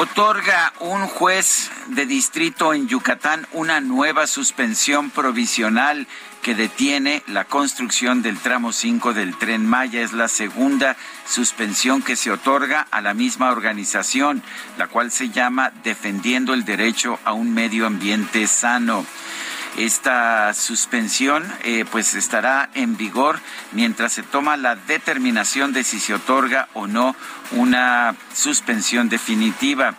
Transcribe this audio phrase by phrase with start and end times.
[0.00, 6.06] Otorga un juez de distrito en Yucatán una nueva suspensión provisional
[6.40, 10.00] que detiene la construcción del tramo 5 del tren Maya.
[10.00, 10.96] Es la segunda
[11.28, 14.42] suspensión que se otorga a la misma organización,
[14.78, 19.04] la cual se llama Defendiendo el Derecho a un Medio Ambiente Sano.
[19.76, 23.40] Esta suspensión eh, pues estará en vigor
[23.72, 27.14] mientras se toma la determinación de si se otorga o no
[27.52, 29.94] una suspensión definitiva.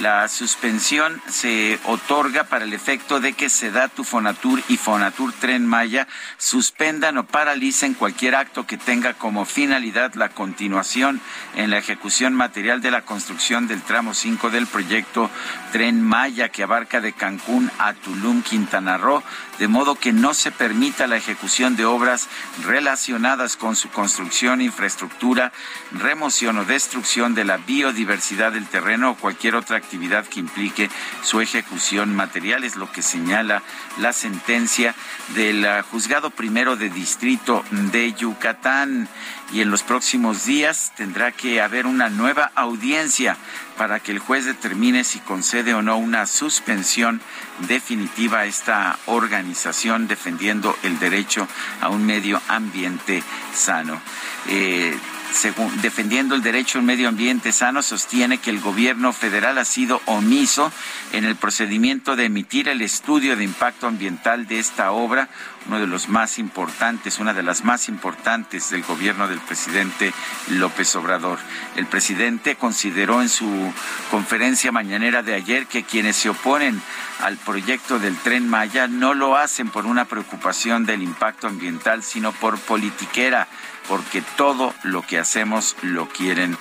[0.00, 6.08] La suspensión se otorga para el efecto de que Sedatu, Fonatur y Fonatur Tren Maya
[6.36, 11.20] suspendan o paralicen cualquier acto que tenga como finalidad la continuación
[11.54, 15.30] en la ejecución material de la construcción del tramo 5 del proyecto
[15.70, 19.22] Tren Maya que abarca de Cancún a Tulum, Quintana Roo,
[19.58, 22.28] de modo que no se permita la ejecución de obras
[22.64, 25.52] relacionadas con su construcción, infraestructura,
[25.92, 30.90] remoción o destrucción de la biodiversidad del terreno o cualquier otra actividad que implique
[31.22, 33.62] su ejecución material, es lo que señala
[33.98, 34.94] la sentencia
[35.34, 39.08] del ah, juzgado primero de distrito de Yucatán.
[39.52, 43.36] Y en los próximos días tendrá que haber una nueva audiencia
[43.76, 47.20] para que el juez determine si concede o no una suspensión
[47.68, 51.46] definitiva a esta organización defendiendo el derecho
[51.80, 54.00] a un medio ambiente sano.
[54.48, 54.96] Eh,
[55.34, 59.64] según, defendiendo el derecho a un medio ambiente sano, sostiene que el gobierno federal ha
[59.64, 60.72] sido omiso
[61.12, 65.28] en el procedimiento de emitir el estudio de impacto ambiental de esta obra,
[65.66, 70.12] uno de los más importantes, una de las más importantes del gobierno del presidente
[70.50, 71.38] López Obrador.
[71.76, 73.72] El presidente consideró en su
[74.10, 76.80] conferencia mañanera de ayer que quienes se oponen
[77.20, 82.32] al proyecto del tren Maya no lo hacen por una preocupación del impacto ambiental, sino
[82.32, 83.48] por politiquera
[83.88, 86.56] porque todo lo que hacemos lo quieren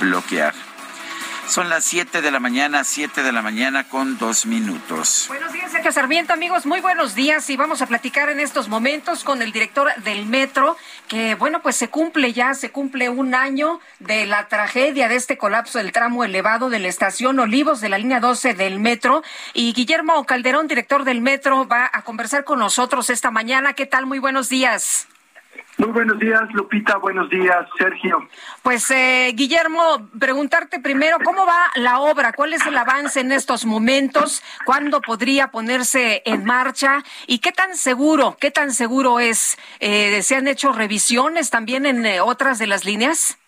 [0.00, 0.54] bloquear.
[1.50, 5.24] Son las 7 de la mañana, 7 de la mañana con dos minutos.
[5.26, 9.24] Buenos días, Sergio Sarmiento, amigos, muy buenos días y vamos a platicar en estos momentos
[9.24, 10.76] con el director del metro,
[11.08, 15.38] que bueno, pues se cumple ya, se cumple un año de la tragedia de este
[15.38, 19.24] colapso del tramo elevado de la estación Olivos de la línea 12 del metro.
[19.52, 23.72] Y Guillermo Calderón, director del metro, va a conversar con nosotros esta mañana.
[23.72, 24.06] ¿Qué tal?
[24.06, 25.08] Muy buenos días.
[25.80, 26.98] Muy buenos días, Lupita.
[26.98, 28.28] Buenos días, Sergio.
[28.62, 32.34] Pues, eh, Guillermo, preguntarte primero, ¿cómo va la obra?
[32.34, 34.42] ¿Cuál es el avance en estos momentos?
[34.66, 37.02] ¿Cuándo podría ponerse en marcha?
[37.26, 39.56] ¿Y qué tan seguro, qué tan seguro es?
[39.78, 43.38] Eh, ¿Se han hecho revisiones también en eh, otras de las líneas?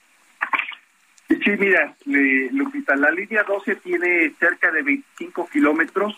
[1.29, 6.15] Sí, mira, Lupita, la línea 12 tiene cerca de 25 kilómetros,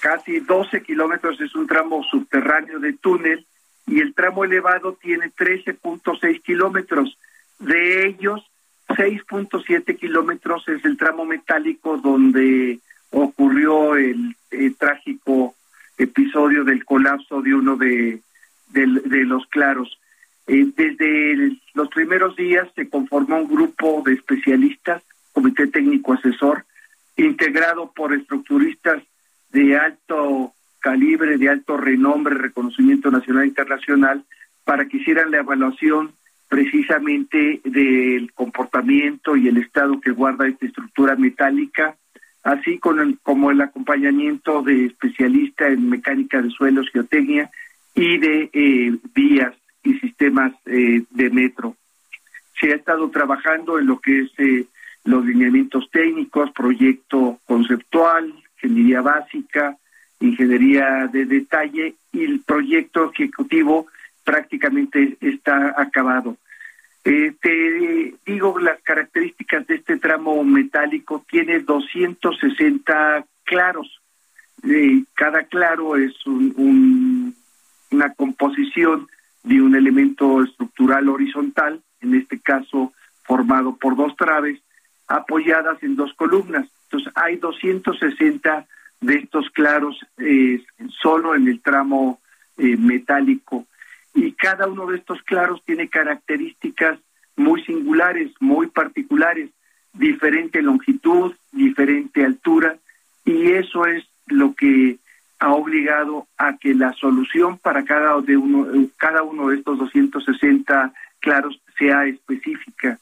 [0.00, 3.46] casi 12 kilómetros es un tramo subterráneo de túnel
[3.86, 7.18] y el tramo elevado tiene 13.6 kilómetros.
[7.58, 8.44] De ellos,
[8.88, 12.78] 6.7 kilómetros es el tramo metálico donde
[13.10, 14.36] ocurrió el,
[14.78, 15.54] trágico
[15.96, 18.20] episodio del colapso de uno de,
[18.68, 19.98] de, los claros.
[20.46, 25.02] Eh, desde los primeros días se conformó un grupo de especialistas,
[25.32, 26.64] comité técnico asesor,
[27.16, 29.02] integrado por estructuristas
[29.50, 30.52] de alto
[30.82, 34.24] calibre, de alto renombre, reconocimiento nacional e internacional,
[34.64, 36.12] para que hicieran la evaluación
[36.48, 41.96] precisamente del comportamiento y el estado que guarda esta estructura metálica,
[42.42, 47.50] así como el acompañamiento de especialistas en mecánica de suelos, geotecnia
[47.94, 51.76] y de eh, vías y sistemas eh, de metro.
[52.60, 54.66] Se ha estado trabajando en lo que es eh,
[55.04, 59.76] los lineamientos técnicos, proyecto conceptual, ingeniería básica,
[60.22, 63.86] ingeniería de detalle y el proyecto ejecutivo
[64.24, 66.36] prácticamente está acabado.
[67.04, 74.00] Eh, te digo las características de este tramo metálico, tiene 260 claros.
[74.62, 77.34] Eh, cada claro es un,
[77.90, 79.08] una composición
[79.42, 82.92] de un elemento estructural horizontal, en este caso
[83.24, 84.60] formado por dos traves,
[85.08, 86.68] apoyadas en dos columnas.
[86.84, 88.66] Entonces hay 260
[89.02, 90.64] de estos claros eh,
[91.02, 92.20] solo en el tramo
[92.56, 93.66] eh, metálico
[94.14, 96.98] y cada uno de estos claros tiene características
[97.36, 99.50] muy singulares, muy particulares,
[99.92, 102.76] diferente longitud, diferente altura
[103.24, 104.98] y eso es lo que
[105.38, 108.66] ha obligado a que la solución para cada de uno
[108.96, 112.98] cada uno de estos 260 claros sea específica.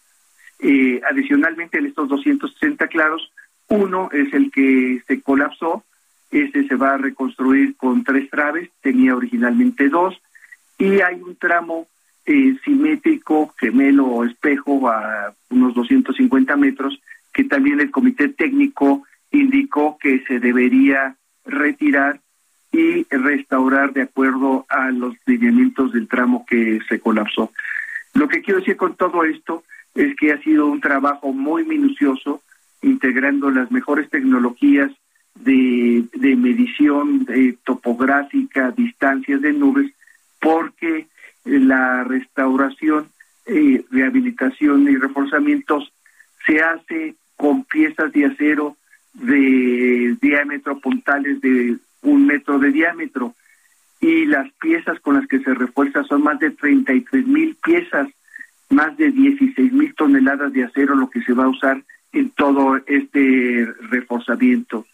[0.61, 3.33] Eh, adicionalmente, en estos 260 claros,
[3.69, 5.85] uno es el que se colapsó,
[6.31, 10.21] ese se va a reconstruir con tres traves, tenía originalmente dos,
[10.79, 11.89] y hay un tramo
[12.25, 17.01] eh, simétrico, gemelo o espejo a unos 250 metros,
[17.33, 22.21] que también el comité técnico indicó que se debería retirar
[22.73, 27.53] y restaurar de acuerdo a los lineamientos del tramo que se colapsó.
[28.15, 32.43] Lo que quiero decir con todo esto es que ha sido un trabajo muy minucioso,
[32.83, 34.93] integrando las mejores tecnologías
[35.35, 36.05] de,
[36.37, 39.93] medición de topográfica, distancias de nubes,
[40.41, 41.07] porque
[41.45, 43.09] la restauración,
[43.47, 45.93] eh, rehabilitación y reforzamientos
[46.47, 48.77] se hace con piezas de acero
[49.15, 53.35] de diámetro puntales de un metro de diámetro
[54.01, 58.09] y las piezas con las que se refuerza son más de 33 mil piezas,
[58.71, 62.77] más de 16 mil toneladas de acero lo que se va a usar en todo
[62.87, 64.87] este reforzamiento.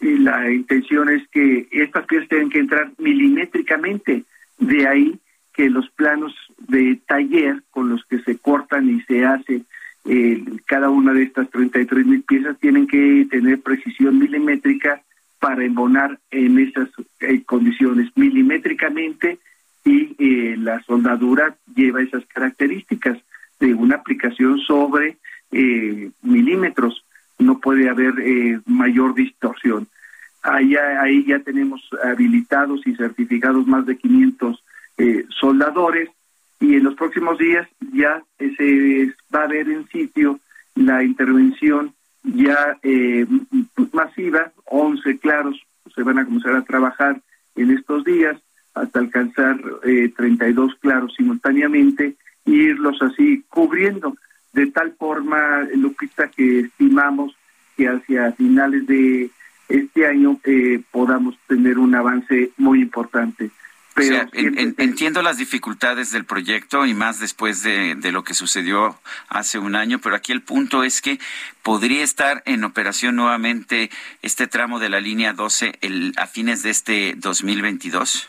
[0.00, 4.24] Y la intención es que estas piezas tienen que entrar milimétricamente,
[4.58, 5.18] de ahí
[5.52, 9.62] que los planos de taller con los que se cortan y se hace
[10.06, 15.02] eh, cada una de estas 33 mil piezas tienen que tener precisión milimétrica
[15.38, 16.88] para embonar en esas
[17.20, 18.10] eh, condiciones.
[18.14, 19.38] Milimétricamente
[19.84, 23.18] y eh, la soldadura lleva esas características
[23.58, 25.16] de una aplicación sobre
[25.52, 27.04] eh, milímetros,
[27.40, 28.14] no puede haber
[28.66, 29.88] mayor distorsión.
[30.42, 34.64] Ahí, ahí ya tenemos habilitados y certificados más de 500
[35.28, 36.08] soldadores
[36.60, 40.38] y en los próximos días ya se va a ver en sitio
[40.74, 43.26] la intervención ya eh,
[43.92, 45.60] masiva, 11 claros
[45.94, 47.20] se van a comenzar a trabajar
[47.56, 48.36] en estos días
[48.74, 52.16] hasta alcanzar eh, 32 claros simultáneamente
[52.46, 54.16] e irlos así cubriendo
[54.52, 57.36] de tal forma, Lupita, que estimamos
[57.76, 59.30] que hacia finales de
[59.68, 63.50] este año eh, podamos tener un avance muy importante
[63.96, 68.98] entiendo las dificultades del proyecto y más después de, lo que sucedió
[69.28, 71.18] hace un año, pero aquí el punto es que
[71.62, 73.90] podría estar en operación nuevamente
[74.22, 78.28] este tramo de la línea 12 el, a fines de este 2022.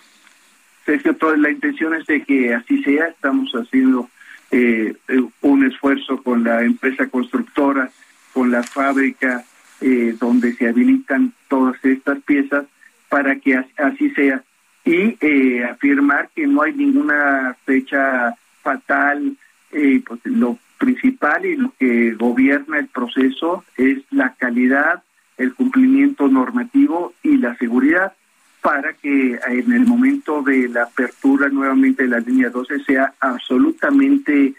[0.86, 3.08] Sergio, toda la intención es de que así sea.
[3.08, 4.10] Estamos haciendo
[4.52, 4.94] eh,
[5.42, 7.90] un esfuerzo con la empresa constructora,
[8.34, 9.44] con la fábrica
[9.82, 12.66] eh, donde se habilitan todas estas piezas
[13.10, 14.44] para que así sea
[14.86, 19.36] y eh, afirmar que no hay ninguna fecha fatal.
[19.72, 25.04] Eh, pues lo principal y lo que gobierna el proceso es la calidad,
[25.38, 28.14] el cumplimiento normativo y la seguridad
[28.62, 34.54] para que en el momento de la apertura nuevamente de la línea 12 sea absolutamente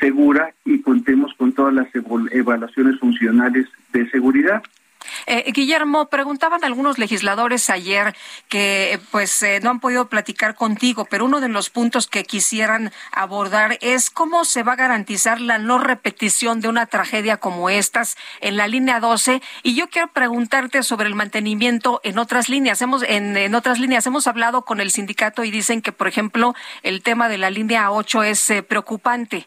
[0.00, 1.88] segura y contemos con todas las
[2.30, 4.62] evaluaciones funcionales de seguridad.
[5.26, 8.14] Eh, Guillermo, preguntaban algunos legisladores ayer
[8.48, 12.92] que pues eh, no han podido platicar contigo, pero uno de los puntos que quisieran
[13.12, 18.16] abordar es cómo se va a garantizar la no repetición de una tragedia como estas
[18.40, 22.80] en la línea 12 y yo quiero preguntarte sobre el mantenimiento en otras líneas.
[22.82, 26.54] Hemos en, en otras líneas hemos hablado con el sindicato y dicen que por ejemplo
[26.82, 29.46] el tema de la línea 8 es eh, preocupante.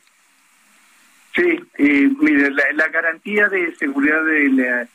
[1.35, 4.87] Sí, mire, la, garantía de seguridad de la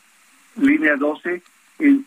[0.59, 1.41] línea 12
[1.79, 1.99] eh,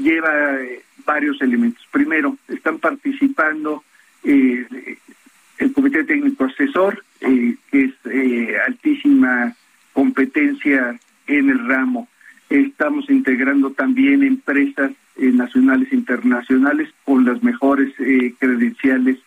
[0.00, 1.84] lleva eh, varios elementos.
[1.90, 3.84] Primero, están participando
[4.24, 4.66] eh,
[5.58, 7.94] el Comité Técnico Asesor, que es
[8.66, 9.54] altísima
[9.92, 12.08] competencia en el ramo.
[12.48, 17.92] Estamos integrando también empresas nacionales e internacionales con las mejores
[18.38, 19.18] credenciales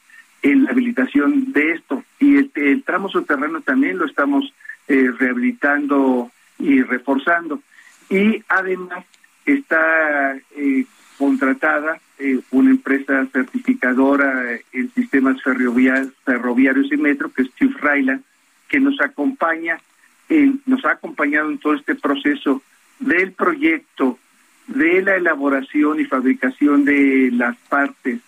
[0.41, 2.03] en la habilitación de esto.
[2.19, 4.53] Y el, el tramo subterráneo también lo estamos
[4.87, 7.61] rehabilitando y reforzando
[8.11, 9.05] y además
[9.45, 10.85] está eh,
[11.17, 11.99] contratada
[14.93, 18.21] sistemas ferroviarios y metro, que es Steve Ryland,
[18.67, 19.79] que nos acompaña,
[20.29, 22.61] en, nos ha acompañado en todo este proceso
[22.99, 24.19] del proyecto,
[24.67, 28.19] de la elaboración y fabricación de las partes,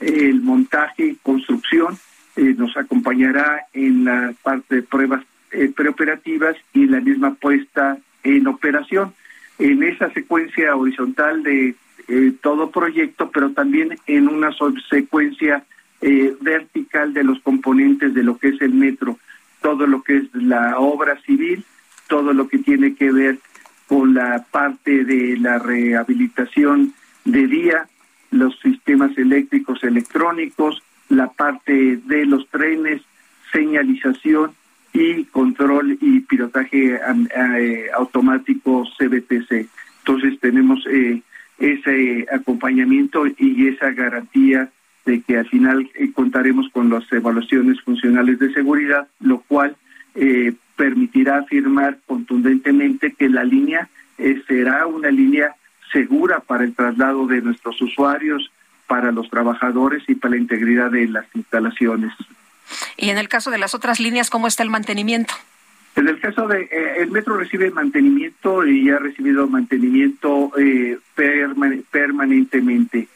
[0.00, 1.98] el montaje y construcción,
[2.36, 8.46] eh, nos acompañará en la parte de pruebas eh, preoperativas y la misma puesta en
[8.46, 9.12] operación.
[9.58, 11.76] En esa secuencia horizontal de
[12.08, 14.50] eh, todo proyecto, pero también en una
[14.90, 15.64] secuencia
[16.00, 19.18] eh, vertical de los componentes de lo que es el metro,
[19.60, 21.64] todo lo que es la obra civil,
[22.08, 23.38] todo lo que tiene que ver
[23.86, 27.88] con la parte de la rehabilitación de vía,
[28.32, 33.02] los sistemas eléctricos electrónicos, la parte de los trenes,
[33.52, 34.56] señalización
[34.92, 39.68] y control y pilotaje eh, automático CBTC.
[39.98, 41.22] Entonces tenemos eh,
[41.58, 44.70] ese acompañamiento y esa garantía
[45.06, 49.76] de que al final eh, contaremos con las evaluaciones funcionales de seguridad, lo cual
[50.76, 53.88] permitirá afirmar contundentemente que la línea
[54.46, 55.54] será una línea
[55.90, 58.50] segura para el traslado de nuestros usuarios,
[58.86, 59.30] para los
[59.62, 62.12] trabajadores y para la integridad de las instalaciones.
[62.96, 65.34] Y en el caso de las otras líneas, ¿cómo está el mantenimiento?
[65.94, 70.98] En el caso de eh, el metro recibe mantenimiento y ha recibido mantenimiento eh,
[71.90, 73.08] permanentemente.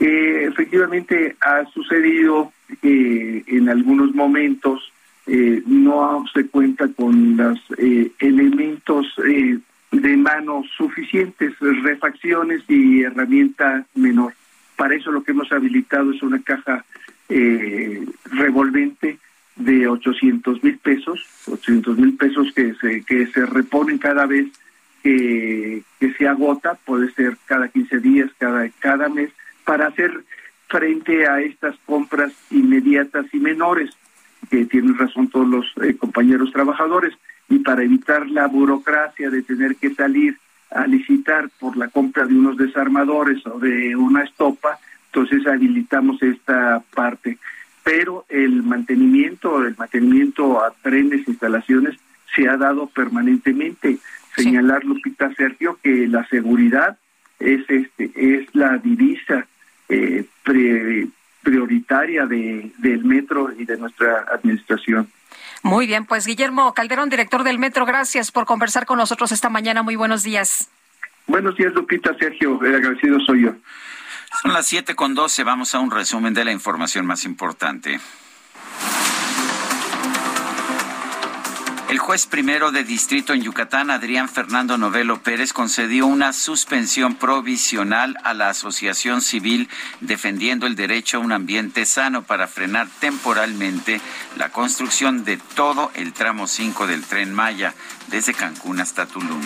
[0.00, 4.90] Eh, efectivamente ha sucedido que en algunos momentos
[5.26, 7.58] no se cuenta con los
[8.18, 14.33] elementos de mano suficientes, refacciones y herramienta menor.
[14.84, 16.84] Para eso lo que hemos habilitado es una caja
[17.30, 19.18] eh, revolvente
[19.56, 24.48] de 800 mil pesos, 800 mil pesos que se, que se reponen cada vez
[25.02, 25.82] que,
[26.18, 29.30] se agota, puede ser cada 15 días, cada, cada mes,
[29.64, 30.22] para hacer
[30.68, 33.88] frente a estas compras inmediatas y menores,
[34.50, 37.14] que tienen razón todos los eh, compañeros trabajadores,
[37.48, 40.36] y para evitar la burocracia de tener que salir
[40.74, 46.82] a licitar por la compra de unos desarmadores o de una estopa, entonces habilitamos esta
[46.94, 47.38] parte.
[47.84, 51.96] Pero el mantenimiento, el mantenimiento a trenes, instalaciones,
[52.34, 53.98] se ha dado permanentemente.
[54.36, 56.98] Señalar, Lupita Sergio, que la seguridad
[57.38, 59.46] es este es la divisa
[59.88, 60.24] eh,
[61.42, 65.08] prioritaria de, del metro y de nuestra administración.
[65.64, 69.82] Muy bien, pues Guillermo Calderón, director del Metro, gracias por conversar con nosotros esta mañana.
[69.82, 70.68] Muy buenos días.
[71.26, 72.62] Buenos días, Lupita, Sergio.
[72.62, 73.54] El agradecido soy yo.
[74.42, 75.42] Son las siete con doce.
[75.42, 77.98] Vamos a un resumen de la información más importante.
[81.90, 88.16] El juez primero de distrito en Yucatán, Adrián Fernando Novelo Pérez, concedió una suspensión provisional
[88.24, 89.68] a la Asociación Civil
[90.00, 94.00] defendiendo el derecho a un ambiente sano para frenar temporalmente
[94.38, 97.74] la construcción de todo el tramo 5 del tren Maya,
[98.08, 99.42] desde Cancún hasta Tulum.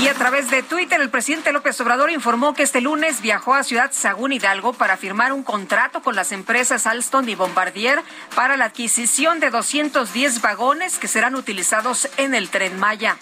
[0.00, 3.64] Y a través de Twitter, el presidente López Obrador informó que este lunes viajó a
[3.64, 8.02] Ciudad Sagún Hidalgo para firmar un contrato con las empresas Alstom y Bombardier
[8.36, 13.16] para la adquisición de 210 vagones que serán utilizados en el tren Maya.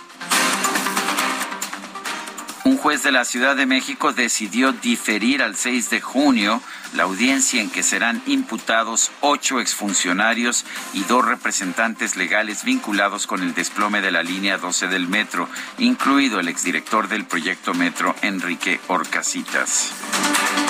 [2.67, 6.61] Un juez de la Ciudad de México decidió diferir al 6 de junio
[6.95, 13.55] la audiencia en que serán imputados ocho exfuncionarios y dos representantes legales vinculados con el
[13.55, 19.93] desplome de la línea 12 del metro, incluido el exdirector del proyecto Metro, Enrique Orcasitas.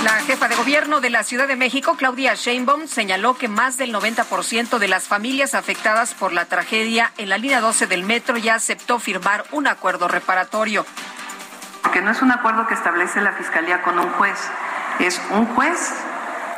[0.04, 3.94] La jefa de gobierno de la Ciudad de México, Claudia Sheinbaum, señaló que más del
[3.94, 8.56] 90% de las familias afectadas por la tragedia en la línea 12 del metro ya
[8.56, 10.84] aceptó firmar un acuerdo reparatorio
[11.90, 14.38] que no es un acuerdo que establece la Fiscalía con un juez,
[14.98, 15.94] es un juez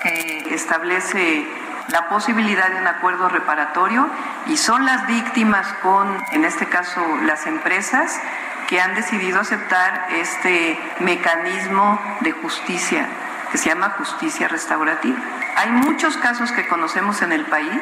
[0.02, 1.46] que establece
[1.88, 4.08] la posibilidad de un acuerdo reparatorio
[4.46, 8.20] y son las víctimas con, en este caso, las empresas
[8.68, 13.08] que han decidido aceptar este mecanismo de justicia
[13.50, 15.18] que se llama justicia restaurativa.
[15.56, 17.80] Hay muchos casos que conocemos en el país,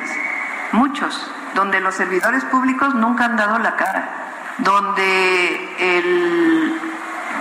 [0.71, 4.09] muchos, donde los servidores públicos nunca han dado la cara,
[4.59, 6.96] donde el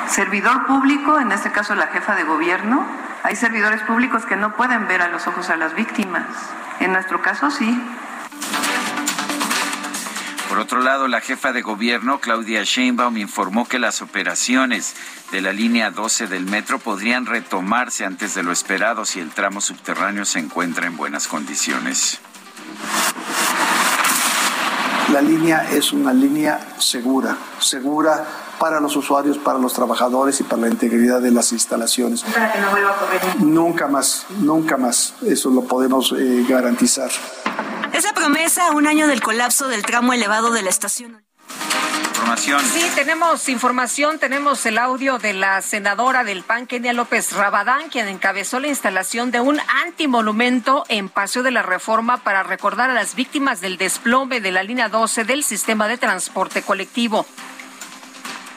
[0.09, 2.85] servidor público, en este caso la jefa de gobierno,
[3.23, 6.25] hay servidores públicos que no pueden ver a los ojos a las víctimas.
[6.79, 7.81] En nuestro caso sí.
[10.49, 14.95] Por otro lado, la jefa de gobierno, Claudia Sheinbaum, informó que las operaciones
[15.31, 19.59] de la línea 12 del metro podrían retomarse antes de lo esperado si el tramo
[19.59, 22.21] subterráneo se encuentra en buenas condiciones.
[25.11, 28.25] La línea es una línea segura, segura
[28.59, 32.23] para los usuarios, para los trabajadores y para la integridad de las instalaciones.
[32.23, 33.45] Para que no vuelva a ocurrir.
[33.45, 35.13] Nunca más, nunca más.
[35.25, 37.09] Eso lo podemos eh, garantizar.
[37.93, 41.25] Esa promesa un año del colapso del tramo elevado de la estación.
[42.37, 48.07] Sí, tenemos información, tenemos el audio de la senadora del PAN, Kenia López Rabadán, quien
[48.07, 53.15] encabezó la instalación de un antimonumento en Paseo de la Reforma para recordar a las
[53.15, 57.25] víctimas del desplome de la línea 12 del sistema de transporte colectivo.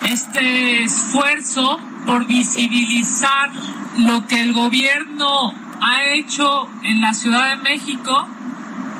[0.02, 3.50] Este esfuerzo por visibilizar
[3.98, 8.26] lo que el gobierno ha hecho en la Ciudad de México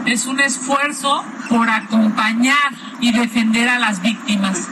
[0.07, 4.69] es un esfuerzo por acompañar y defender a las víctimas.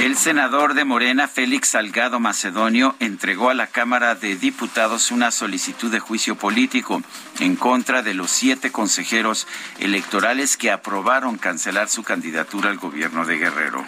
[0.00, 5.92] El senador de Morena, Félix Salgado Macedonio, entregó a la Cámara de Diputados una solicitud
[5.92, 7.02] de juicio político
[7.38, 9.46] en contra de los siete consejeros
[9.78, 13.84] electorales que aprobaron cancelar su candidatura al gobierno de Guerrero.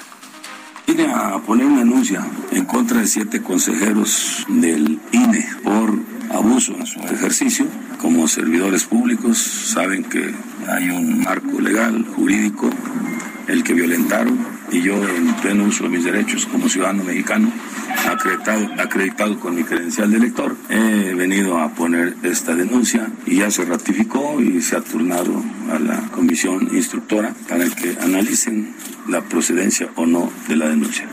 [0.87, 5.95] Vine a poner una anuncia en contra de siete consejeros del INE por
[6.31, 7.67] abuso en su ejercicio
[8.03, 9.39] como servidores públicos.
[9.39, 10.35] Saben que
[10.69, 12.69] hay un marco legal, jurídico,
[13.47, 17.53] el que violentaron y yo en pleno uso de mis derechos como ciudadano mexicano,
[18.09, 23.51] acreditado, acreditado con mi credencial de elector, he venido a poner esta denuncia y ya
[23.51, 28.75] se ratificó y se ha turnado a la comisión instructora para que analicen
[29.09, 31.07] la procedencia o no de la denuncia.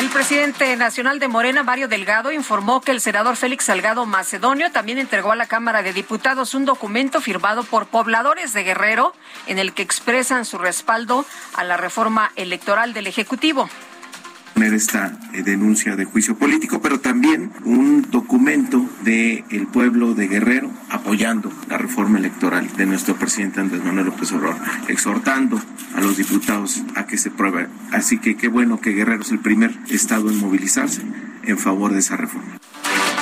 [0.00, 4.96] El presidente nacional de Morena, Mario Delgado, informó que el senador Félix Salgado Macedonio también
[4.96, 9.12] entregó a la Cámara de Diputados un documento firmado por pobladores de Guerrero
[9.46, 13.68] en el que expresan su respaldo a la reforma electoral del Ejecutivo
[14.80, 20.70] esta eh, denuncia de juicio político, pero también un documento del el pueblo de Guerrero
[20.88, 24.56] apoyando la reforma electoral de nuestro presidente Andrés Manuel López Obrador,
[24.88, 25.60] exhortando
[25.94, 27.68] a los diputados a que se pruebe.
[27.92, 31.02] Así que qué bueno que Guerrero es el primer estado en movilizarse
[31.44, 32.59] en favor de esa reforma.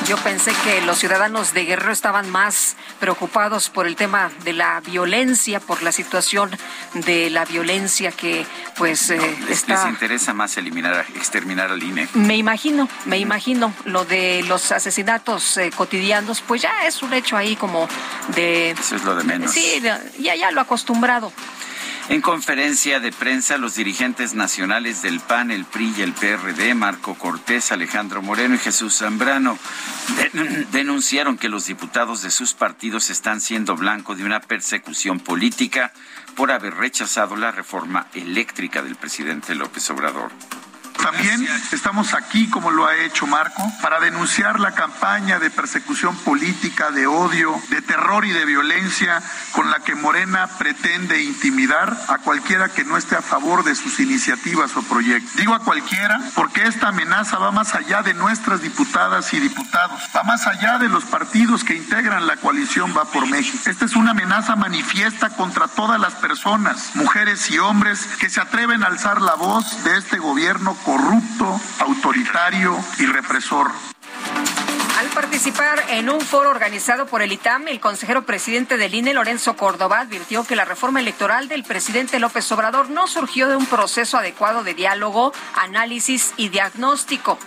[0.09, 4.81] Yo pensé que los ciudadanos de Guerrero estaban más preocupados por el tema de la
[4.81, 6.51] violencia, por la situación
[6.95, 8.47] de la violencia que
[8.79, 9.85] pues eh, está...
[9.85, 12.09] Les interesa más eliminar, exterminar al INE.
[12.15, 13.75] Me imagino, me imagino.
[13.85, 17.87] Lo de los asesinatos eh, cotidianos, pues ya es un hecho ahí como
[18.29, 18.71] de...
[18.71, 19.53] Eso es lo de menos.
[19.53, 21.35] Sí, ya, ya lo acostumbrado.
[22.11, 27.15] En conferencia de prensa, los dirigentes nacionales del PAN, el PRI y el PRD, Marco
[27.15, 29.59] Cortés, Alejandro Moreno y Jesús Zambrano,
[30.73, 35.93] denunciaron que los diputados de sus partidos están siendo blanco de una persecución política
[36.35, 40.31] por haber rechazado la reforma eléctrica del presidente López Obrador.
[41.03, 46.91] También estamos aquí, como lo ha hecho Marco, para denunciar la campaña de persecución política,
[46.91, 52.69] de odio, de terror y de violencia con la que Morena pretende intimidar a cualquiera
[52.69, 55.37] que no esté a favor de sus iniciativas o proyectos.
[55.37, 60.23] Digo a cualquiera porque esta amenaza va más allá de nuestras diputadas y diputados, va
[60.25, 63.59] más allá de los partidos que integran la coalición Va por México.
[63.67, 68.83] Esta es una amenaza manifiesta contra todas las personas, mujeres y hombres que se atreven
[68.83, 73.71] a alzar la voz de este gobierno corrupto, autoritario y represor.
[74.99, 79.55] Al participar en un foro organizado por el ITAM, el consejero presidente del INE, Lorenzo
[79.55, 84.17] Córdoba, advirtió que la reforma electoral del presidente López Obrador no surgió de un proceso
[84.17, 87.39] adecuado de diálogo, análisis y diagnóstico.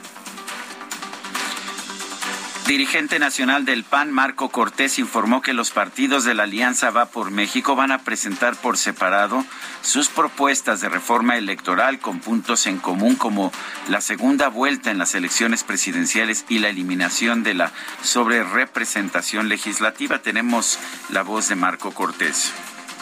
[2.71, 7.29] Dirigente nacional del PAN, Marco Cortés, informó que los partidos de la Alianza Va por
[7.29, 9.43] México van a presentar por separado
[9.81, 13.51] sus propuestas de reforma electoral con puntos en común como
[13.89, 20.19] la segunda vuelta en las elecciones presidenciales y la eliminación de la sobrerepresentación legislativa.
[20.19, 20.79] Tenemos
[21.09, 22.53] la voz de Marco Cortés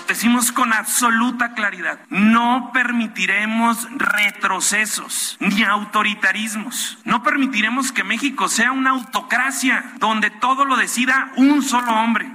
[0.10, 6.98] decimos con absoluta claridad, no permitiremos retrocesos ni autoritarismos.
[7.06, 12.32] No permitiremos que México sea una autocracia donde todo lo decida un solo hombre.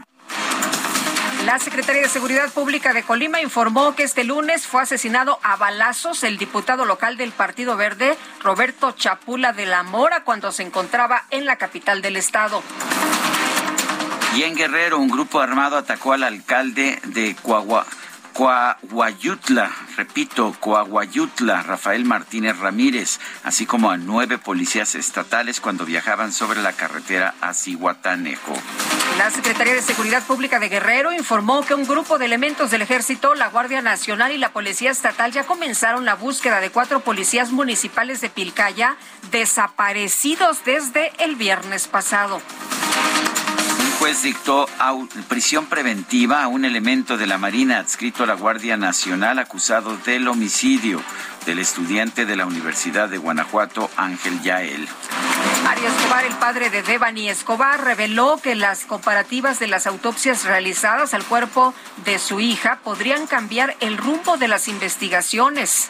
[1.45, 6.23] La Secretaría de Seguridad Pública de Colima informó que este lunes fue asesinado a balazos
[6.23, 11.45] el diputado local del Partido Verde, Roberto Chapula de la Mora, cuando se encontraba en
[11.45, 12.63] la capital del estado.
[14.37, 17.37] Y en Guerrero, un grupo armado atacó al alcalde de
[18.33, 26.61] Coahuayutla, repito, Coahuayutla, Rafael Martínez Ramírez, así como a nueve policías estatales cuando viajaban sobre
[26.63, 28.55] la carretera a Cihuatanejo.
[29.19, 33.37] La Secretaría de Seguridad Pública de Guerrero informó que un grupo de elementos del Ejército,
[33.37, 38.21] la Guardia Nacional y la Policía Estatal ya comenzaron la búsqueda de cuatro policías municipales
[38.21, 38.97] de Pilcaya
[39.31, 42.43] desaparecidos desde el viernes pasado
[44.05, 44.69] juez dictó
[45.29, 50.29] prisión preventiva a un elemento de la Marina adscrito a la Guardia Nacional acusado del
[50.29, 51.01] homicidio
[51.47, 54.87] del estudiante de la Universidad de Guanajuato, Ángel Yael.
[55.63, 61.15] Mario Escobar, el padre de Devani Escobar, reveló que las comparativas de las autopsias realizadas
[61.15, 61.73] al cuerpo
[62.05, 65.89] de su hija podrían cambiar el rumbo de las investigaciones.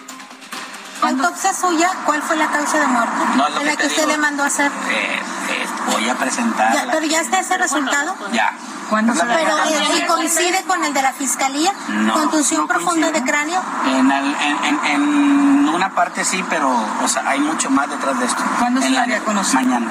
[1.02, 3.16] Autopsia suya, ¿cuál fue la causa de muerte?
[3.36, 4.70] No, la que, usted le mandó a hacer.
[4.90, 6.74] Eh, eh, voy a presentar.
[6.90, 8.14] ¿Pero ya está ese resultado?
[8.32, 8.52] Ya.
[8.88, 11.72] ¿Cuándo se Pero eh, coincide con el de la fiscalía?
[12.12, 13.60] ¿Contusión profunda de cráneo?
[13.86, 16.70] En, en, en, una parte sí, pero
[17.02, 18.42] o sea, hay mucho más detrás de esto.
[18.58, 19.62] ¿Cuándo se la había conocido?
[19.62, 19.90] Mañana.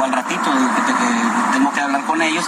[0.00, 0.50] O al ratito,
[0.86, 2.44] que tengo que hablar con ellos.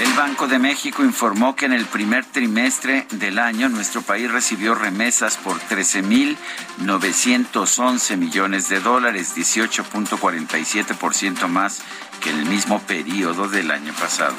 [0.00, 4.74] El Banco de México informó que en el primer trimestre del año nuestro país recibió
[4.74, 11.82] remesas por 13.911 millones de dólares, 18.47% más
[12.20, 14.36] que en el mismo periodo del año pasado.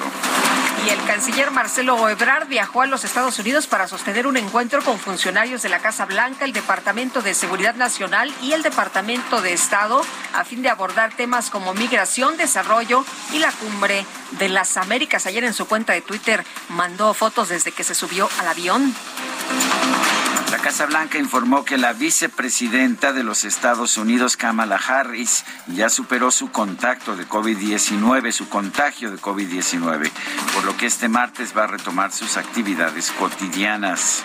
[0.86, 5.00] Y el canciller Marcelo Ebrard viajó a los Estados Unidos para sostener un encuentro con
[5.00, 10.02] funcionarios de la Casa Blanca, el Departamento de Seguridad Nacional y el Departamento de Estado
[10.34, 15.26] a fin de abordar temas como migración, desarrollo y la cumbre de las Américas.
[15.26, 18.94] Ayer en su cuenta de Twitter mandó fotos desde que se subió al avión.
[20.52, 26.32] La Casa Blanca informó que la vicepresidenta de los Estados Unidos, Kamala Harris, ya superó
[26.32, 30.10] su contacto de COVID-19, su contagio de COVID-19,
[30.54, 34.24] por lo que este martes va a retomar sus actividades cotidianas.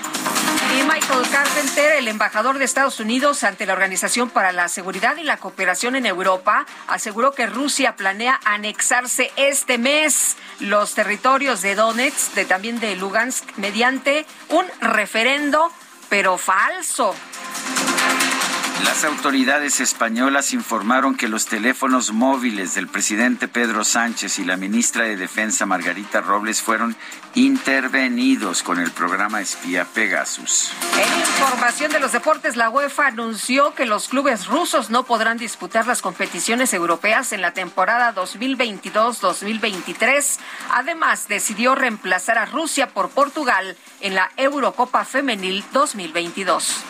[0.79, 5.25] Y Michael Carpenter, el embajador de Estados Unidos ante la Organización para la Seguridad y
[5.25, 12.35] la Cooperación en Europa, aseguró que Rusia planea anexarse este mes los territorios de Donetsk,
[12.35, 15.73] de también de Lugansk, mediante un referendo
[16.13, 17.15] pero falso.
[18.85, 25.05] Las autoridades españolas informaron que los teléfonos móviles del presidente Pedro Sánchez y la ministra
[25.05, 26.97] de Defensa Margarita Robles fueron
[27.35, 30.73] intervenidos con el programa espía Pegasus.
[30.97, 35.87] En información de los deportes, la UEFA anunció que los clubes rusos no podrán disputar
[35.87, 40.41] las competiciones europeas en la temporada 2022-2023.
[40.73, 46.83] Además, decidió reemplazar a Rusia por Portugal en la Eurocopa Femenil 2022.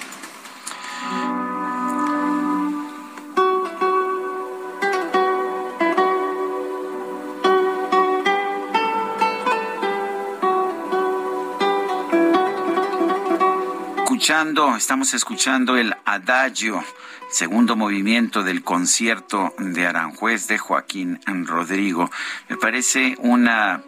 [14.76, 16.85] Estamos escuchando el adagio,
[17.28, 22.08] segundo movimiento del concierto de Aranjuez de Joaquín Rodrigo.
[22.48, 23.82] Me parece una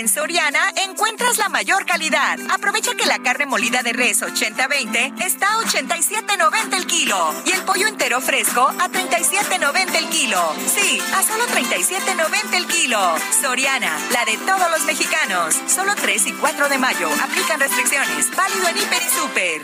[0.00, 2.38] En Soriana encuentras la mayor calidad.
[2.48, 7.60] Aprovecha que la carne molida de res 80-20 está a 87.90 el kilo y el
[7.64, 10.54] pollo entero fresco a 37.90 el kilo.
[10.74, 12.98] Sí, a solo 37.90 el kilo.
[13.42, 15.54] Soriana, la de todos los mexicanos.
[15.66, 17.10] Solo 3 y 4 de mayo.
[17.22, 18.34] Aplican restricciones.
[18.34, 19.60] Válido en Hiper y Super.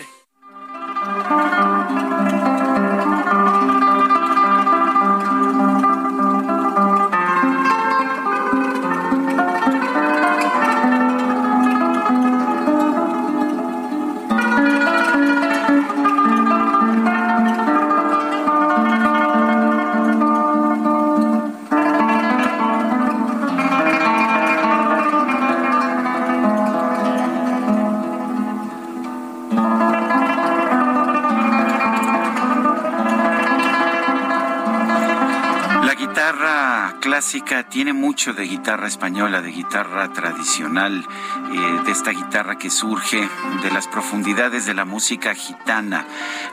[37.17, 41.03] Clásica tiene mucho de guitarra española, de guitarra tradicional,
[41.51, 43.27] eh, de esta guitarra que surge
[43.63, 46.05] de las profundidades de la música gitana.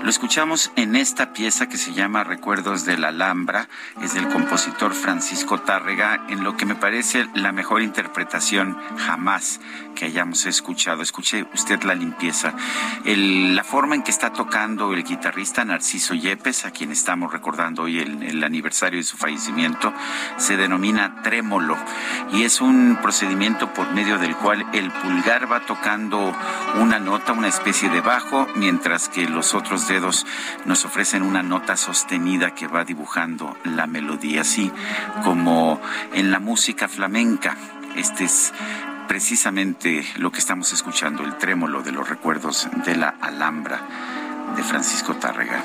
[0.01, 3.67] Lo escuchamos en esta pieza que se llama Recuerdos de la Alhambra,
[4.01, 9.59] es del compositor Francisco Tárrega, en lo que me parece la mejor interpretación jamás
[9.95, 11.01] que hayamos escuchado.
[11.01, 12.53] Escuche usted la limpieza.
[13.03, 17.99] La forma en que está tocando el guitarrista Narciso Yepes, a quien estamos recordando hoy
[17.99, 19.93] el, el aniversario de su fallecimiento,
[20.37, 21.77] se denomina trémolo
[22.31, 26.33] y es un procedimiento por medio del cual el pulgar va tocando
[26.79, 30.25] una nota, una especie de bajo, mientras que los otros dedos
[30.65, 34.71] nos ofrecen una nota sostenida que va dibujando la melodía, así
[35.23, 35.79] como
[36.13, 37.55] en la música flamenca.
[37.95, 38.53] Este es
[39.07, 43.81] precisamente lo que estamos escuchando, el trémolo de los recuerdos de la Alhambra
[44.55, 45.63] de Francisco Tárrega.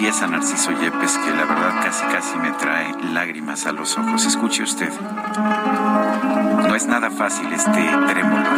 [0.00, 4.24] Limpieza Narciso Yepes que la verdad casi casi me trae lágrimas a los ojos.
[4.24, 4.90] Escuche usted.
[6.66, 8.50] No es nada fácil este trémolo.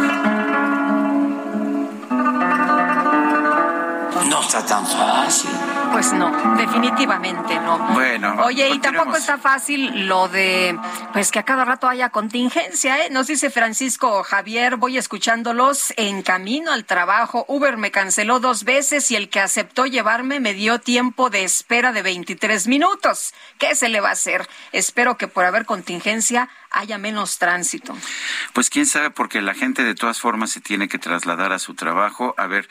[4.29, 5.72] No está tan fácil.
[5.93, 7.77] Pues no, definitivamente no.
[7.93, 10.75] Bueno, Oye, y tampoco está fácil lo de,
[11.13, 13.11] pues que a cada rato haya contingencia, ¿eh?
[13.11, 17.45] Nos dice Francisco Javier, voy escuchándolos en camino al trabajo.
[17.47, 21.91] Uber me canceló dos veces y el que aceptó llevarme me dio tiempo de espera
[21.91, 23.35] de 23 minutos.
[23.59, 24.49] ¿Qué se le va a hacer?
[24.71, 27.95] Espero que por haber contingencia haya menos tránsito.
[28.51, 31.75] Pues quién sabe, porque la gente de todas formas se tiene que trasladar a su
[31.75, 32.33] trabajo.
[32.37, 32.67] A ver,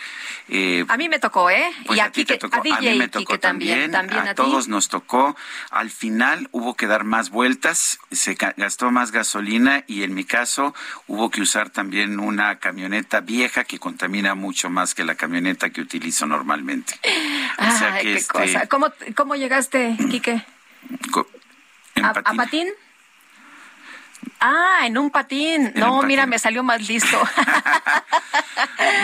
[0.49, 1.71] eh, A mí me tocó, ¿eh?
[1.87, 4.35] Pues y a a, ti te tocó, a DJ mí me tocó también, también a,
[4.35, 5.37] todos nos tocó.
[5.71, 10.75] Al final hubo que dar más vueltas, se gastó más gasolina y en mi caso
[11.07, 15.81] hubo que usar también una camioneta vieja que contamina mucho más que la camioneta que
[15.81, 16.99] utilizo normalmente.
[17.59, 18.67] O sea Ay, que qué este, cosa.
[18.67, 20.45] ¿Cómo, ¿Cómo llegaste, Quique?
[22.03, 22.69] ¿A, a patín.
[24.41, 25.67] Ah, en un patín.
[25.67, 27.21] En no, mira, me salió más listo.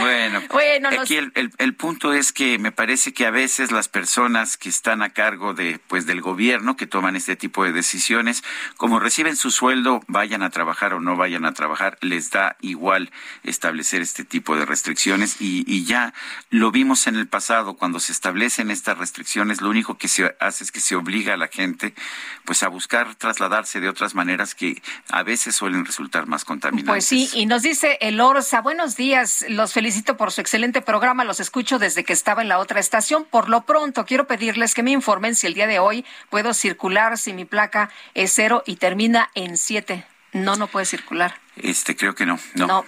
[0.01, 4.57] Bueno, bueno aquí el, el, punto es que me parece que a veces las personas
[4.57, 8.45] que están a cargo de, pues, del gobierno, que toman este tipo de decisiones,
[8.77, 13.11] como reciben su sueldo, vayan a trabajar o no vayan a trabajar, les da igual
[13.43, 16.15] establecer este tipo de restricciones y, y ya
[16.51, 20.65] lo vimos en el pasado, cuando se establecen estas restricciones, lo único que se hace
[20.65, 21.95] es que se obliga a la gente
[22.45, 26.91] pues a buscar trasladarse de otras maneras que a veces suelen resultar más contaminantes.
[26.91, 31.25] Pues sí, y nos dice el Orsa, buenos días, los felicito por su excelente programa,
[31.25, 33.25] los escucho desde que estaba en la otra estación.
[33.25, 37.19] Por lo pronto, quiero pedirles que me informen si el día de hoy puedo circular,
[37.19, 40.07] si mi placa es cero y termina en siete.
[40.33, 41.41] No, no puede circular.
[41.57, 42.39] Este, creo que no.
[42.55, 42.67] No.
[42.67, 42.85] no.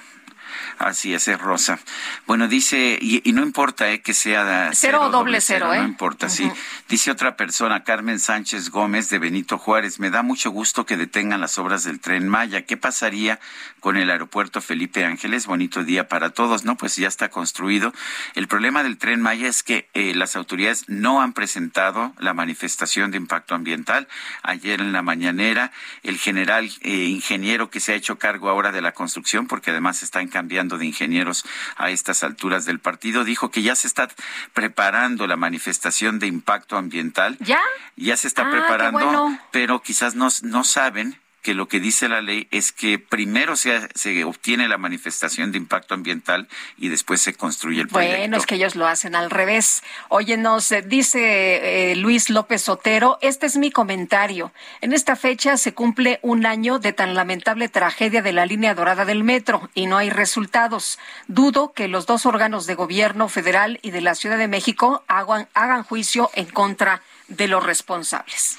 [0.78, 1.78] Así es, es rosa.
[2.26, 5.78] Bueno, dice, y, no importa eh, que sea cero, o doble cero, ¿eh?
[5.78, 6.50] No importa, sí.
[6.88, 11.40] Dice otra persona, Carmen Sánchez Gómez de Benito Juárez, me da mucho gusto que detengan
[11.40, 12.62] las obras del tren Maya.
[12.62, 13.40] ¿Qué pasaría
[13.80, 15.46] con el aeropuerto Felipe Ángeles?
[15.46, 16.76] Bonito día para todos, ¿no?
[16.76, 17.92] Pues ya está construido.
[18.34, 23.10] El problema del tren Maya es que eh, las autoridades no han presentado la manifestación
[23.10, 24.08] de impacto ambiental.
[24.42, 28.82] Ayer en la mañanera, el general eh, ingeniero que se ha hecho cargo ahora de
[28.82, 31.44] la construcción, porque además están cambiando de ingenieros
[31.76, 34.08] a estas alturas del partido, dijo que ya se está
[34.52, 37.36] preparando la manifestación de impacto ambiental.
[37.38, 37.60] ¿Ya?
[37.94, 42.20] Ya se está ah, preparando, pero quizás no, no saben que lo que dice la
[42.20, 47.34] ley es que primero se, se obtiene la manifestación de impacto ambiental y después se
[47.34, 48.18] construye el proyecto.
[48.18, 49.82] Bueno, es que ellos lo hacen al revés.
[50.08, 54.52] Oye, nos dice eh, Luis López Otero, este es mi comentario.
[54.80, 59.04] En esta fecha se cumple un año de tan lamentable tragedia de la línea dorada
[59.04, 60.98] del metro y no hay resultados.
[61.26, 65.48] Dudo que los dos órganos de gobierno federal y de la Ciudad de México hagan,
[65.54, 68.58] hagan juicio en contra de los responsables.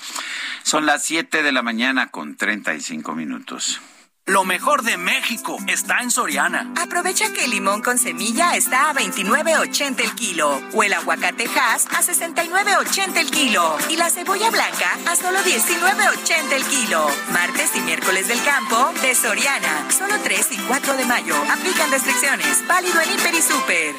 [0.64, 3.80] Son las 7 de la mañana con 35 minutos.
[4.28, 6.72] Lo mejor de México está en Soriana.
[6.80, 11.88] Aprovecha que el limón con semilla está a 29.80 el kilo o el aguacate Hass
[11.88, 17.08] a 69.80 el kilo y la cebolla blanca a solo 19.80 el kilo.
[17.32, 19.92] Martes y miércoles del campo de Soriana.
[19.92, 21.36] Solo 3 y 4 de mayo.
[21.52, 22.66] Aplican restricciones.
[22.68, 23.96] Válido en Hiper y Super.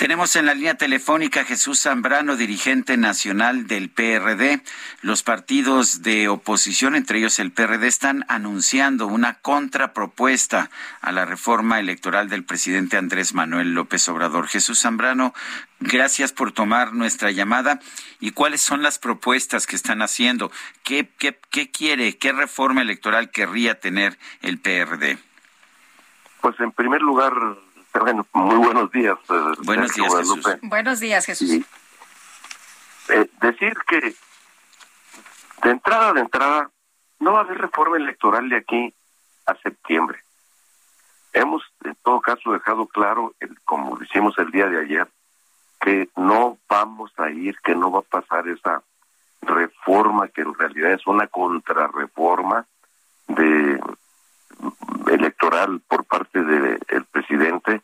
[0.00, 4.62] Tenemos en la línea telefónica a Jesús Zambrano, dirigente nacional del PRD.
[5.02, 10.70] Los partidos de oposición, entre ellos el PRD, están anunciando una contrapropuesta
[11.02, 14.48] a la reforma electoral del presidente Andrés Manuel López Obrador.
[14.48, 15.34] Jesús Zambrano,
[15.80, 17.78] gracias por tomar nuestra llamada.
[18.20, 20.50] ¿Y cuáles son las propuestas que están haciendo?
[20.82, 25.18] ¿Qué, qué, qué quiere, qué reforma electoral querría tener el PRD?
[26.40, 27.34] Pues en primer lugar,
[27.98, 29.18] bueno, muy buenos días.
[29.28, 30.46] Eh, buenos días, Jesús.
[30.62, 31.50] Buenos días, Jesús.
[33.08, 34.14] Eh, decir que
[35.62, 36.70] de entrada, de entrada,
[37.18, 38.94] no va a haber reforma electoral de aquí
[39.46, 40.18] a septiembre.
[41.32, 45.08] Hemos, en todo caso, dejado claro, el, como hicimos el día de ayer,
[45.80, 48.82] que no vamos a ir, que no va a pasar esa
[49.42, 52.66] reforma, que en realidad es una contrarreforma
[53.28, 53.80] de
[55.10, 57.82] electoral por parte del presidente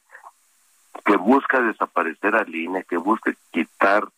[1.05, 4.09] que busca desaparecer al INE, que busca quitar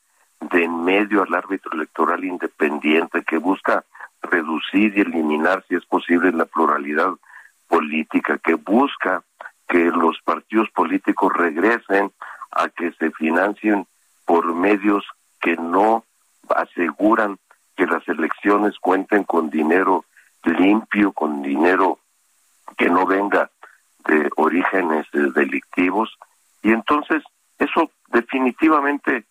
[0.40, 3.84] de en medio al árbitro electoral independiente, que busca
[4.22, 7.12] reducir y eliminar, si es posible, la pluralidad
[7.66, 9.22] política, que busca
[9.68, 12.10] que los partidos políticos regresen
[12.52, 13.86] a que se financien
[14.24, 15.04] por medios
[15.40, 16.04] que no
[16.54, 17.38] aseguran
[17.76, 20.04] que las elecciones cuenten con dinero
[20.44, 21.98] limpio, con dinero
[22.76, 23.50] que no venga
[24.06, 26.16] de orígenes delictivos
[26.62, 27.22] y entonces
[27.58, 29.26] eso definitivamente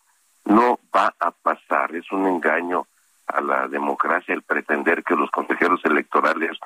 [0.45, 2.87] no va a pasar, es un engaño
[3.27, 6.57] a la democracia el pretender que los consejeros electorales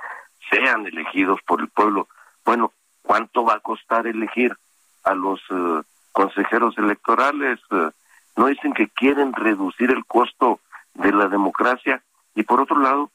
[0.50, 2.08] sean elegidos por el pueblo.
[2.46, 4.56] Bueno, ¿cuánto va a costar elegir
[5.04, 5.82] a los eh,
[6.12, 7.60] consejeros electorales?
[7.72, 7.90] Eh,
[8.36, 10.60] no dicen que quieren reducir el costo
[10.94, 12.04] de la democracia
[12.36, 13.12] y por otro lado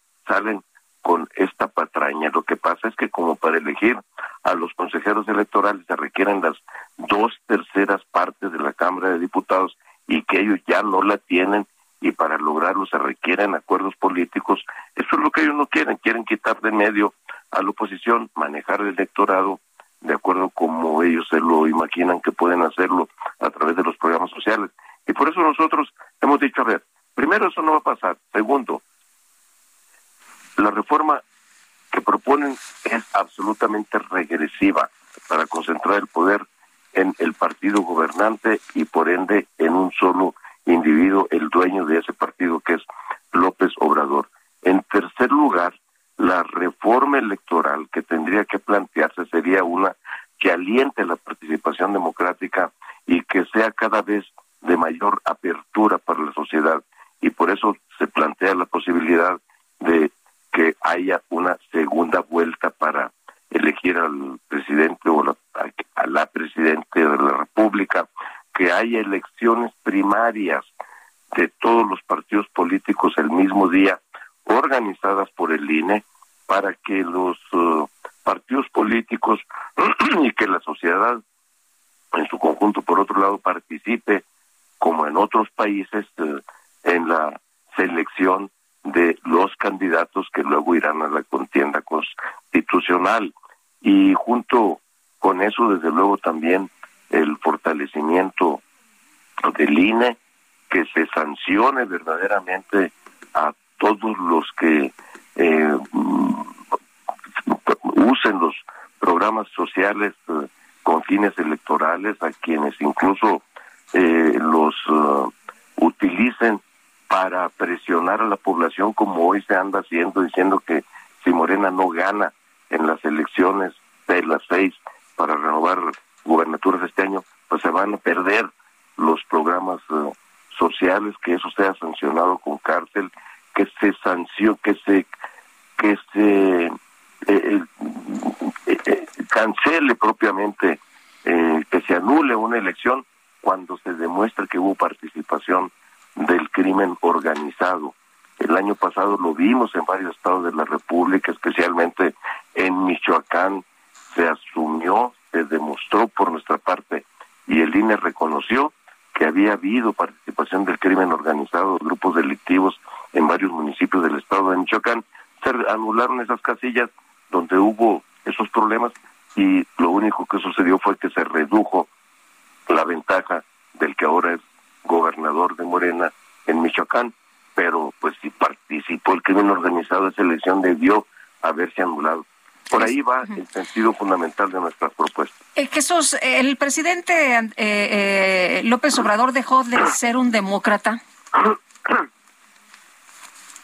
[183.67, 185.39] sentido fundamental de nuestras propuestas.
[185.55, 191.03] Eh, Jesús, el presidente eh, eh, López Obrador dejó de ser un demócrata.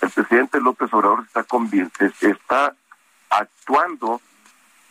[0.01, 1.47] El presidente López Obrador está,
[2.21, 2.75] está
[3.31, 4.21] actuando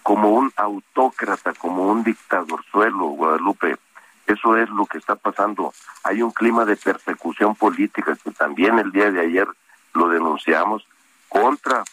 [0.03, 3.77] como un autócrata, como un dictador suelo, Guadalupe.
[4.25, 5.73] Eso es lo que está pasando.
[6.03, 9.47] Hay un clima de persecución política que también el día de ayer
[9.93, 10.87] lo denunciamos
[11.27, 11.83] contra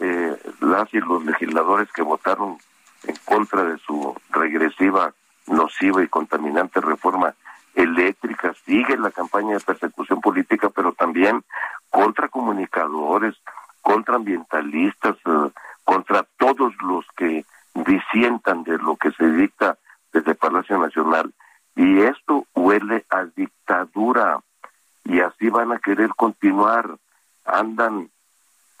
[0.00, 2.58] eh, las y los legisladores que votaron
[3.04, 5.12] en contra de su regresiva,
[5.48, 7.34] nociva y contaminante reforma
[7.74, 8.54] eléctrica.
[8.64, 11.44] Sigue la campaña de persecución política, pero también
[11.90, 13.34] contra comunicadores,
[13.82, 15.50] contra ambientalistas, eh,
[15.84, 19.78] contra todos los que disientan de lo que se dicta
[20.12, 21.32] desde Palacio Nacional.
[21.74, 24.38] Y esto huele a dictadura
[25.04, 26.98] y así van a querer continuar.
[27.44, 28.10] Andan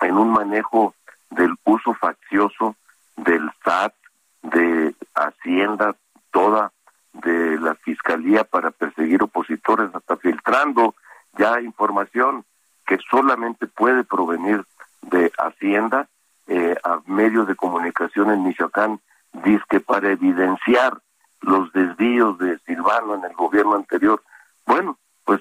[0.00, 0.94] en un manejo
[1.30, 2.76] del uso faccioso
[3.16, 3.94] del SAT,
[4.42, 5.96] de Hacienda,
[6.30, 6.72] toda
[7.12, 10.94] de la Fiscalía para perseguir opositores, hasta filtrando
[11.36, 12.44] ya información
[12.86, 14.64] que solamente puede provenir
[15.02, 16.08] de Hacienda
[16.46, 19.00] eh, a medios de comunicación en Michoacán,
[19.32, 20.98] dice para evidenciar
[21.40, 24.22] los desvíos de Silvano en el gobierno anterior.
[24.64, 25.40] Bueno, pues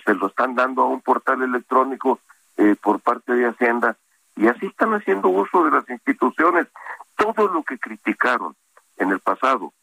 [0.57, 2.19] se lo están dando a un portal electrónico
[2.57, 3.95] eh, por parte de Hacienda
[4.35, 6.67] y así están haciendo uso de las instituciones.
[7.15, 8.55] Todo lo que criticaron
[8.97, 9.73] en el pasado,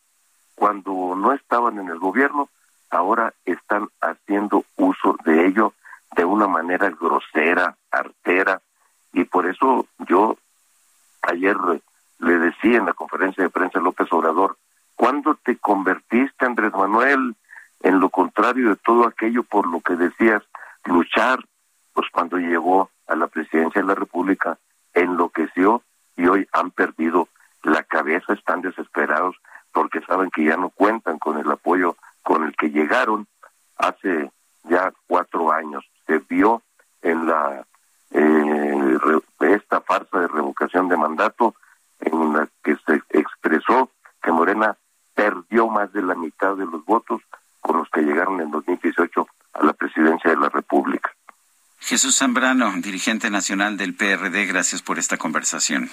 [0.54, 2.48] cuando no estaban en el gobierno,
[2.90, 5.72] ahora están haciendo uso de ello
[6.16, 8.60] de una manera grosera, artera,
[9.12, 10.36] y por eso yo
[11.22, 11.56] ayer
[12.18, 14.56] le decía en la conferencia de prensa López Obrador,
[14.94, 17.34] ¿cuándo te convertiste, Andrés Manuel,
[17.80, 20.42] en lo contrario de todo aquello por lo que decías
[20.84, 21.38] luchar?
[21.92, 24.58] Pues cuando llegó a la presidencia de la República,
[24.92, 25.82] enloqueció
[26.16, 27.28] y hoy han perdido
[27.62, 29.36] la cabeza, están desesperados
[29.72, 33.26] porque saben que ya no cuentan con el apoyo con el que llegaron
[33.76, 34.30] hace
[34.64, 35.84] ya cuatro años.
[36.06, 36.62] Se vio
[37.02, 37.66] en la
[38.10, 38.98] eh,
[39.40, 41.54] esta farsa de revocación de mandato
[42.00, 43.90] en la que se expresó
[44.22, 44.76] que Morena
[45.14, 47.20] perdió más de la mitad de los votos
[47.60, 51.10] con los que llegaron en 2018 a la presidencia de la República.
[51.80, 55.90] Jesús Zambrano, dirigente nacional del PRD, gracias por esta conversación.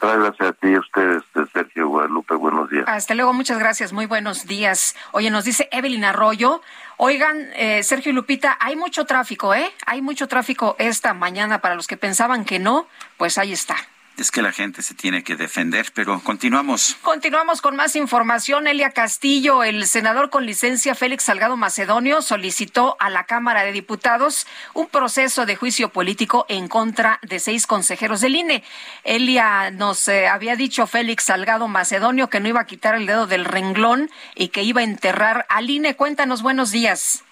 [0.00, 2.84] gracias a ti y a ustedes, Sergio Guadalupe, buenos días.
[2.86, 4.94] Hasta luego, muchas gracias, muy buenos días.
[5.10, 6.62] Oye, nos dice Evelyn Arroyo,
[6.96, 9.72] oigan, eh, Sergio y Lupita, hay mucho tráfico, ¿eh?
[9.86, 12.86] Hay mucho tráfico esta mañana para los que pensaban que no,
[13.16, 13.76] pues ahí está.
[14.16, 16.96] Es que la gente se tiene que defender, pero continuamos.
[17.02, 18.66] Continuamos con más información.
[18.66, 24.46] Elia Castillo, el senador con licencia Félix Salgado Macedonio, solicitó a la Cámara de Diputados
[24.72, 28.62] un proceso de juicio político en contra de seis consejeros del INE.
[29.02, 33.26] Elia nos eh, había dicho Félix Salgado Macedonio que no iba a quitar el dedo
[33.26, 35.96] del renglón y que iba a enterrar al INE.
[35.96, 37.24] Cuéntanos, buenos días.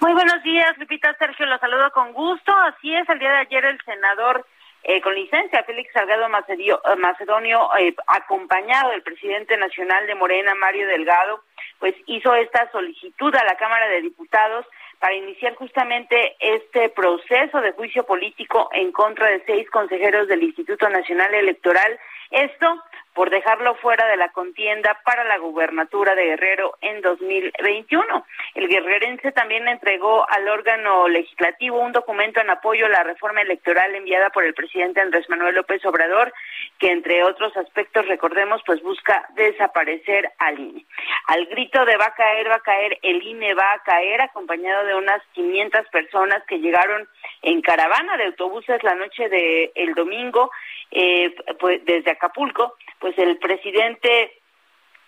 [0.00, 2.56] Muy buenos días, Lupita Sergio, los saludo con gusto.
[2.56, 4.46] Así es, el día de ayer el senador
[4.82, 10.86] eh, con licencia, Félix Salgado eh, Macedonio, eh, acompañado del presidente nacional de Morena, Mario
[10.86, 11.42] Delgado,
[11.78, 14.66] pues hizo esta solicitud a la Cámara de Diputados
[14.98, 20.88] para iniciar justamente este proceso de juicio político en contra de seis consejeros del Instituto
[20.88, 21.98] Nacional Electoral.
[22.30, 22.82] Esto
[23.20, 28.24] por dejarlo fuera de la contienda para la gubernatura de Guerrero en 2021.
[28.54, 33.94] El guerrerense también entregó al órgano legislativo un documento en apoyo a la reforma electoral
[33.94, 36.32] enviada por el presidente Andrés Manuel López Obrador,
[36.78, 40.86] que entre otros aspectos, recordemos, pues busca desaparecer al INE.
[41.26, 44.86] Al grito de va a caer, va a caer, el INE va a caer, acompañado
[44.86, 47.06] de unas 500 personas que llegaron
[47.42, 50.50] en caravana de autobuses la noche del el domingo,
[50.90, 54.40] eh, pues desde Acapulco, pues el presidente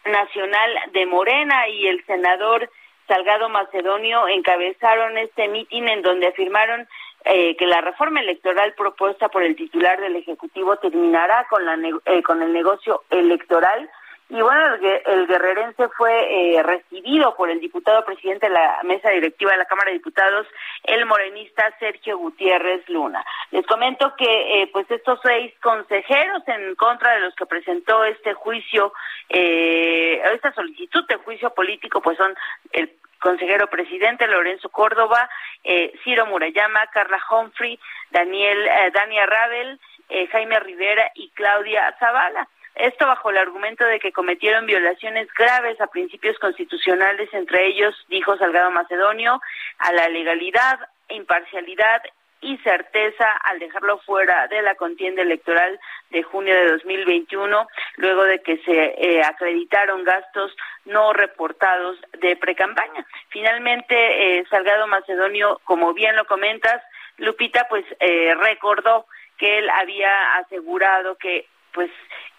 [0.05, 2.69] nacional de Morena y el senador
[3.09, 6.89] Salgado Macedonio encabezaron este mitin en donde afirmaron
[7.25, 12.23] eh, que la reforma electoral propuesta por el titular del Ejecutivo terminará con, la, eh,
[12.23, 13.89] con el negocio electoral
[14.33, 19.53] y bueno, el, guerrerense fue eh, recibido por el diputado presidente de la mesa directiva
[19.53, 20.47] de la Cámara de Diputados,
[20.85, 23.23] el morenista Sergio Gutiérrez Luna.
[23.51, 28.33] Les comento que eh, pues estos seis consejeros en contra de los que presentó este
[28.33, 28.95] juicio,
[29.29, 32.35] eh, esta solicitud de juicio político, pues son
[32.73, 35.29] el consejero presidente Lorenzo Córdoba,
[35.63, 37.79] eh, Ciro Murayama, Carla Humphrey,
[38.11, 39.79] Daniel, eh, Dania Rabel,
[40.09, 42.49] eh, Jaime Rivera y Claudia Zavala.
[42.75, 48.37] Esto bajo el argumento de que cometieron violaciones graves a principios constitucionales, entre ellos, dijo
[48.39, 49.41] Salgado Macedonio,
[49.79, 52.03] a la legalidad, imparcialidad
[52.43, 55.79] y certeza al dejarlo fuera de la contienda electoral
[56.11, 60.55] de junio de 2021, luego de que se eh, acreditaron gastos
[60.85, 63.07] no reportados de precampaña.
[63.29, 66.83] Finalmente, eh, Salgado Macedonio, como bien lo comentas,
[67.19, 69.07] Lupita, pues eh, recordó
[69.39, 71.91] que él había asegurado que pues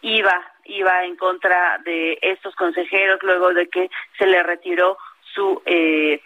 [0.02, 4.98] iba iba en contra de estos consejeros luego de que se le retiró
[5.34, 6.22] su eh,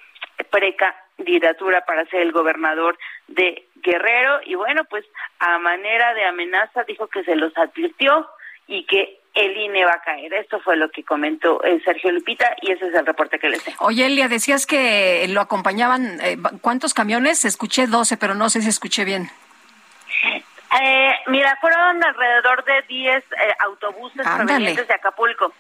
[0.52, 2.98] precandidatura para ser el gobernador
[3.28, 5.06] de Guerrero y bueno pues
[5.40, 8.28] a manera de amenaza dijo que se los advirtió
[8.68, 10.34] y que el INE va a caer.
[10.34, 13.64] Esto fue lo que comentó eh, Sergio Lupita y ese es el reporte que les
[13.64, 13.78] tengo.
[13.82, 17.46] Oye, Elia, decías que lo acompañaban, eh, ¿cuántos camiones?
[17.46, 19.30] Escuché 12, pero no sé si escuché bien.
[20.82, 23.24] Eh, mira, fueron alrededor de 10 eh,
[23.60, 25.54] autobuses provenientes de Acapulco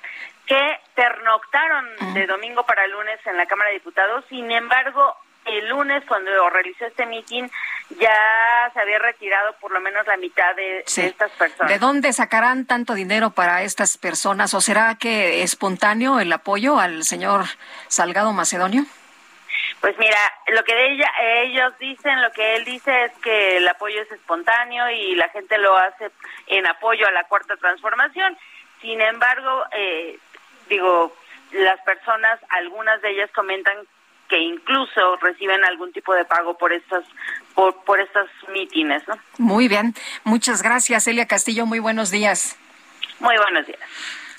[0.45, 2.11] que pernoctaron ah.
[2.13, 4.25] de domingo para lunes en la Cámara de Diputados.
[4.29, 7.49] Sin embargo, el lunes, cuando realizó este mitin,
[7.99, 11.71] ya se había retirado por lo menos la mitad de, de, estas personas.
[11.71, 14.53] ¿De dónde sacarán tanto dinero para estas personas?
[14.53, 17.45] ¿O será que espontáneo el apoyo al señor
[17.87, 18.85] Salgado Macedonio?
[19.81, 21.09] Pues mira, lo que ella,
[21.43, 25.57] ellos dicen, lo que él dice es que el apoyo es espontáneo y la gente
[25.57, 26.11] lo hace
[26.47, 28.37] en apoyo a la cuarta transformación.
[28.81, 30.19] Sin embargo, eh,
[30.69, 31.15] digo,
[31.51, 33.75] las personas, algunas de ellas comentan
[34.27, 37.05] que incluso reciben algún tipo de pago por estas
[37.55, 39.17] por, por estos mítines, ¿no?
[39.37, 41.65] Muy bien, muchas gracias, Elia Castillo.
[41.65, 42.57] Muy buenos días.
[43.19, 43.79] Muy buenos días.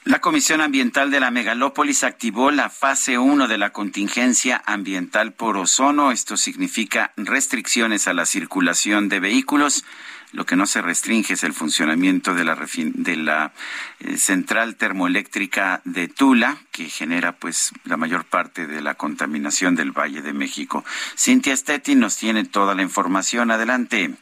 [0.08, 5.58] La Comisión Ambiental de la Megalópolis activó la fase 1 de la contingencia ambiental por
[5.58, 6.12] ozono.
[6.12, 9.84] Esto significa restricciones a la circulación de vehículos.
[10.32, 13.52] Lo que no se restringe es el funcionamiento de la, de la
[14.00, 19.92] eh, central termoeléctrica de Tula, que genera pues la mayor parte de la contaminación del
[19.92, 20.86] Valle de México.
[21.18, 23.50] Cintia Stetti nos tiene toda la información.
[23.50, 24.16] Adelante.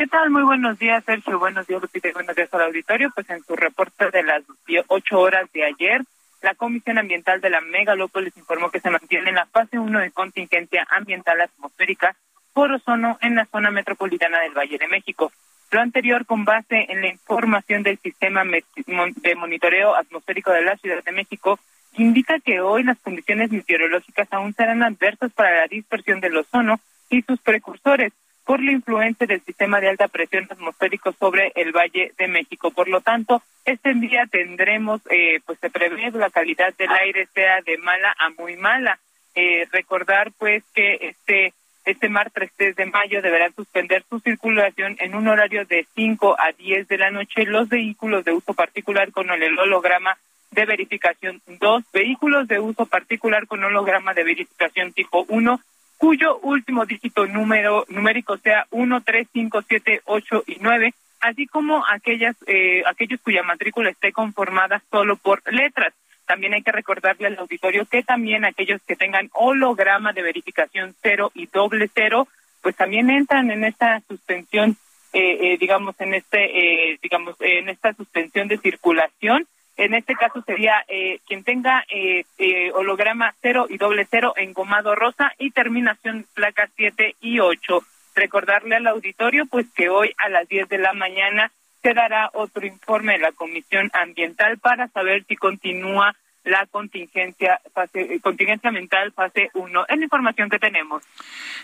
[0.00, 0.30] ¿Qué tal?
[0.30, 1.38] Muy buenos días, Sergio.
[1.38, 2.08] Buenos días, Lupita.
[2.14, 3.10] Buenos días al auditorio.
[3.14, 4.42] Pues en su reporte de las
[4.86, 6.00] ocho horas de ayer,
[6.40, 10.10] la Comisión Ambiental de la Megalópolis informó que se mantiene en la fase 1 de
[10.10, 12.16] contingencia ambiental atmosférica
[12.54, 15.32] por ozono en la zona metropolitana del Valle de México.
[15.70, 21.04] Lo anterior con base en la información del sistema de monitoreo atmosférico de la Ciudad
[21.04, 21.60] de México,
[21.98, 26.80] indica que hoy las condiciones meteorológicas aún serán adversas para la dispersión del ozono
[27.10, 28.14] y sus precursores
[28.50, 32.72] por la influencia del sistema de alta presión atmosférico sobre el Valle de México.
[32.72, 37.60] Por lo tanto, este día tendremos, eh, pues se prevé la calidad del aire sea
[37.60, 38.98] de mala a muy mala.
[39.36, 45.14] Eh, recordar pues que este este martes 3 de mayo deberán suspender su circulación en
[45.14, 49.30] un horario de 5 a 10 de la noche los vehículos de uso particular con
[49.30, 50.18] el holograma
[50.50, 55.60] de verificación 2, vehículos de uso particular con holograma de verificación tipo 1,
[56.00, 61.84] cuyo último dígito número numérico sea 1, 3, 5, 7, 8 y 9, así como
[61.86, 65.92] aquellas eh, aquellos cuya matrícula esté conformada solo por letras.
[66.24, 71.32] También hay que recordarle al auditorio que también aquellos que tengan holograma de verificación cero
[71.34, 72.26] y doble cero,
[72.62, 74.78] pues también entran en esta suspensión,
[75.12, 79.46] eh, eh, digamos, en este, digamos, en esta suspensión de circulación
[79.80, 84.94] en este caso sería eh, quien tenga eh, eh, holograma 0 y doble 0 engomado
[84.94, 87.82] rosa y terminación placa 7 y 8.
[88.14, 91.50] Recordarle al auditorio pues que hoy a las 10 de la mañana
[91.82, 96.14] se dará otro informe de la Comisión Ambiental para saber si continúa
[96.44, 99.86] la contingencia fase, contingencia mental fase 1.
[99.88, 101.02] Es la información que tenemos.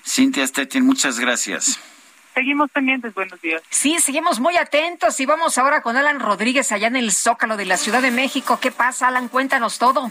[0.02, 1.78] Cintia Stettin, muchas gracias.
[2.36, 3.62] Seguimos pendientes, buenos días.
[3.70, 7.64] Sí, seguimos muy atentos y vamos ahora con Alan Rodríguez allá en el Zócalo de
[7.64, 8.58] la Ciudad de México.
[8.60, 9.28] ¿Qué pasa, Alan?
[9.28, 10.10] Cuéntanos todo.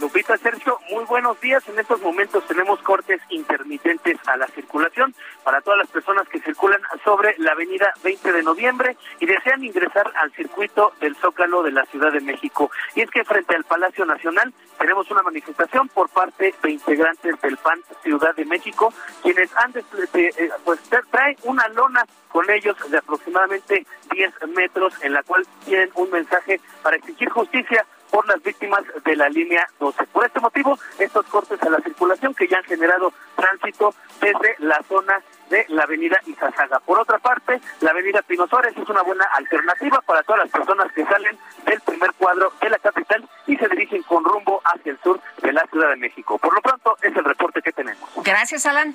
[0.00, 1.62] Lupita Sergio, muy buenos días.
[1.68, 5.14] En estos momentos tenemos cortes intermitentes a la circulación
[5.44, 10.10] para todas las personas que circulan sobre la avenida 20 de noviembre y desean ingresar
[10.16, 12.70] al circuito del Zócalo de la Ciudad de México.
[12.94, 17.56] Y es que frente al Palacio Nacional tenemos una manifestación por parte de integrantes del
[17.56, 19.72] PAN Ciudad de México, quienes han
[20.14, 20.80] eh, pues
[21.10, 26.60] traen una lona con ellos de aproximadamente 10 metros en la cual tienen un mensaje
[26.82, 30.04] para exigir justicia por las víctimas de la línea 12.
[30.12, 34.80] Por este motivo, estos cortes a la circulación que ya han generado tránsito desde la
[34.86, 36.78] zona de la avenida Izazaga.
[36.80, 40.92] Por otra parte, la avenida Pino Suárez es una buena alternativa para todas las personas
[40.92, 44.98] que salen del primer cuadro de la capital y se dirigen con rumbo hacia el
[45.00, 46.38] sur de la Ciudad de México.
[46.38, 48.10] Por lo pronto, es el reporte que tenemos.
[48.22, 48.94] Gracias, Alan.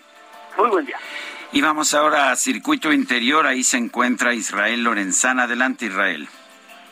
[0.57, 0.97] Muy buen día.
[1.51, 3.47] Y vamos ahora a Circuito Interior.
[3.47, 5.43] Ahí se encuentra Israel Lorenzana.
[5.43, 6.28] Adelante, Israel.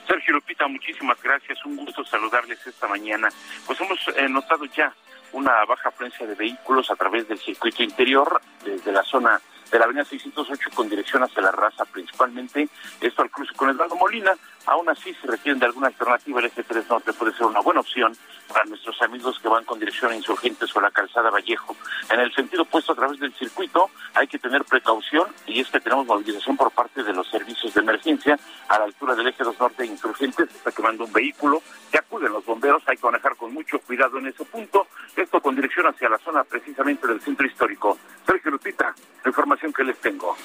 [0.07, 1.63] Sergio Lupita, muchísimas gracias.
[1.65, 3.29] Un gusto saludarles esta mañana.
[3.65, 4.93] Pues hemos eh, notado ya
[5.31, 9.41] una baja afluencia de vehículos a través del circuito interior, desde la zona
[9.71, 12.69] de la avenida 608 con dirección hacia la raza principalmente,
[13.01, 14.31] esto al cruce con Eduardo Molina,
[14.65, 18.15] aún así si requieren de alguna alternativa el F3 Norte puede ser una buena opción
[18.47, 21.75] para nuestros amigos que van con dirección a Insurgentes o la Calzada Vallejo.
[22.09, 25.79] En el sentido opuesto a través del circuito hay que tener precaución y es que
[25.79, 29.59] tenemos movilización por parte de los servicios de emergencia a la altura del eje 2
[29.59, 31.61] norte de Insurgentes, está quemando un vehículo,
[31.91, 35.55] que acuden los bomberos, hay que manejar con mucho cuidado en ese punto, esto con
[35.55, 37.97] dirección hacia la zona precisamente del centro histórico.
[38.25, 38.93] Sergio Lupita,
[39.23, 40.35] la información que les tengo.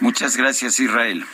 [0.00, 1.24] Muchas gracias Israel.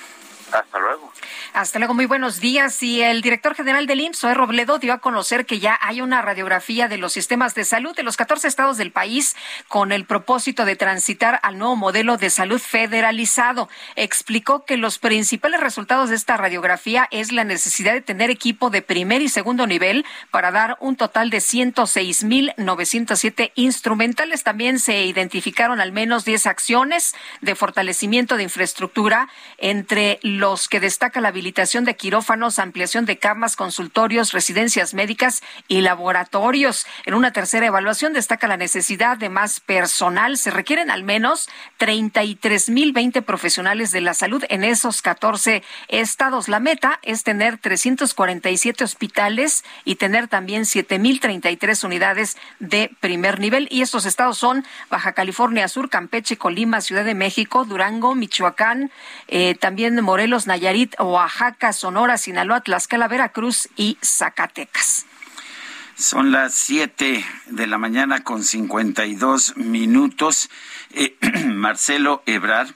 [0.53, 1.13] Hasta luego.
[1.53, 2.83] Hasta luego, muy buenos días.
[2.83, 6.87] Y el director general del IMSS, Robledo, dio a conocer que ya hay una radiografía
[6.87, 9.35] de los sistemas de salud de los 14 estados del país
[9.67, 13.69] con el propósito de transitar al nuevo modelo de salud federalizado.
[13.97, 18.83] Explicó que los principales resultados de esta radiografía es la necesidad de tener equipo de
[18.83, 24.45] primer y segundo nivel para dar un total de 106.907 instrumentales.
[24.45, 30.36] También se identificaron al menos 10 acciones de fortalecimiento de infraestructura, entre los
[30.69, 36.87] que destaca la habilidad de quirófanos, ampliación de camas, consultorios, residencias médicas y laboratorios.
[37.07, 40.37] En una tercera evaluación destaca la necesidad de más personal.
[40.37, 46.49] Se requieren al menos 33.020 profesionales de la salud en esos 14 estados.
[46.49, 53.69] La meta es tener 347 hospitales y tener también 7.033 unidades de primer nivel.
[53.71, 58.91] Y estos estados son Baja California Sur, Campeche, Colima, Ciudad de México, Durango, Michoacán,
[59.29, 61.73] eh, también Morelos, Nayarit, Oaxaca.
[61.73, 65.07] Sonora, Sinaloa, Tlaxcala, Veracruz y Zacatecas.
[65.97, 70.51] Son las siete de la mañana con 52 minutos.
[70.91, 71.17] Eh,
[71.47, 72.75] Marcelo Ebrar,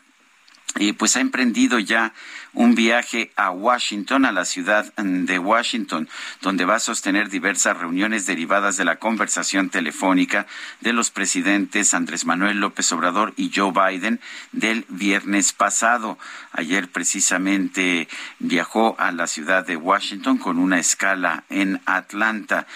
[0.77, 2.15] eh, pues ha emprendido ya
[2.55, 6.09] un viaje a Washington, a la ciudad de Washington,
[6.41, 10.47] donde va a sostener diversas reuniones derivadas de la conversación telefónica
[10.81, 14.21] de los presidentes Andrés Manuel López Obrador y Joe Biden
[14.53, 16.19] del viernes pasado.
[16.53, 22.67] Ayer precisamente viajó a la ciudad de Washington con una escala en Atlanta.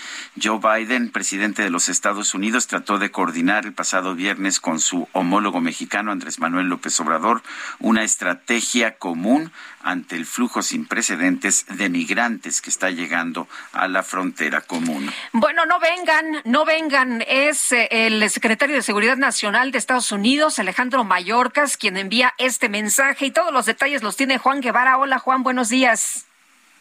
[0.40, 5.08] Joe Biden, presidente de los Estados Unidos, trató de coordinar el pasado viernes con su
[5.12, 7.42] homólogo mexicano Andrés Manuel López Obrador
[7.80, 9.52] una estrategia común
[9.82, 15.10] ante el flujo sin precedentes de migrantes que está llegando a la frontera común.
[15.32, 17.22] Bueno, no vengan, no vengan.
[17.26, 22.68] Es eh, el secretario de Seguridad Nacional de Estados Unidos, Alejandro Mayorkas, quien envía este
[22.68, 24.98] mensaje y todos los detalles los tiene Juan Guevara.
[24.98, 26.26] Hola Juan, buenos días.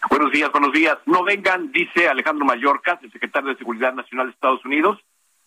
[0.09, 0.97] Buenos días, buenos días.
[1.05, 4.99] No vengan, dice Alejandro Mayorkas, el secretario de Seguridad Nacional de Estados Unidos.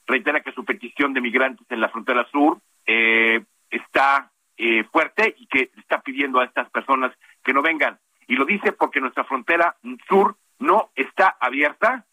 [0.07, 5.47] Reitera que su petición de migrantes en la frontera sur eh, está eh, fuerte y
[5.47, 7.13] que está pidiendo a estas personas
[7.45, 7.99] que no vengan.
[8.27, 9.77] Y lo dice porque nuestra frontera
[10.09, 12.05] sur no está abierta.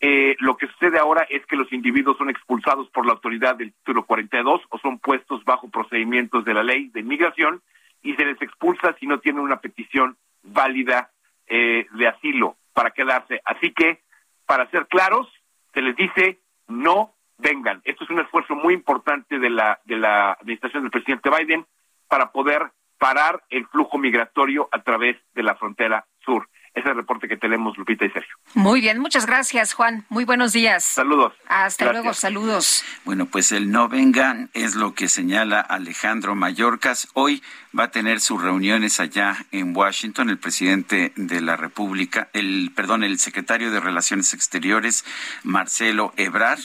[0.00, 3.72] Eh, lo que sucede ahora es que los individuos son expulsados por la autoridad del
[3.74, 7.60] título 42 o son puestos bajo procedimientos de la ley de inmigración
[8.02, 11.10] y se les expulsa si no tienen una petición válida
[11.46, 13.42] eh, de asilo para quedarse.
[13.44, 14.00] Así que,
[14.46, 15.28] para ser claros,
[15.74, 17.82] se les dice no vengan.
[17.84, 21.66] Esto es un esfuerzo muy importante de la, de la administración del presidente Biden
[22.10, 26.46] para poder parar el flujo migratorio a través de la frontera sur.
[26.72, 28.36] Ese es el reporte que tenemos, Lupita y Sergio.
[28.54, 30.06] Muy bien, muchas gracias, Juan.
[30.08, 30.84] Muy buenos días.
[30.84, 31.32] Saludos.
[31.48, 32.84] Hasta luego, saludos.
[33.04, 37.08] Bueno, pues el no vengan es lo que señala Alejandro Mayorkas.
[37.14, 37.42] Hoy
[37.76, 43.02] va a tener sus reuniones allá en Washington el presidente de la República, el perdón,
[43.02, 45.04] el secretario de Relaciones Exteriores,
[45.42, 46.60] Marcelo Ebrard.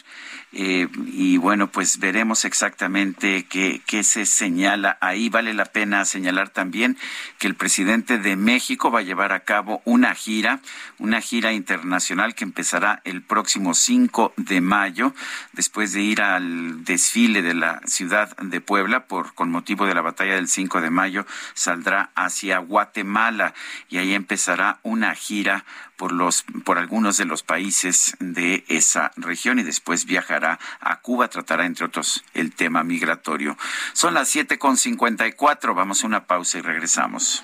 [0.58, 5.28] Eh, y bueno, pues veremos exactamente qué, qué se señala ahí.
[5.28, 6.98] Vale la pena señalar también
[7.40, 10.62] que el presidente de México va a llevar a cabo una gira,
[10.98, 15.14] una gira internacional que empezará el próximo 5 de mayo,
[15.52, 20.02] después de ir al desfile de la ciudad de Puebla por con motivo de la
[20.02, 23.54] batalla del 5 de mayo, saldrá hacia Guatemala
[23.90, 25.66] y ahí empezará una gira
[25.98, 31.28] por los por algunos de los países de esa región y después viajará a Cuba,
[31.28, 33.58] tratará entre otros el tema migratorio.
[33.94, 37.44] Son las siete con cincuenta y cuatro, vamos a una pausa y regresamos.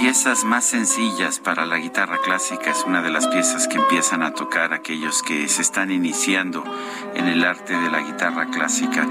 [0.00, 4.32] Piezas más sencillas para la guitarra clásica, es una de las piezas que empiezan a
[4.32, 6.64] tocar aquellos que se están iniciando
[7.14, 9.06] en el arte de la guitarra clásica.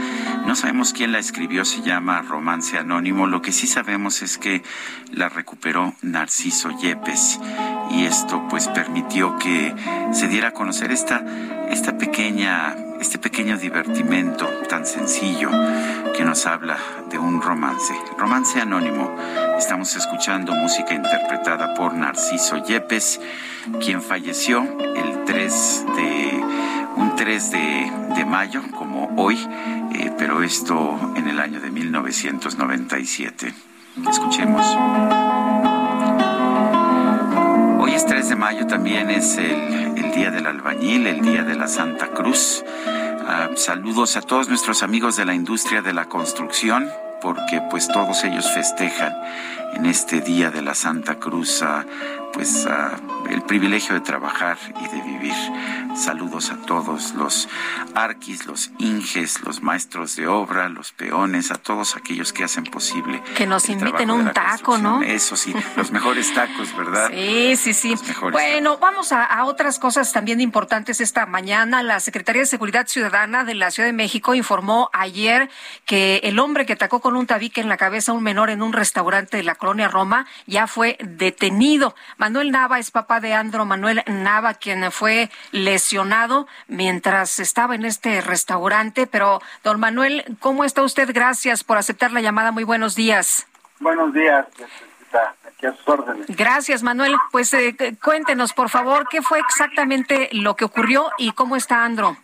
[0.48, 4.64] No sabemos quién la escribió, se llama Romance Anónimo, lo que sí sabemos es que
[5.12, 7.40] la recuperó Narciso Yepes
[7.92, 9.76] y esto pues permitió que
[10.12, 11.24] se diera a conocer esta,
[11.70, 15.50] esta pequeña este pequeño divertimento tan sencillo
[16.16, 16.78] que nos habla
[17.10, 17.94] de un romance.
[18.18, 19.16] Romance anónimo.
[19.58, 23.20] Estamos escuchando música interpretada por Narciso Yepes,
[23.84, 26.44] quien falleció el 3 de
[26.96, 29.38] un 3 de, de mayo, como hoy,
[29.94, 33.54] eh, pero esto en el año de 1997.
[34.10, 35.19] Escuchemos.
[38.00, 41.68] Es 3 de mayo, también es el, el Día del Albañil, el Día de la
[41.68, 42.64] Santa Cruz.
[43.28, 46.90] Ah, saludos a todos nuestros amigos de la industria de la construcción,
[47.22, 49.14] porque pues todos ellos festejan
[49.74, 51.64] en este Día de la Santa Cruz
[52.34, 52.68] pues
[53.30, 55.34] el privilegio de trabajar y de vivir.
[55.96, 57.50] Saludos a todos los
[57.96, 63.22] arquis, los inges, los maestros de obra, los peones, a todos aquellos que hacen posible.
[63.36, 65.02] Que nos inviten un taco, ¿no?
[65.02, 67.12] Eso sí, los mejores tacos, ¿verdad?
[67.20, 67.96] Sí, sí, sí.
[68.32, 71.84] Bueno, vamos a, a otras cosas también importantes esta mañana.
[71.84, 75.50] La Secretaría de Seguridad Ciudadana de la Ciudad de México informó ayer
[75.86, 78.62] que el hombre que atacó con un tabique en la cabeza a un menor en
[78.62, 81.96] un restaurante de la colonia Roma ya fue detenido.
[82.18, 88.22] Manuel Nava es papá de Andro Manuel Nava, quien fue lesionado mientras estaba en este
[88.22, 89.08] restaurante.
[89.08, 91.10] Pero, don Manuel, ¿cómo está usted?
[91.14, 92.52] Gracias por aceptar la llamada.
[92.52, 93.48] Muy buenos días.
[93.80, 94.46] Buenos días,
[95.48, 96.26] aquí a sus órdenes.
[96.28, 97.16] Gracias, Manuel.
[97.32, 101.84] Pues eh, cu- cuéntenos, por favor, qué fue exactamente lo que ocurrió y cómo está
[101.86, 102.18] Andro.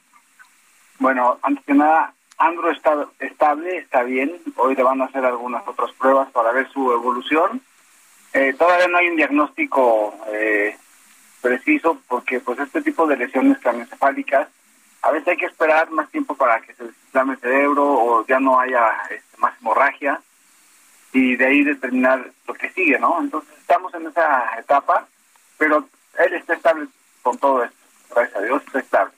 [0.99, 4.41] Bueno, antes que nada, Andro está estable, está bien.
[4.57, 7.61] Hoy le van a hacer algunas otras pruebas para ver su evolución.
[8.33, 10.75] Eh, todavía no hay un diagnóstico eh,
[11.41, 14.49] preciso porque pues este tipo de lesiones craneoencefálicas
[15.03, 18.39] a veces hay que esperar más tiempo para que se desinflame el cerebro o ya
[18.39, 20.19] no haya este, más hemorragia
[21.13, 23.21] y de ahí determinar lo que sigue, ¿no?
[23.21, 25.07] Entonces estamos en esa etapa,
[25.57, 26.87] pero él está estable
[27.21, 27.77] con todo esto,
[28.13, 29.13] gracias a Dios está estable.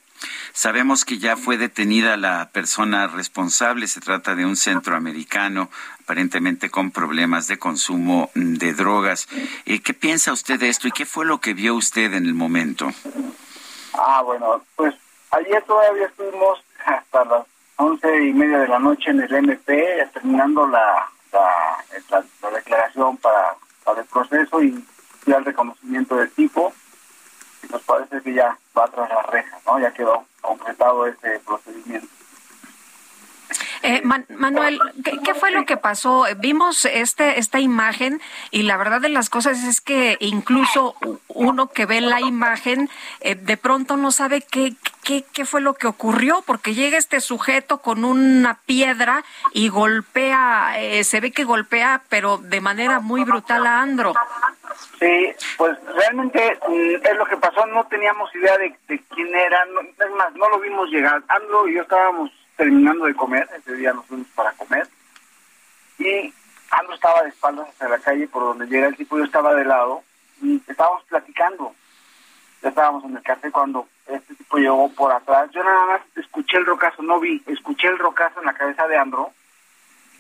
[0.58, 5.70] Sabemos que ya fue detenida la persona responsable, se trata de un centroamericano
[6.02, 9.28] aparentemente con problemas de consumo de drogas.
[9.68, 12.34] Eh, ¿Qué piensa usted de esto y qué fue lo que vio usted en el
[12.34, 12.90] momento?
[13.94, 14.96] Ah, bueno, pues
[15.30, 17.46] ayer todavía estuvimos hasta las
[17.76, 23.54] once y media de la noche en el MP, terminando la, la, declaración para,
[23.84, 24.84] para el proceso y
[25.28, 26.74] el reconocimiento del tipo.
[27.70, 29.80] Nos parece que ya va tras la reja, ¿no?
[29.80, 32.17] Ya quedó completado este procedimiento.
[33.84, 34.80] Eh, Manuel,
[35.24, 36.26] ¿qué, fue lo que pasó?
[36.38, 38.22] Vimos este esta imagen
[38.52, 40.96] y la verdad de las cosas es que incluso
[41.28, 42.90] uno que ve la imagen
[43.22, 44.74] eh, de pronto no sabe qué,
[45.04, 49.24] qué, fue lo que ocurrió porque llega este sujeto con una piedra
[49.54, 54.14] y golpea, eh, se ve que golpea pero de manera muy brutal a Andro.
[55.00, 60.12] Sí, pues realmente mm, es lo que pasó, no teníamos idea de, quién era, es
[60.18, 61.22] más, no lo vimos llegar.
[61.28, 64.88] Andro y yo estábamos terminando de comer, ese día nos fuimos para comer,
[66.00, 66.34] y
[66.72, 69.64] Andro estaba de espaldas hacia la calle por donde llega el tipo, yo estaba de
[69.64, 70.04] lado,
[70.42, 71.74] y estábamos platicando.
[72.62, 75.50] Ya estábamos en el café cuando este tipo llegó por atrás.
[75.52, 78.98] Yo nada más escuché el rocazo, no vi, escuché el rocazo en la cabeza de
[78.98, 79.32] Andro,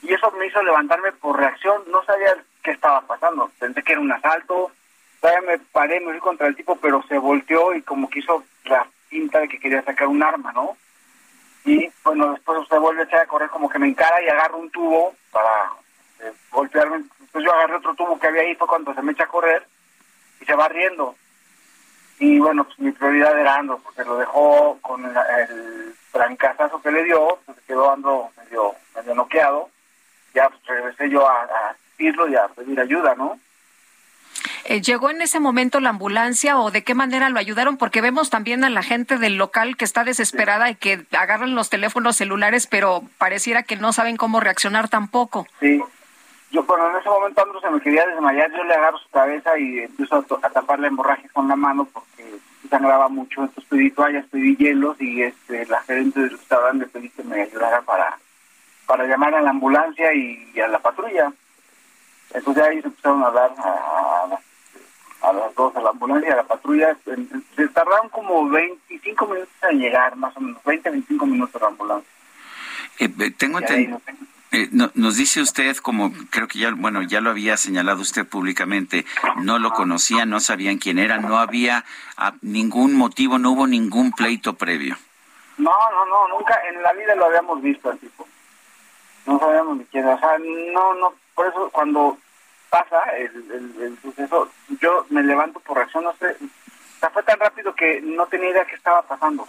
[0.04, 4.02] y eso me hizo levantarme por reacción, no sabía qué estaba pasando, pensé que era
[4.02, 4.72] un asalto,
[5.20, 8.44] todavía me paré, me fui contra el tipo, pero se volteó y como que hizo
[8.66, 10.78] la pinta de que quería sacar un arma, ¿no?
[11.68, 14.58] Y bueno, después usted vuelve a echar a correr como que me encara y agarro
[14.58, 15.74] un tubo para
[16.22, 16.98] eh, golpearme.
[17.20, 19.68] Entonces yo agarré otro tubo que había ahí, fue cuando se me echa a correr
[20.40, 21.16] y se va riendo.
[22.20, 25.96] Y bueno, pues mi prioridad era Ando, porque lo dejó con el, el
[26.82, 29.70] que le dio, pues quedó Ando medio, medio noqueado.
[30.34, 33.40] Ya pues, regresé yo a, a y a pedir ayuda, ¿no?
[34.66, 37.78] Eh, ¿Llegó en ese momento la ambulancia o de qué manera lo ayudaron?
[37.78, 41.70] Porque vemos también a la gente del local que está desesperada y que agarran los
[41.70, 45.48] teléfonos celulares, pero pareciera que no saben cómo reaccionar tampoco.
[45.60, 45.82] Sí,
[46.52, 49.58] yo bueno, en ese momento Andrew se me quería desmayar, yo le agarro su cabeza
[49.60, 52.38] y empiezo a, tapar la hemorragia con la mano porque
[52.70, 57.24] sangraba mucho, entonces pedí toallas, pedí hielos y este la gerente del restaurante pedí que
[57.24, 58.18] me ayudara para,
[58.86, 61.32] para llamar a la ambulancia y, a la patrulla.
[62.34, 64.40] Entonces ahí se empezaron a hablar a, a
[65.22, 66.96] las dos a la ambulancia, a la patrulla.
[67.56, 72.10] Se tardaron como 25 minutos en llegar, más o menos, 20, 25 minutos la ambulancia.
[73.00, 74.02] Eh, tengo entendido.
[74.52, 79.06] Eh, nos dice usted, como creo que ya, bueno, ya lo había señalado usted públicamente,
[79.42, 81.84] no lo conocían, no sabían quién era, no había
[82.16, 84.98] ah, ningún motivo, no hubo ningún pleito previo.
[85.58, 88.26] No, no, no, nunca en la vida lo habíamos visto al tipo.
[89.26, 90.16] No sabíamos ni quién era.
[90.16, 90.38] O sea,
[90.72, 92.18] no, no, por eso cuando
[92.70, 94.50] pasa el, el, suceso,
[94.88, 96.38] yo me levanto por reacción, no sé,
[97.02, 99.46] o fue tan rápido que no tenía idea qué estaba pasando.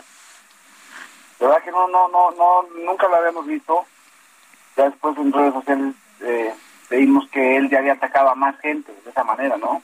[1.38, 3.86] De verdad que no, no, no, no, nunca lo habíamos visto.
[4.76, 6.52] Ya después en redes sociales eh,
[6.90, 9.80] vimos que él ya había atacado a más gente de esa manera, ¿no?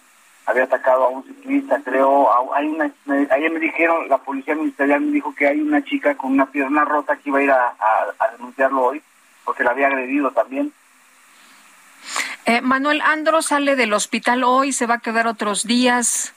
[0.46, 2.92] Había atacado a un ciclista, creo, hay una,
[3.30, 6.84] ayer me dijeron, la policía ministerial me dijo que hay una chica con una pierna
[6.84, 7.74] rota que iba a ir a,
[8.18, 9.02] a denunciarlo hoy,
[9.44, 10.72] porque la había agredido también.
[12.46, 16.34] Eh, Manuel Andro sale del hospital hoy, se va a quedar otros días.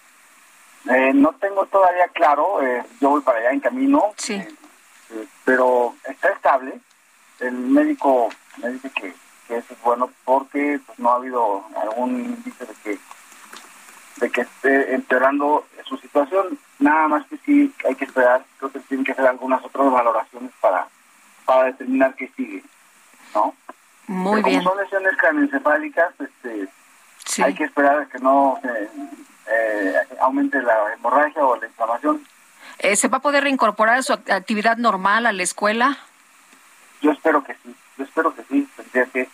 [0.90, 4.42] Eh, no tengo todavía claro, eh, yo voy para allá en camino, sí.
[5.44, 6.80] pero está estable.
[7.42, 9.14] El médico me dice que,
[9.50, 13.00] eso es bueno porque pues, no ha habido algún índice de que
[14.18, 16.58] de que esté empeorando su situación.
[16.80, 20.52] Nada más que sí hay que esperar, creo que tienen que hacer algunas otras valoraciones
[20.60, 20.88] para,
[21.46, 22.64] para determinar qué sigue,
[23.36, 23.54] ¿no?
[24.08, 24.64] Muy bien.
[24.64, 26.68] Como son lesiones craneoencefálicas, este,
[27.44, 32.26] hay que esperar a que no eh, aumente la hemorragia o la inflamación.
[32.80, 35.98] Eh, ¿Se va a poder reincorporar a su actividad normal a la escuela?
[37.02, 39.30] Yo espero que sí, yo espero que sí, tendría que.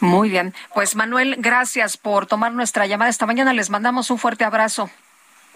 [0.00, 0.54] Muy bien.
[0.74, 3.52] Pues Manuel, gracias por tomar nuestra llamada esta mañana.
[3.52, 4.90] Les mandamos un fuerte abrazo.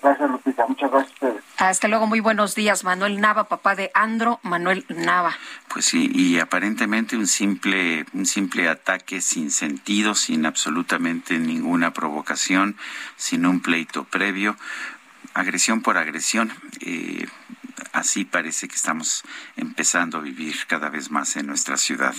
[0.03, 0.67] Gracias, Lupita.
[0.67, 1.45] Muchas gracias a ustedes.
[1.59, 2.07] Hasta luego.
[2.07, 2.85] Muy buenos días.
[2.85, 4.41] Manuel Nava, papá de Andro.
[4.43, 5.37] Manuel Nava.
[5.69, 12.77] Pues sí, y aparentemente un simple, un simple ataque sin sentido, sin absolutamente ninguna provocación,
[13.17, 14.57] sin un pleito previo.
[15.35, 16.53] Agresión por agresión.
[16.81, 17.27] Eh,
[17.93, 19.23] así parece que estamos
[19.57, 22.15] empezando a vivir cada vez más en nuestra ciudad.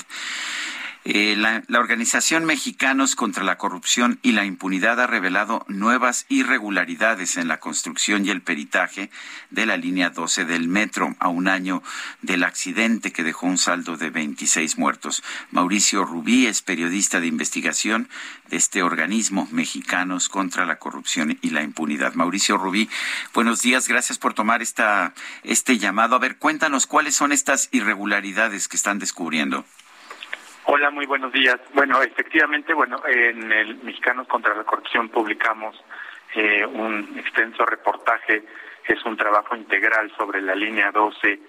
[1.03, 7.47] Eh, la, organización Mexicanos contra la Corrupción y la Impunidad ha revelado nuevas irregularidades en
[7.47, 9.09] la construcción y el peritaje
[9.49, 11.81] de la línea 12 del metro a un año
[12.21, 15.23] del accidente que dejó un saldo de 26 muertos.
[15.49, 18.07] Mauricio Rubí es periodista de investigación
[18.49, 22.13] de este organismo Mexicanos contra la Corrupción y la Impunidad.
[22.13, 22.89] Mauricio Rubí,
[23.33, 26.15] buenos días, gracias por tomar esta, este llamado.
[26.15, 29.65] A ver, cuéntanos cuáles son estas irregularidades que están descubriendo.
[30.65, 31.59] Hola, muy buenos días.
[31.73, 35.75] Bueno, efectivamente, bueno, en el Mexicanos contra la Corrupción publicamos
[36.35, 38.43] eh, un extenso reportaje,
[38.87, 41.39] es un trabajo integral sobre la línea 12,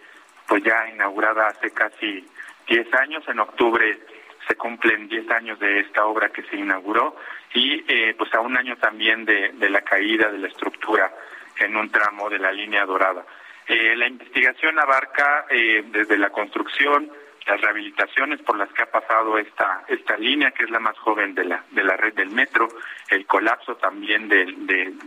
[0.48, 2.26] pues ya inaugurada hace casi
[2.66, 4.00] 10 años, en octubre
[4.48, 7.14] se cumplen 10 años de esta obra que se inauguró
[7.52, 11.12] y eh, pues a un año también de, la caída de la estructura
[11.58, 13.26] en un tramo de la línea dorada.
[13.68, 17.12] Eh, la investigación abarca desde la construcción,
[17.46, 21.34] las rehabilitaciones por las que ha pasado esta esta línea que es la más joven
[21.34, 22.68] de la de la red del metro
[23.08, 24.46] el colapso también de,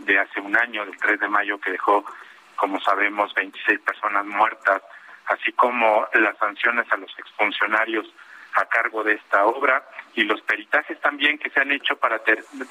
[0.04, 2.04] de, hace un año del 3 de mayo que dejó
[2.56, 4.82] como sabemos 26 personas muertas
[5.26, 8.06] así como las sanciones a los exfuncionarios
[8.54, 9.84] a cargo de esta obra
[10.14, 12.20] y los peritajes también que se han hecho para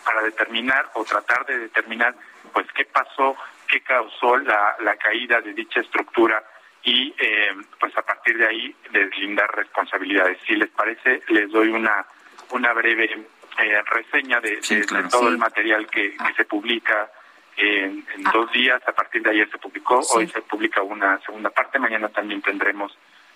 [0.05, 2.15] para determinar o tratar de determinar
[2.53, 3.35] pues qué pasó
[3.67, 6.43] qué causó la, la caída de dicha estructura
[6.85, 10.37] y eh, pues a partir de ahí deslindar responsabilidades.
[10.47, 12.05] Si les parece, les doy una,
[12.51, 13.25] una breve
[13.57, 14.61] eh, reseña de,
[15.09, 17.11] todo el material que, se publica
[17.57, 18.31] en, ah.
[18.31, 18.81] dos días.
[18.87, 22.95] A partir de ayer se publicó, hoy se publica una segunda parte, mañana también tendremos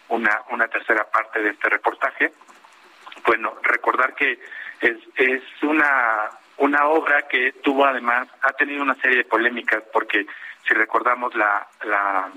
[0.10, 2.32] una, una tercera parte de este reportaje.
[3.26, 4.39] Bueno, recordar que
[4.82, 10.28] es, es una, una obra que tuvo además, ha tenido una serie de polémicas porque
[10.68, 12.30] si recordamos la, la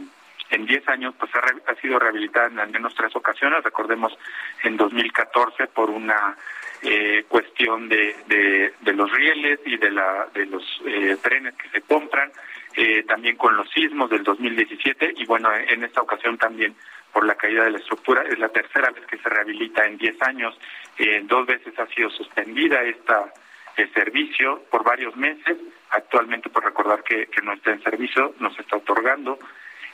[0.53, 4.17] en 10 años pues ha, sido rehabilitada en al menos tres ocasiones, recordemos
[4.63, 6.37] en 2014 por una
[6.83, 11.81] eh, cuestión de, de, los rieles y de, la, de los eh, trenes que se
[11.83, 12.31] compran,
[12.77, 16.75] eh, también con los sismos del 2017 y bueno, en esta ocasión también
[17.13, 20.23] por la caída de la estructura, es la tercera vez que se rehabilita en 10
[20.23, 20.59] años,
[21.25, 23.33] dos veces ha sido suspendida esta
[23.77, 25.57] el servicio por varios meses,
[25.91, 29.39] actualmente por recordar que, que no está en servicio, no se está otorgando,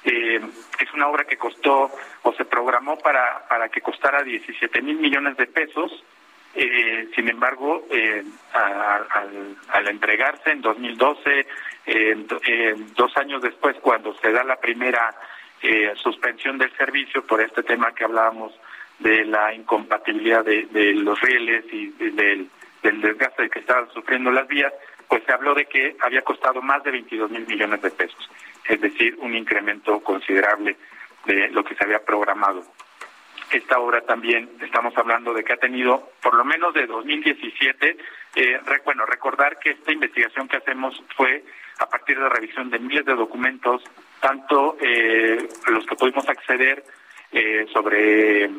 [0.04, 0.40] eh,
[0.80, 1.90] es una obra que costó
[2.22, 6.04] o se programó para, para que costara 17 mil millones de pesos.
[6.54, 11.46] Eh, sin embargo, eh, al, entregarse en 2012,
[12.96, 15.14] dos años después, cuando se da la primera
[15.62, 18.52] eh, suspensión del servicio por este tema que hablábamos
[18.98, 22.48] de la incompatibilidad de, los rieles y del,
[22.82, 24.72] del desgaste que estaban sufriendo las vías,
[25.08, 28.30] pues se habló de que había costado más de 22 mil millones de pesos
[28.68, 30.76] es decir, un incremento considerable
[31.24, 32.62] de lo que se había programado.
[33.50, 37.96] Esta obra también estamos hablando de que ha tenido, por lo menos de 2017,
[38.36, 41.44] eh, bueno, recordar que esta investigación que hacemos fue
[41.78, 43.82] a partir de revisión de miles de documentos,
[44.20, 46.84] tanto eh, los que pudimos acceder
[47.32, 48.50] eh, sobre eh,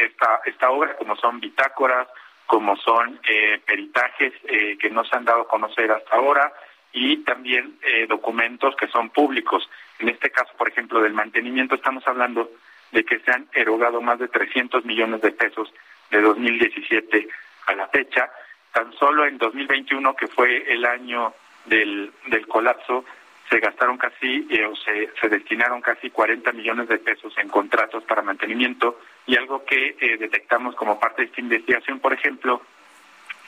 [0.00, 2.08] esta, esta obra, como son bitácoras,
[2.46, 3.20] como son
[3.66, 4.32] peritajes
[4.80, 6.50] que no se han dado a conocer hasta ahora,
[6.92, 9.68] y también eh, documentos que son públicos.
[9.98, 12.50] En este caso, por ejemplo, del mantenimiento, estamos hablando
[12.92, 15.72] de que se han erogado más de 300 millones de pesos
[16.10, 17.28] de 2017
[17.66, 18.30] a la fecha.
[18.72, 21.34] Tan solo en 2021, que fue el año
[21.66, 23.04] del, del colapso,
[23.50, 28.04] se gastaron casi eh, o se, se, destinaron casi 40 millones de pesos en contratos
[28.04, 32.60] para mantenimiento y algo que eh, detectamos como parte de esta investigación, por ejemplo,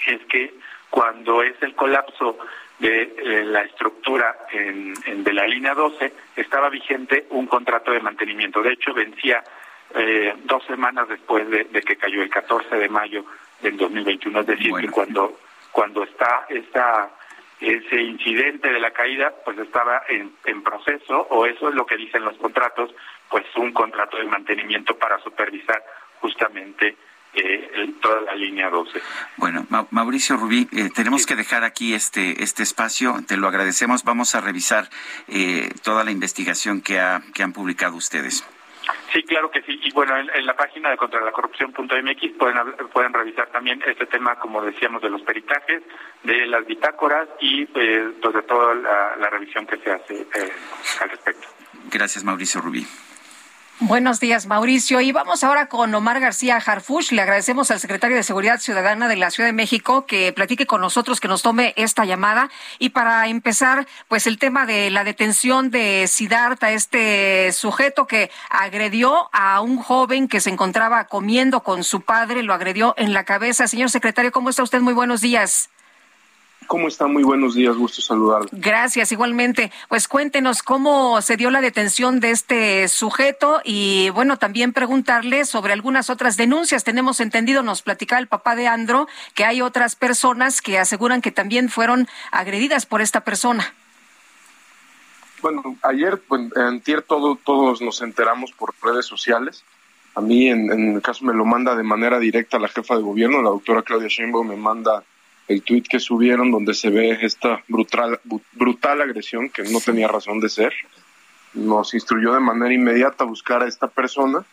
[0.06, 0.54] es que
[0.88, 2.38] cuando es el colapso
[2.80, 8.62] de eh, la estructura en, de la línea 12 estaba vigente un contrato de mantenimiento.
[8.62, 9.44] De hecho, vencía
[9.94, 13.24] eh, dos semanas después de, que cayó el 14 de mayo
[13.60, 14.40] del 2021.
[14.40, 15.38] Es decir, que cuando,
[15.70, 17.10] cuando está esta,
[17.60, 21.98] ese incidente de la caída, pues estaba en, en proceso, o eso es lo que
[21.98, 22.94] dicen los contratos,
[23.28, 25.84] pues un contrato de mantenimiento para supervisar
[26.20, 26.96] justamente
[27.34, 29.00] eh, toda la línea 12.
[29.36, 33.16] Bueno, Mauricio Rubí, eh, tenemos que dejar aquí este este espacio.
[33.26, 34.04] Te lo agradecemos.
[34.04, 34.88] Vamos a revisar
[35.28, 38.44] eh, toda la investigación que, ha, que han publicado ustedes.
[39.12, 39.78] Sí, claro que sí.
[39.82, 42.56] Y bueno, en, la página de contra la corrupción.mx pueden,
[42.92, 45.82] pueden revisar también este tema, como decíamos, de los peritajes,
[46.24, 50.26] de las bitácoras y pues, pues de toda la, revisión que se hace
[51.00, 51.46] al respecto.
[51.90, 52.86] Gracias, Mauricio Rubí.
[53.82, 55.00] Buenos días, Mauricio.
[55.00, 57.12] Y vamos ahora con Omar García Harfush.
[57.12, 60.82] Le agradecemos al secretario de Seguridad Ciudadana de la Ciudad de México que platique con
[60.82, 62.50] nosotros, que nos tome esta llamada.
[62.78, 69.30] Y para empezar, pues el tema de la detención de Sidarta, este sujeto que agredió
[69.32, 73.66] a un joven que se encontraba comiendo con su padre, lo agredió en la cabeza.
[73.66, 74.82] Señor secretario, ¿cómo está usted?
[74.82, 75.70] Muy buenos días.
[76.70, 77.08] ¿Cómo está?
[77.08, 78.48] Muy buenos días, gusto saludarle.
[78.52, 79.72] Gracias, igualmente.
[79.88, 85.72] Pues cuéntenos cómo se dio la detención de este sujeto y bueno, también preguntarle sobre
[85.72, 86.84] algunas otras denuncias.
[86.84, 91.32] Tenemos entendido, nos platicaba el papá de Andro, que hay otras personas que aseguran que
[91.32, 93.74] también fueron agredidas por esta persona.
[95.42, 96.22] Bueno, ayer,
[96.54, 99.64] antier todo, todos nos enteramos por redes sociales.
[100.14, 103.02] A mí, en, en el caso, me lo manda de manera directa la jefa de
[103.02, 105.02] gobierno, la doctora Claudia Sheinbaum, me manda
[105.50, 108.20] el tuit que subieron donde se ve esta brutal,
[108.52, 110.72] brutal agresión que no tenía razón de ser.
[111.54, 114.44] Nos instruyó de manera inmediata a buscar a esta persona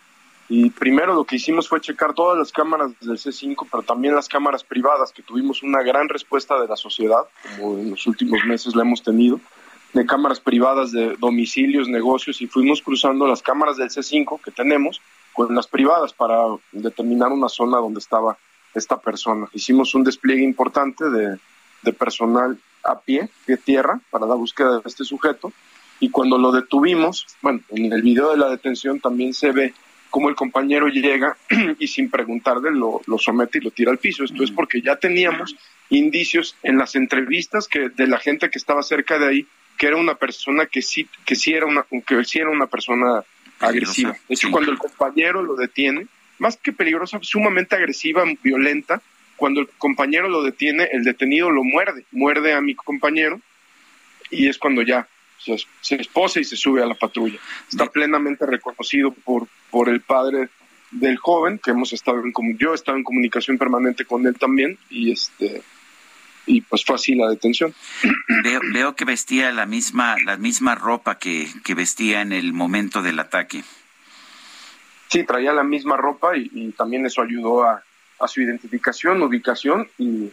[0.49, 4.27] y primero lo que hicimos fue checar todas las cámaras del C5, pero también las
[4.27, 7.21] cámaras privadas, que tuvimos una gran respuesta de la sociedad,
[7.57, 9.39] como en los últimos meses la hemos tenido,
[9.93, 14.99] de cámaras privadas de domicilios, negocios, y fuimos cruzando las cámaras del C5 que tenemos
[15.33, 16.39] con las privadas para
[16.71, 18.37] determinar una zona donde estaba
[18.77, 19.47] esta persona.
[19.53, 21.39] Hicimos un despliegue importante de,
[21.93, 25.53] personal a pie, de tierra, para la búsqueda de este sujeto.
[25.99, 29.73] Y cuando lo detuvimos, bueno, en el video de la detención también se ve
[30.09, 31.37] cómo el compañero llega
[31.79, 34.23] y sin preguntarle lo, lo somete y lo tira al piso.
[34.23, 35.55] Esto es porque ya teníamos
[35.89, 39.47] indicios en las entrevistas que de la gente que estaba cerca de ahí
[39.77, 43.23] que era una persona que sí que sí era una que sí era una persona
[43.59, 44.11] agresiva.
[44.27, 46.07] De hecho, cuando el compañero lo detiene,
[46.39, 49.01] más que peligrosa, sumamente agresiva, violenta.
[49.35, 53.39] Cuando el compañero lo detiene, el detenido lo muerde, muerde a mi compañero
[54.31, 55.07] y es cuando ya
[55.37, 57.39] se, se esposa y se sube a la patrulla.
[57.69, 60.49] Está plenamente reconocido por, por el padre
[60.91, 64.77] del joven, que hemos estado en yo he estado en comunicación permanente con él también
[64.89, 65.61] y este
[66.45, 67.75] y pues fue así la detención.
[68.43, 73.01] Veo, veo que vestía la misma la misma ropa que, que vestía en el momento
[73.01, 73.63] del ataque.
[75.09, 77.83] Sí, traía la misma ropa y, también eso ayudó a,
[78.27, 80.31] su identificación, ubicación y,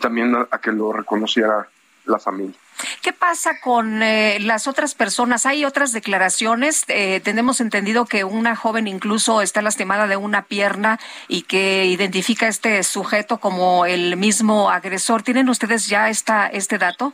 [0.00, 1.68] también a, que lo reconociera
[2.06, 2.56] la familia.
[3.02, 5.46] ¿Qué pasa con eh, las otras personas?
[5.46, 6.84] ¿Hay otras declaraciones?
[6.88, 10.98] Eh, tenemos entendido que una joven incluso está lastimada de una pierna
[11.28, 15.22] y que identifica a este sujeto como el mismo agresor.
[15.22, 17.12] ¿Tienen ustedes ya esta, este dato?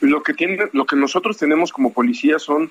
[0.00, 2.70] Lo que, tiene, lo que nosotros tenemos como policía son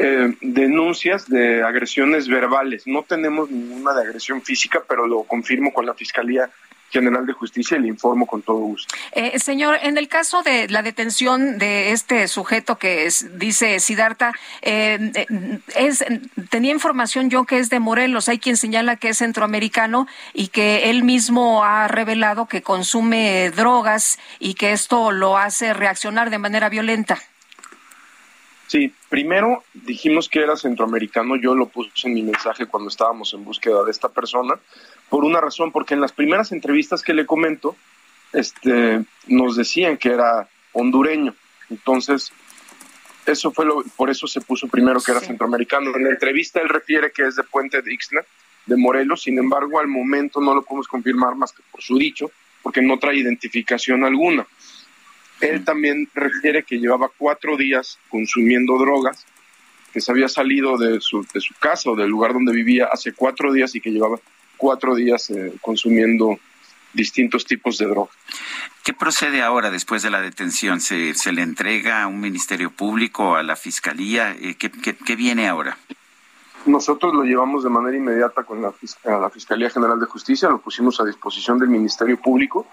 [0.00, 2.86] eh, denuncias de agresiones verbales.
[2.86, 6.48] No tenemos ninguna de agresión física, pero lo confirmo con la Fiscalía
[6.90, 8.94] General de Justicia y le informo con todo gusto.
[9.12, 14.32] Eh, señor, en el caso de la detención de este sujeto que dice Sidarta,
[14.62, 15.26] eh,
[15.74, 16.04] es,
[16.48, 18.28] tenía información yo que es de Morelos.
[18.28, 24.18] Hay quien señala que es centroamericano y que él mismo ha revelado que consume drogas
[24.38, 27.18] y que esto lo hace reaccionar de manera violenta.
[28.68, 33.42] Sí, primero dijimos que era centroamericano, yo lo puse en mi mensaje cuando estábamos en
[33.42, 34.56] búsqueda de esta persona,
[35.08, 37.76] por una razón, porque en las primeras entrevistas que le comento,
[38.34, 41.34] este, nos decían que era hondureño.
[41.70, 42.30] Entonces,
[43.24, 45.96] eso fue lo, por eso se puso primero que era centroamericano.
[45.96, 48.22] En la entrevista él refiere que es de Puente de Ixtla,
[48.66, 52.30] de Morelos, sin embargo, al momento no lo podemos confirmar más que por su dicho,
[52.62, 54.46] porque no trae identificación alguna.
[55.40, 59.24] Él también refiere que llevaba cuatro días consumiendo drogas,
[59.92, 63.12] que se había salido de su, de su casa o del lugar donde vivía hace
[63.12, 64.18] cuatro días y que llevaba
[64.56, 66.38] cuatro días eh, consumiendo
[66.92, 68.14] distintos tipos de drogas.
[68.84, 70.80] ¿Qué procede ahora después de la detención?
[70.80, 74.32] ¿Se, se le entrega a un ministerio público, a la fiscalía?
[74.32, 75.76] Eh, ¿Qué, qué, viene ahora?
[76.66, 78.72] Nosotros lo llevamos de manera inmediata con la,
[79.04, 82.66] la Fiscalía General de Justicia, lo pusimos a disposición del Ministerio Público.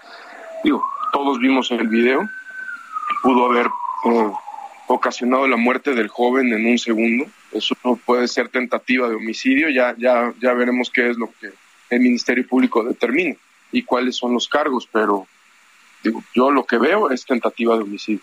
[0.64, 2.28] Digo, todos vimos el video,
[3.22, 4.32] pudo haber eh,
[4.88, 7.26] ocasionado la muerte del joven en un segundo.
[7.52, 9.70] Eso puede ser tentativa de homicidio.
[9.70, 11.52] Ya, ya, ya veremos qué es lo que
[11.90, 13.36] el Ministerio Público determina
[13.72, 15.28] y cuáles son los cargos, pero
[16.04, 18.22] digo, yo lo que veo es tentativa de homicidio.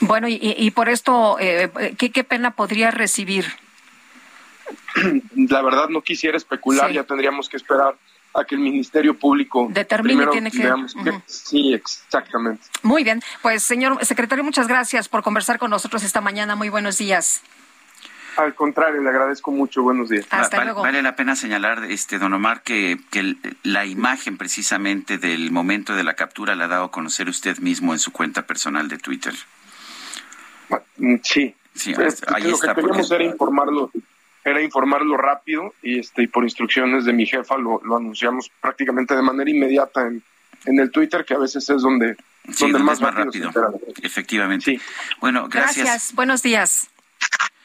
[0.00, 3.46] Bueno, y, por esto, eh, ¿qué, ¿qué pena podría recibir?
[5.34, 7.96] La verdad no quisiera especular, ya tendríamos que esperar
[8.36, 10.72] a que el Ministerio Público determine tiene que...
[11.26, 16.56] sí exactamente muy bien pues señor secretario muchas gracias por conversar con nosotros esta mañana
[16.56, 17.42] muy buenos días
[18.36, 19.82] al contrario, le agradezco mucho.
[19.82, 20.26] Buenos días.
[20.28, 20.82] Hasta luego.
[20.82, 26.04] Vale la pena señalar, este don Omar, que, que la imagen precisamente del momento de
[26.04, 29.32] la captura la ha dado a conocer usted mismo en su cuenta personal de Twitter.
[31.22, 32.68] Sí, Sí, Pues, ahí lo está.
[32.74, 33.90] que queríamos porque- era informarlo,
[34.50, 39.14] era informarlo rápido y este y por instrucciones de mi jefa lo, lo anunciamos prácticamente
[39.16, 40.22] de manera inmediata en,
[40.64, 43.50] en el Twitter, que a veces es donde, Sí, donde donde más es más rápido.
[44.02, 44.80] Efectivamente.
[45.20, 45.84] Bueno, Gracias.
[45.84, 46.14] gracias.
[46.14, 46.88] Buenos días.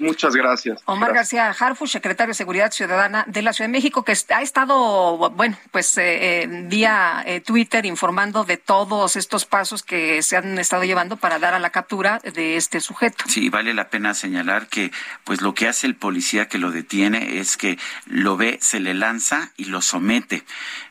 [0.02, 0.82] Muchas gracias.
[0.86, 5.30] Omar García Harfu, secretario de Seguridad Ciudadana de la Ciudad de México, que ha estado,
[5.30, 10.58] bueno, pues eh, eh, vía eh, Twitter informando de todos estos pasos que se han
[10.58, 13.26] estado llevando para dar a la captura de este sujeto.
[13.28, 14.92] Sí, vale la pena señalar que
[15.24, 18.96] pues lo que hace el policía que lo detiene es que lo ve, se le
[18.96, 20.44] lanza y lo somete.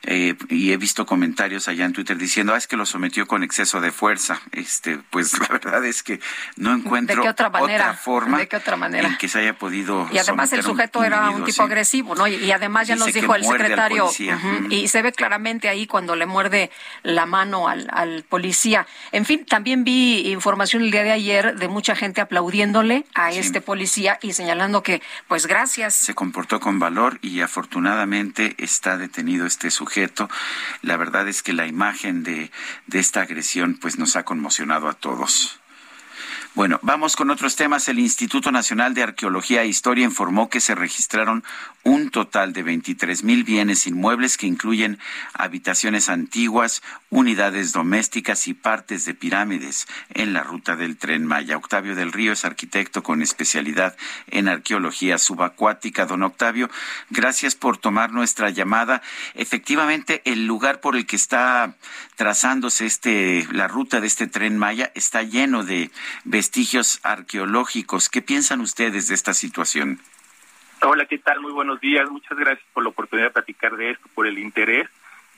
[0.02, 3.42] Eh, y he visto comentarios allá en Twitter diciendo, ah, es que lo sometió con
[3.42, 4.40] exceso de fuerza.
[4.52, 6.20] Este, pues la verdad es que
[6.56, 7.94] no encuentro ¿De qué otra manera?
[7.94, 9.08] forma ¿De qué otra manera?
[9.08, 12.26] en que se haya podido Y además el un sujeto era un tipo agresivo, ¿no?
[12.26, 14.10] Y, y además ya Dice nos dijo el secretario,
[14.70, 16.70] y se ve claramente ahí cuando le muerde
[17.02, 18.86] la mano al, al policía.
[19.12, 23.60] En fin, también vi información el día de ayer de mucha gente aplaudiéndole a este
[23.60, 25.94] policía y señalando que, pues gracias.
[25.94, 30.28] se comportó con valor y afortunadamente está detenido este sujeto.
[30.82, 32.50] La verdad es que la imagen de,
[32.86, 35.60] de esta agresión pues nos ha conmocionado a todos.
[36.56, 37.88] Bueno, vamos con otros temas.
[37.88, 41.44] El Instituto Nacional de Arqueología e Historia informó que se registraron
[41.84, 44.98] un total de 23 mil bienes inmuebles que incluyen
[45.32, 51.56] habitaciones antiguas, unidades domésticas y partes de pirámides en la ruta del tren Maya.
[51.56, 53.96] Octavio del Río es arquitecto con especialidad
[54.26, 56.04] en arqueología subacuática.
[56.04, 56.68] Don Octavio,
[57.10, 59.02] gracias por tomar nuestra llamada.
[59.34, 61.76] Efectivamente, el lugar por el que está
[62.16, 65.90] trazándose este, la ruta de este tren Maya está lleno de
[66.40, 68.08] vestigios arqueológicos.
[68.08, 70.00] ¿Qué piensan ustedes de esta situación?
[70.80, 71.38] Hola, ¿qué tal?
[71.42, 72.08] Muy buenos días.
[72.08, 74.88] Muchas gracias por la oportunidad de platicar de esto, por el interés.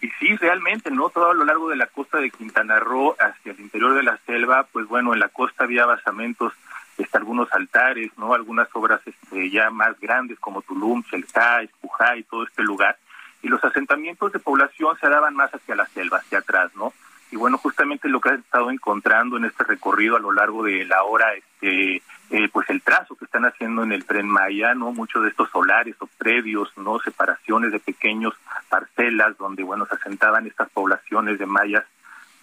[0.01, 1.09] Y sí, realmente, ¿no?
[1.09, 4.17] Todo a lo largo de la costa de Quintana Roo hacia el interior de la
[4.19, 6.53] selva, pues bueno, en la costa había basamentos,
[6.97, 8.33] este, algunos altares, ¿no?
[8.33, 12.97] Algunas obras este, ya más grandes como Tulum, Chelca, Espujá y todo este lugar.
[13.43, 16.93] Y los asentamientos de población se daban más hacia la selva, hacia atrás, ¿no?
[17.33, 20.85] Y bueno, justamente lo que has estado encontrando en este recorrido a lo largo de
[20.85, 24.93] la hora, este, eh, pues el trazo que están haciendo en el tren Maya, ¿no?
[24.93, 26.99] Muchos de estos solares o predios, ¿no?
[26.99, 28.35] Separaciones de pequeños
[28.69, 31.85] parcelas donde, bueno, se asentaban estas poblaciones de mayas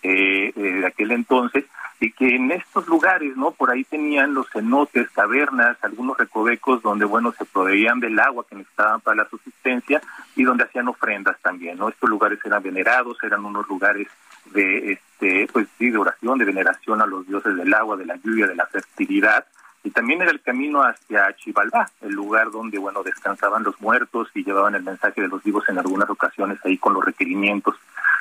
[0.02, 1.66] eh, eh, de aquel entonces
[2.00, 3.52] y que en estos lugares, ¿no?
[3.52, 8.56] Por ahí tenían los cenotes, cavernas, algunos recovecos donde, bueno, se proveían del agua que
[8.56, 10.02] necesitaban para la subsistencia
[10.36, 11.90] y donde hacían ofrendas también, ¿no?
[11.90, 14.08] Estos lugares eran venerados, eran unos lugares
[14.54, 18.16] de, este, pues sí, de oración, de veneración a los dioses del agua, de la
[18.18, 19.46] lluvia, de la fertilidad
[19.84, 24.44] y también era el camino hacia Chivalbá, el lugar donde, bueno, descansaban los muertos y
[24.44, 27.76] llevaban el mensaje de los vivos en algunas ocasiones ahí con los requerimientos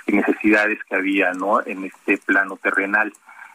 [0.07, 1.61] y necesidades que había, ¿no?
[1.67, 3.13] En este plano terrenal.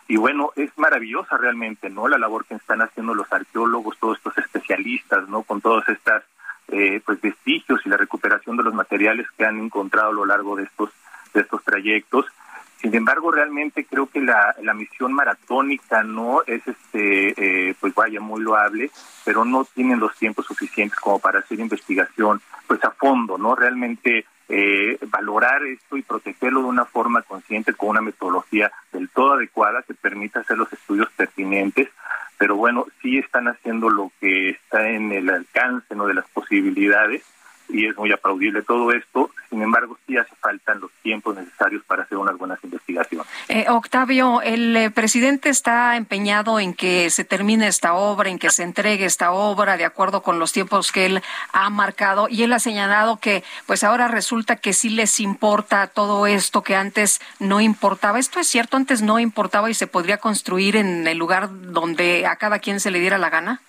[0.10, 2.10] Y bueno, es maravillosa realmente, ¿no?
[2.10, 5.44] La labor que están haciendo los arqueólogos, todos estos especialistas, ¿no?
[5.44, 6.24] Con todas estas,
[6.68, 10.58] eh, pues, vestigios y la recuperación de los materiales que han encontrado a lo largo
[10.58, 10.90] de estos,
[11.34, 12.26] de estos trayectos.
[12.84, 18.20] Sin embargo, realmente creo que la, la misión maratónica no es, este, eh, pues vaya,
[18.20, 18.92] muy loable,
[19.24, 23.56] pero no tienen los tiempos suficientes como para hacer investigación, pues a fondo, ¿no?
[23.56, 29.36] Realmente eh, valorar esto y protegerlo de una forma consciente, con una metodología del todo
[29.36, 31.88] adecuada que permita hacer los estudios pertinentes,
[32.38, 36.06] pero bueno, sí están haciendo lo que está en el alcance, ¿no?
[36.06, 37.24] De las posibilidades
[37.70, 39.32] y es muy aplaudible todo esto.
[39.50, 43.28] Sin embargo, sí hace falta los tiempos necesarios para hacer unas buenas investigaciones.
[43.50, 48.50] Eh, Octavio, el eh, presidente está empeñado en que se termine esta obra, en que
[48.50, 51.22] se entregue esta obra de acuerdo con los tiempos que él
[51.52, 56.26] ha marcado y él ha señalado que pues ahora resulta que sí les importa todo
[56.26, 58.18] esto que antes no importaba.
[58.18, 58.78] ¿Esto es cierto?
[58.78, 62.92] Antes no importaba y se podría construir en el lugar donde a cada quien se
[62.92, 63.62] le diera la gana.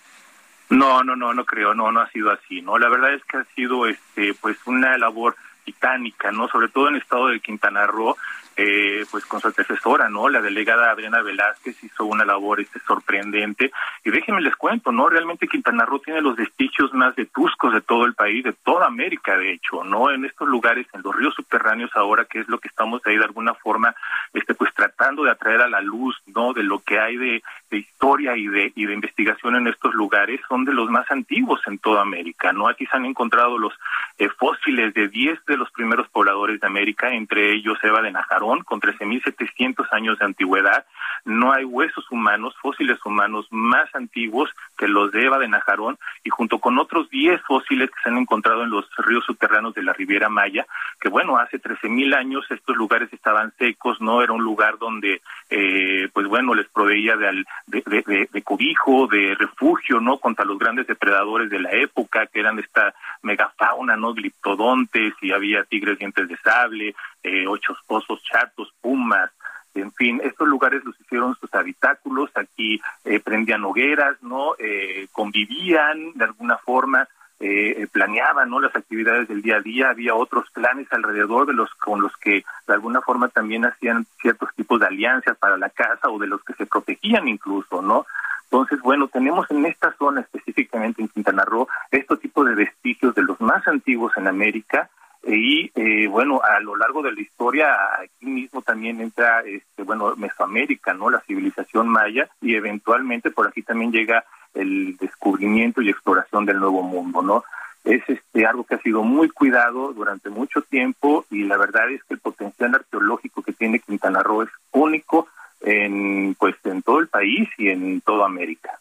[0.69, 2.79] No, no, no, no creo, no, no ha sido así, ¿no?
[2.79, 5.35] La verdad es que ha sido, este, pues una labor
[5.65, 6.47] titánica, ¿no?
[6.47, 8.15] Sobre todo en el estado de Quintana Roo,
[8.57, 10.29] eh, pues con su antecesora, ¿no?
[10.29, 13.71] La delegada Adriana Velázquez hizo una labor este, sorprendente.
[14.03, 15.09] Y déjenme les cuento, ¿no?
[15.09, 19.37] Realmente Quintana Roo tiene los vestigios más vetuscos de todo el país, de toda América,
[19.37, 20.09] de hecho, ¿no?
[20.09, 23.25] En estos lugares, en los ríos subterráneos ahora, que es lo que estamos ahí de
[23.25, 23.93] alguna forma,
[24.33, 26.53] este, pues tratando de atraer a la luz, ¿no?
[26.53, 30.63] De lo que hay de, historia y de, y de investigación en estos lugares, son
[30.63, 32.69] de los más antiguos en toda América, ¿no?
[32.69, 33.73] Aquí se han encontrado los
[34.17, 38.44] eh, fósiles de 10 de los primeros pobladores de América, entre ellos Eva de Najarón,
[38.45, 40.85] Con 13.700 años de antigüedad.
[41.25, 46.29] No hay huesos humanos, fósiles humanos más antiguos que los de Eva de Najarón y
[46.29, 49.93] junto con otros 10 fósiles que se han encontrado en los ríos subterráneos de la
[49.93, 50.67] Riviera Maya,
[50.99, 56.09] que bueno, hace 13.000 años estos lugares estaban secos, no era un lugar donde, eh,
[56.13, 60.17] pues bueno, les proveía de, de, de, cobijo, de refugio, ¿no?
[60.17, 62.93] Contra los grandes depredadores de la época, que eran esta
[63.23, 64.13] megafauna, ¿no?
[64.13, 66.95] Gliptodontes y había tigres dientes de sable,
[67.25, 69.31] eh, ocho osos chatos, pumas,
[69.75, 74.55] en fin, estos lugares los hicieron sus habitáculos, aquí eh, prendían hogueras, ¿no?
[74.57, 77.07] Eh, convivían de alguna forma,
[77.39, 78.61] eh, planeaban, ¿no?
[78.61, 82.45] Las actividades del día a día, había otros planes alrededor de los con los que
[82.67, 86.41] de alguna forma también hacían ciertos tipos de alianzas para la casa o de los
[86.43, 88.05] que se protegían incluso, ¿no?
[88.45, 93.23] Entonces, bueno, tenemos en esta zona específicamente en Quintana Roo estos tipos de vestigios de
[93.23, 94.89] los más antiguos en América,
[95.25, 97.67] y eh, bueno a lo largo de la historia
[97.99, 103.63] aquí mismo también entra este bueno Mesoamérica no la civilización maya y eventualmente por aquí
[103.63, 104.23] también llega
[104.53, 107.43] el descubrimiento y exploración del nuevo mundo no
[107.83, 112.03] es este algo que ha sido muy cuidado durante mucho tiempo y la verdad es
[112.03, 115.27] que el potencial arqueológico que tiene Quintana Roo es único
[115.61, 118.79] en pues en todo el país y en toda América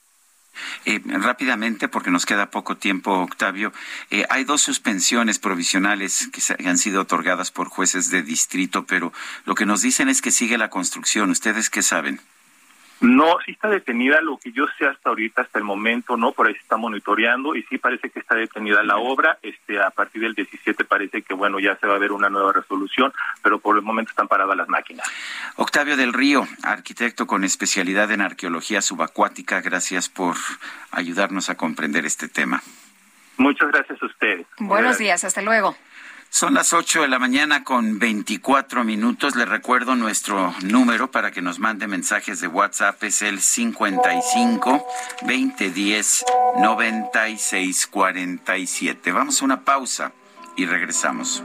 [0.84, 3.72] eh, rápidamente, porque nos queda poco tiempo, Octavio,
[4.10, 9.12] eh, hay dos suspensiones provisionales que han sido otorgadas por jueces de distrito, pero
[9.44, 11.30] lo que nos dicen es que sigue la construcción.
[11.30, 12.20] ¿Ustedes qué saben?
[13.04, 16.32] No, sí está detenida, lo que yo sé hasta ahorita, hasta el momento, ¿no?
[16.32, 19.38] Por ahí se está monitoreando y sí parece que está detenida la obra.
[19.42, 22.52] Este, a partir del 17 parece que, bueno, ya se va a ver una nueva
[22.52, 23.12] resolución,
[23.42, 25.06] pero por el momento están paradas las máquinas.
[25.56, 30.36] Octavio del Río, arquitecto con especialidad en arqueología subacuática, gracias por
[30.90, 32.62] ayudarnos a comprender este tema.
[33.36, 34.46] Muchas gracias a ustedes.
[34.58, 35.76] Buenos días, hasta luego.
[36.34, 39.36] Son las 8 de la mañana con 24 minutos.
[39.36, 43.00] Le recuerdo nuestro número para que nos mande mensajes de WhatsApp.
[43.04, 44.84] Es el 55
[45.20, 46.24] 2010
[46.58, 49.12] 9647.
[49.12, 50.10] Vamos a una pausa
[50.56, 51.44] y regresamos.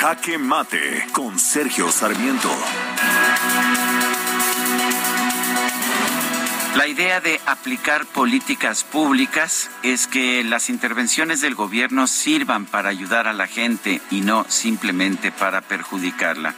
[0.00, 2.48] Jaque Mate con Sergio Sarmiento.
[6.74, 13.28] La idea de aplicar políticas públicas es que las intervenciones del gobierno sirvan para ayudar
[13.28, 16.54] a la gente y no simplemente para perjudicarla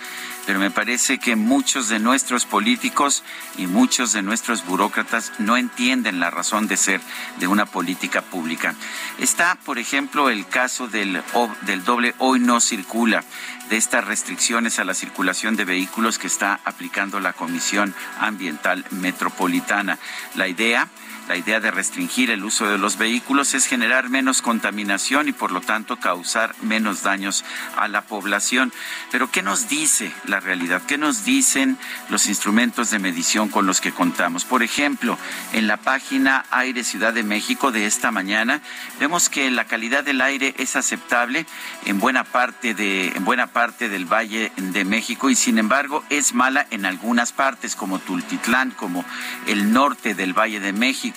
[0.47, 3.23] pero me parece que muchos de nuestros políticos
[3.57, 7.01] y muchos de nuestros burócratas no entienden la razón de ser
[7.39, 8.75] de una política pública.
[9.19, 11.23] Está, por ejemplo, el caso del,
[11.63, 13.25] del doble hoy no circula,
[13.71, 19.99] de estas restricciones a la circulación de vehículos que está aplicando la Comisión Ambiental Metropolitana.
[20.35, 20.89] La idea
[21.29, 25.53] la idea de restringir el uso de los vehículos es generar menos contaminación y por
[25.53, 27.45] lo tanto causar menos daños
[27.77, 28.73] a la población.
[29.11, 30.83] Pero ¿qué nos dice la realidad?
[30.87, 31.79] ¿Qué nos dicen
[32.09, 34.45] los instrumentos de medición con los que contamos?
[34.45, 35.17] Por ejemplo,
[35.53, 38.61] en la página Aire Ciudad de México de esta mañana
[38.99, 41.47] vemos que la calidad del aire es aceptable
[41.87, 46.35] en buena parte de en buena parte del Valle de México y sin embargo es
[46.35, 49.05] mala en algunas partes como Tultitlán, como
[49.47, 51.12] el norte del Valle de México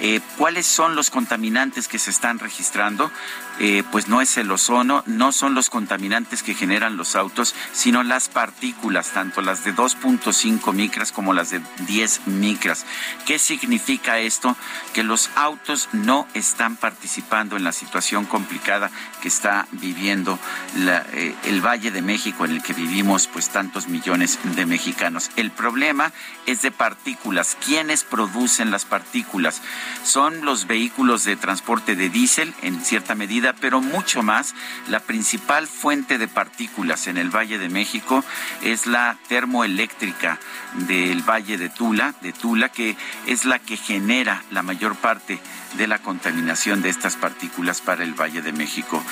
[0.00, 3.10] Eh, ¿Cuáles son los contaminantes que se están registrando?
[3.58, 8.02] Eh, pues no es el ozono, no son los contaminantes que generan los autos, sino
[8.02, 12.84] las partículas, tanto las de 2.5 micras como las de 10 micras.
[13.24, 14.56] ¿Qué significa esto?
[14.92, 18.90] Que los autos no están participando en la situación complicada
[19.22, 20.38] que está viviendo
[20.76, 25.30] eh, el Valle de México, en el que vivimos pues tantos millones de mexicanos.
[25.36, 26.12] El problema
[26.46, 27.56] es de partículas.
[27.64, 29.62] ¿Quiénes producen las partículas?
[30.04, 34.54] Son los vehículos de transporte de diésel, en cierta medida, pero mucho más,
[34.88, 38.24] la principal fuente de partículas en el Valle de México
[38.62, 40.38] es la termoeléctrica
[40.74, 42.96] del Valle de Tula, de Tula, que
[43.26, 45.38] es la que genera la mayor parte
[45.76, 49.02] de la contaminación de estas partículas para el Valle de México.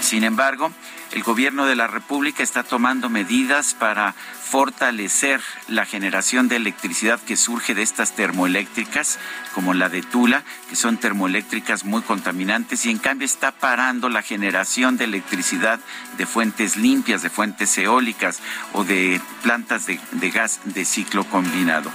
[0.00, 0.72] Sin embargo,
[1.14, 7.36] el gobierno de la República está tomando medidas para fortalecer la generación de electricidad que
[7.36, 9.20] surge de estas termoeléctricas,
[9.54, 14.22] como la de Tula, que son termoeléctricas muy contaminantes, y en cambio está parando la
[14.22, 15.78] generación de electricidad
[16.18, 18.40] de fuentes limpias, de fuentes eólicas
[18.72, 21.92] o de plantas de, gas de ciclo combinado.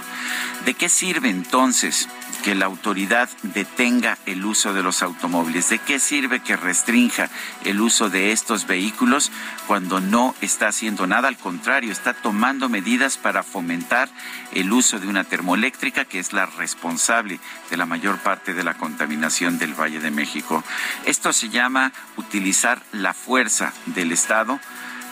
[0.64, 2.08] ¿De qué sirve entonces
[2.40, 5.68] que la autoridad detenga el uso de los automóviles?
[5.68, 7.28] ¿De qué sirve que restrinja
[7.64, 9.30] el uso de estos vehículos
[9.66, 11.28] cuando no está haciendo nada?
[11.28, 14.08] Al contrario, está tomando medidas para fomentar
[14.52, 17.40] el uso de una termoeléctrica que es la responsable
[17.70, 20.64] de la mayor parte de la contaminación del Valle de México.
[21.04, 24.60] Esto se llama utilizar la fuerza del Estado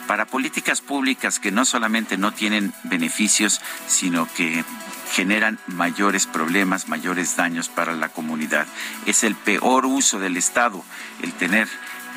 [0.08, 4.64] para políticas públicas que no solamente no tienen beneficios, sino que
[5.12, 8.66] generan mayores problemas, mayores daños para la comunidad.
[9.06, 10.84] Es el peor uso del Estado
[11.22, 11.68] el tener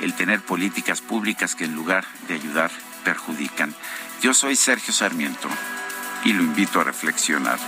[0.01, 2.71] el tener políticas públicas que en lugar de ayudar
[3.03, 3.73] perjudican.
[4.21, 5.47] Yo soy Sergio Sarmiento
[6.23, 7.59] y lo invito a reflexionar.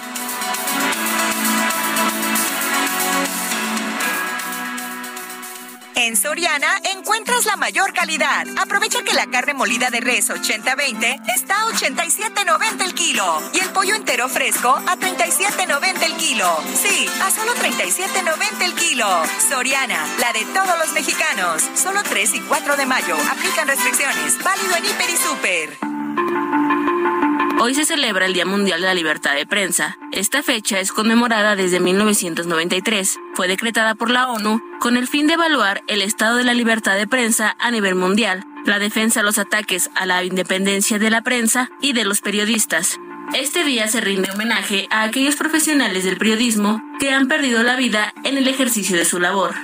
[5.95, 8.45] En Soriana encuentras la mayor calidad.
[8.57, 13.69] Aprovecha que la carne molida de res 80-20 está a 87.90 el kilo y el
[13.69, 16.57] pollo entero fresco a 37.90 el kilo.
[16.73, 19.07] Sí, a solo 37.90 el kilo.
[19.49, 21.63] Soriana, la de todos los mexicanos.
[21.75, 23.15] Solo 3 y 4 de mayo.
[23.31, 24.37] Aplican restricciones.
[24.43, 27.22] Válido en Hiper y Super.
[27.59, 29.97] Hoy se celebra el Día Mundial de la Libertad de Prensa.
[30.11, 33.19] Esta fecha es conmemorada desde 1993.
[33.35, 36.95] Fue decretada por la ONU con el fin de evaluar el estado de la libertad
[36.95, 41.21] de prensa a nivel mundial, la defensa de los ataques a la independencia de la
[41.21, 42.99] prensa y de los periodistas.
[43.33, 48.13] Este día se rinde homenaje a aquellos profesionales del periodismo que han perdido la vida
[48.23, 49.55] en el ejercicio de su labor.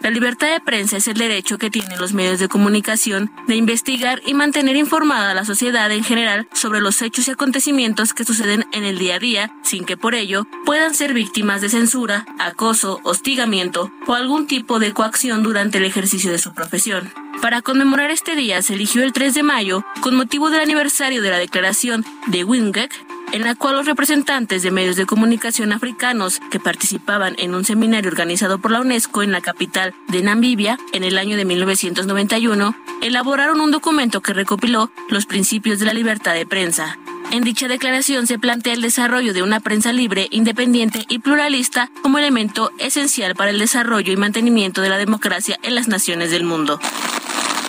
[0.00, 4.22] La libertad de prensa es el derecho que tienen los medios de comunicación de investigar
[4.24, 8.64] y mantener informada a la sociedad en general sobre los hechos y acontecimientos que suceden
[8.72, 13.00] en el día a día, sin que por ello puedan ser víctimas de censura, acoso,
[13.02, 17.12] hostigamiento o algún tipo de coacción durante el ejercicio de su profesión.
[17.42, 21.30] Para conmemorar este día se eligió el 3 de mayo con motivo del aniversario de
[21.30, 26.60] la declaración de Wingek en la cual los representantes de medios de comunicación africanos que
[26.60, 31.18] participaban en un seminario organizado por la UNESCO en la capital de Namibia en el
[31.18, 36.98] año de 1991 elaboraron un documento que recopiló los principios de la libertad de prensa.
[37.30, 42.18] En dicha declaración se plantea el desarrollo de una prensa libre, independiente y pluralista como
[42.18, 46.80] elemento esencial para el desarrollo y mantenimiento de la democracia en las naciones del mundo.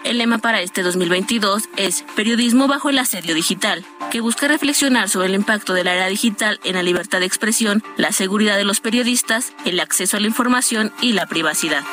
[0.05, 5.27] El lema para este 2022 es Periodismo bajo el asedio digital, que busca reflexionar sobre
[5.27, 8.81] el impacto de la era digital en la libertad de expresión, la seguridad de los
[8.81, 11.83] periodistas, el acceso a la información y la privacidad.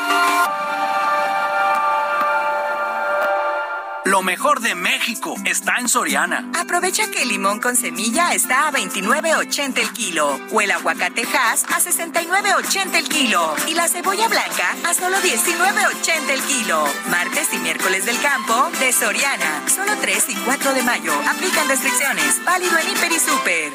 [4.06, 6.48] Lo mejor de México está en Soriana.
[6.56, 11.64] Aprovecha que el limón con semilla está a 29.80 el kilo o el aguacate Hass
[11.64, 16.84] a 69.80 el kilo y la cebolla blanca a solo 19.80 el kilo.
[17.10, 19.68] Martes y miércoles del campo de Soriana.
[19.68, 21.12] Solo 3 y 4 de mayo.
[21.28, 22.44] Aplican restricciones.
[22.44, 23.72] Válido en Hiper y Super.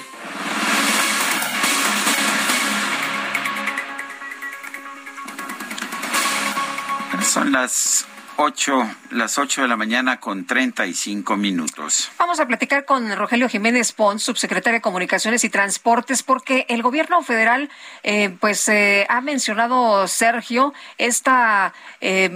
[7.22, 12.11] Son las 8, las 8 de la mañana con 35 minutos.
[12.17, 17.21] Vamos a platicar con Rogelio Jiménez Pons, subsecretario de Comunicaciones y Transportes, porque el gobierno
[17.21, 17.69] federal,
[18.03, 22.31] eh, pues, eh, ha mencionado, Sergio, esta, eh,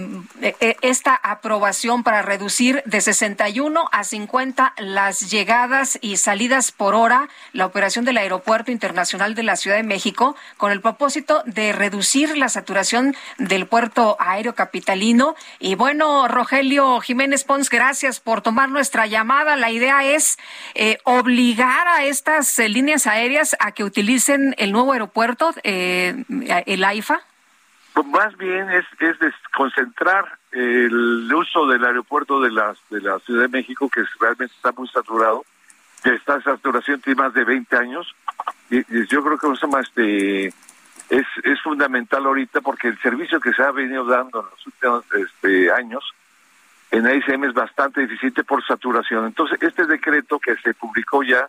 [0.81, 7.65] esta aprobación para reducir de 61 a 50 las llegadas y salidas por hora, la
[7.65, 12.49] operación del Aeropuerto Internacional de la Ciudad de México, con el propósito de reducir la
[12.49, 15.35] saturación del puerto aéreo capitalino.
[15.59, 16.27] Y bueno, Bueno,
[16.65, 19.55] Rogelio Jiménez Pons, gracias por tomar nuestra llamada.
[19.55, 20.39] La idea es
[20.73, 26.25] eh, obligar a estas eh, líneas aéreas a que utilicen el nuevo aeropuerto, eh,
[26.65, 27.21] el AIFA.
[27.93, 33.43] Pues más bien es, es desconcentrar el uso del aeropuerto de la, de la Ciudad
[33.43, 35.45] de México, que realmente está muy saturado,
[36.03, 38.11] que esta saturación tiene más de 20 años,
[38.71, 39.47] y, yo creo que
[39.81, 44.65] este, es, es fundamental ahorita porque el servicio que se ha venido dando en los
[44.65, 46.03] últimos este, años
[46.97, 49.25] en AICM es bastante deficiente por saturación.
[49.25, 51.47] Entonces, este decreto que se publicó ya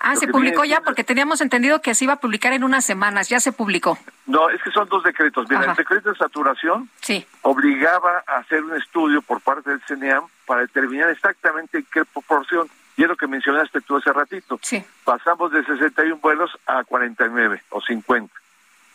[0.00, 3.28] Ah, se publicó ya porque teníamos entendido que se iba a publicar en unas semanas,
[3.28, 3.98] ya se publicó.
[4.26, 5.46] No, es que son dos decretos.
[5.48, 6.88] Mira, el decreto de saturación
[7.42, 12.68] obligaba a hacer un estudio por parte del CNEAM para determinar exactamente en qué proporción,
[12.96, 14.58] y es lo que mencionaste tú hace ratito.
[14.62, 14.82] Sí.
[15.04, 18.34] Pasamos de 61 vuelos a 49 o 50.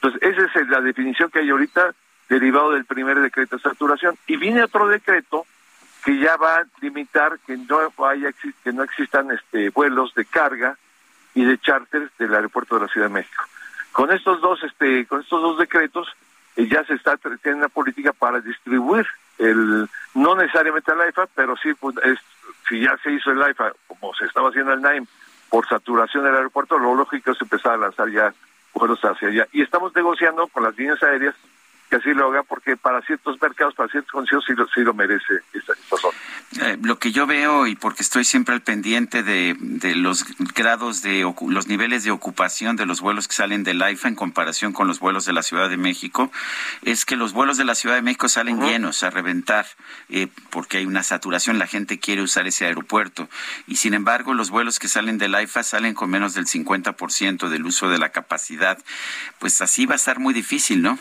[0.02, 1.94] Entonces, esa es la definición que hay ahorita
[2.30, 4.18] derivado del primer decreto de saturación.
[4.28, 5.46] Y viene otro decreto
[6.04, 8.32] que ya va a limitar que no haya
[8.64, 10.78] que no existan este vuelos de carga
[11.34, 13.44] y de charters del aeropuerto de la Ciudad de México.
[13.92, 16.08] Con estos dos este con estos dos decretos
[16.56, 19.08] eh, ya se está teniendo una política para distribuir
[19.38, 22.20] el no necesariamente el AIFA, pero sí pues, es,
[22.68, 25.06] si ya se hizo el AIFA como se estaba haciendo el NAIM
[25.50, 28.34] por saturación del aeropuerto, lo lógico es empezar a lanzar ya
[28.74, 29.48] vuelos hacia allá.
[29.52, 31.36] Y estamos negociando con las líneas aéreas
[31.94, 34.96] que así lo haga, porque para ciertos mercados, para ciertos conciertos, sí lo, sí lo
[34.96, 36.18] merece esta, zona.
[36.62, 40.26] Eh, lo que yo veo, y porque estoy siempre al pendiente de, de los
[40.56, 44.74] grados de los niveles de ocupación de los vuelos que salen del AIFA en comparación
[44.74, 46.32] con los vuelos de la Ciudad de México,
[46.82, 49.68] es que los vuelos de la Ciudad de México salen llenos, a reventar,
[50.10, 53.30] eh, porque hay una saturación, la gente quiere usar ese aeropuerto.
[53.68, 57.66] Y sin embargo, los vuelos que salen del AIFA salen con menos del 50% del
[57.68, 58.80] uso de la capacidad.
[59.38, 60.98] Pues así va a estar muy difícil, ¿no?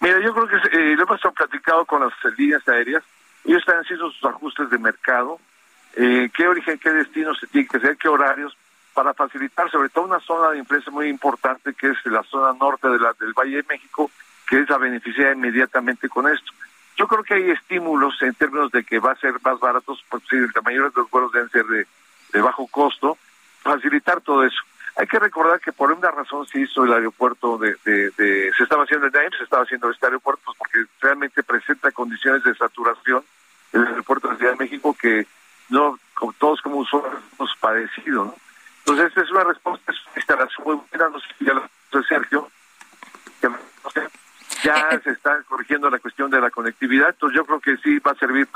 [0.00, 3.02] Mira, yo creo que eh, lo hemos platicado con las líneas aéreas.
[3.44, 5.38] Ellos están haciendo sus ajustes de mercado,
[5.94, 8.56] eh, qué origen, qué destino se tiene que hacer, qué horarios,
[8.92, 12.88] para facilitar sobre todo una zona de influencia muy importante que es la zona norte
[12.88, 14.10] de la, del Valle de México,
[14.48, 16.52] que es la beneficiada inmediatamente con esto.
[16.96, 20.36] Yo creo que hay estímulos en términos de que va a ser más baratos, porque
[20.54, 23.18] la mayoría de los vuelos deben ser de bajo costo,
[23.62, 24.62] facilitar todo eso.
[24.96, 28.84] Hay que recordar que por una razón se hizo el aeropuerto de, de, se estaba
[28.84, 33.22] haciendo el NAIM, se estaba haciendo este aeropuerto, pues porque realmente presenta condiciones de saturación
[33.72, 35.26] el aeropuerto de la Ciudad de México que
[35.68, 35.98] no,
[36.38, 38.34] todos como usuarios hemos padecido, ¿no?
[38.78, 41.68] Entonces, esta es una respuesta, es una instalación muy buena, no sé si ya lo
[41.90, 42.48] dijo Sergio,
[44.62, 45.00] ya eh, eh.
[45.04, 48.14] se está corrigiendo la cuestión de la conectividad, entonces yo creo que sí va a
[48.14, 48.46] servir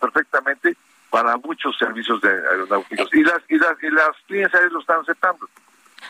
[0.00, 0.76] perfectamente
[1.10, 3.12] para muchos servicios de aeronáuticos.
[3.12, 5.48] Y las, y las, y las líneas aéreas lo están aceptando.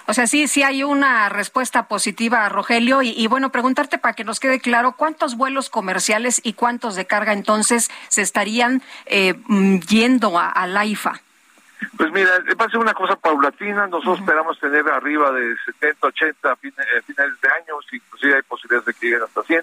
[0.07, 3.03] O sea, sí, sí hay una respuesta positiva, Rogelio.
[3.03, 7.33] Y, bueno, preguntarte para que nos quede claro, ¿cuántos vuelos comerciales y cuántos de carga
[7.33, 11.21] entonces se estarían eh, mm, yendo a, la IFA?
[11.97, 12.31] Pues mira,
[12.61, 13.87] va a ser una cosa paulatina.
[13.87, 18.87] Nosotros esperamos tener arriba de 70, 80 fines, eh, finales de año, inclusive hay posibilidades
[18.87, 19.63] de que lleguen hasta 100.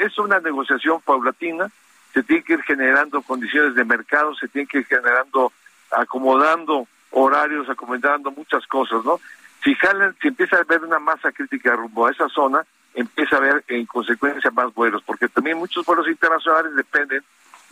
[0.00, 1.70] es una negociación paulatina.
[2.12, 5.52] Se tiene que ir generando condiciones de mercado, se tiene que ir generando,
[5.90, 9.20] acomodando horarios, acomodando muchas cosas, ¿no?
[9.64, 12.64] Si jalan, si empieza a haber una masa crítica rumbo a esa zona,
[12.94, 17.22] empieza a haber en consecuencia más vuelos, porque también muchos vuelos internacionales dependen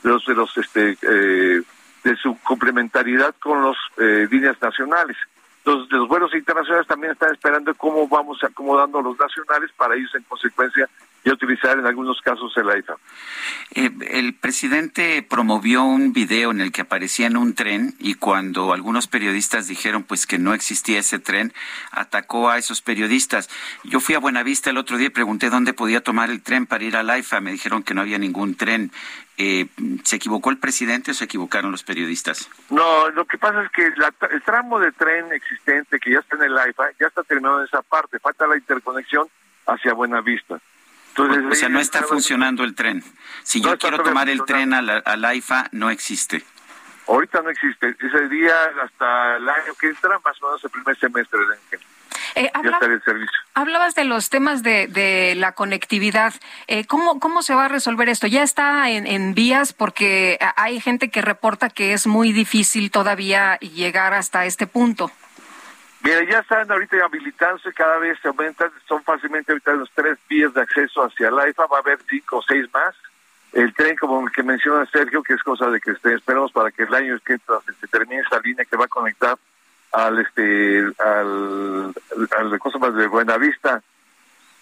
[0.02, 1.62] de los de los este eh,
[2.04, 5.16] de su complementariedad con los eh, líneas nacionales.
[5.58, 10.24] Entonces, los vuelos internacionales también están esperando cómo vamos acomodando los nacionales para irse en
[10.24, 10.88] consecuencia
[11.24, 12.94] y utilizar en algunos casos el AIFA.
[13.74, 18.72] Eh, el presidente promovió un video en el que aparecía en un tren y cuando
[18.72, 21.52] algunos periodistas dijeron pues que no existía ese tren,
[21.90, 23.50] atacó a esos periodistas.
[23.84, 26.84] Yo fui a Buenavista el otro día y pregunté dónde podía tomar el tren para
[26.84, 27.40] ir al AIFA.
[27.40, 28.90] Me dijeron que no había ningún tren.
[29.36, 29.68] Eh,
[30.04, 32.48] ¿Se equivocó el presidente o se equivocaron los periodistas?
[32.68, 36.42] No, lo que pasa es que el tramo de tren existente que ya está en
[36.42, 38.18] el AIFA ya está terminado en esa parte.
[38.18, 39.28] Falta la interconexión
[39.66, 40.60] hacia Buenavista
[41.16, 43.02] o sea, no está funcionando el tren.
[43.42, 46.44] Si yo quiero tomar el tren al, AIFA, no existe.
[47.06, 47.96] Ahorita no existe.
[47.98, 48.54] Ese día
[48.84, 51.58] hasta el año que entra, más o menos el primer semestre del
[52.36, 53.38] eh, el servicio.
[53.54, 56.32] Hablabas de los temas de, de la conectividad.
[56.68, 58.26] Eh, ¿cómo, ¿Cómo se va a resolver esto?
[58.26, 59.72] ¿Ya está en, en vías?
[59.72, 65.10] Porque hay gente que reporta que es muy difícil todavía llegar hasta este punto.
[66.02, 70.52] Mira, ya están ahorita habilitándose, cada vez se aumentan, son fácilmente ahorita los tres vías
[70.54, 72.94] de acceso hacia la IFA, va a haber cinco o seis más.
[73.52, 76.84] El tren, como el que menciona Sergio, que es cosa de que esperemos para que
[76.84, 77.36] el año que
[77.80, 79.36] se termine esa línea que va a conectar
[79.92, 81.92] al este al,
[82.38, 83.82] al cosa más de Buenavista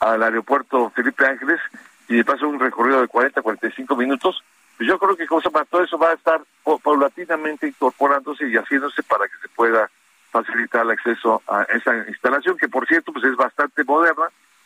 [0.00, 1.60] al aeropuerto Felipe Ángeles,
[2.08, 4.42] y de paso un recorrido de 40, 45 minutos,
[4.76, 6.40] pues yo creo que cosa para todo eso va a estar
[6.82, 9.90] paulatinamente incorporándose y haciéndose para que se pueda
[10.30, 14.24] facilitar el acceso a esa instalación, que por cierto pues es bastante moderna,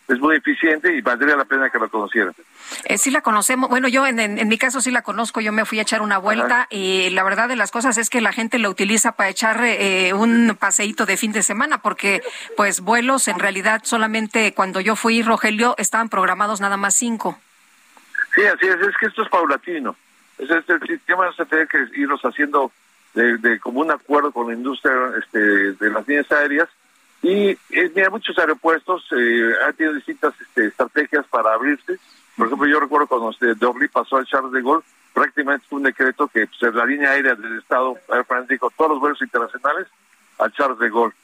[0.09, 2.35] es muy eficiente y valdría la pena que la conocieran.
[2.85, 5.65] Eh, sí la conocemos, bueno, yo en, en, mi caso sí la conozco, yo me
[5.65, 8.59] fui a echar una vuelta y la verdad de las cosas es que la gente
[8.59, 12.23] la utiliza para echar eh, un paseíto de fin de semana, porque
[12.57, 17.39] pues vuelos en realidad solamente cuando yo fui, Rogelio, estaban programados nada más cinco.
[18.35, 19.95] Sí, así es, es que esto es paulatino.
[20.39, 22.73] Es este, el sistema se tiene que irlos haciendo
[23.15, 26.69] de, de como un acuerdo con la industria este, de las líneas aéreas
[27.23, 31.99] y eh, mira, muchos aeropuertos eh, han tenido distintas este, estrategias para abrirse.
[32.37, 34.85] Por ejemplo, yo recuerdo cuando este, de Orly pasó al Charles de Gaulle,
[35.15, 38.93] prácticamente fue un decreto que pues, la línea aérea del Estado Air France dijo todos
[38.93, 39.87] los vuelos internacionales
[40.39, 41.15] al Charles de Gaulle.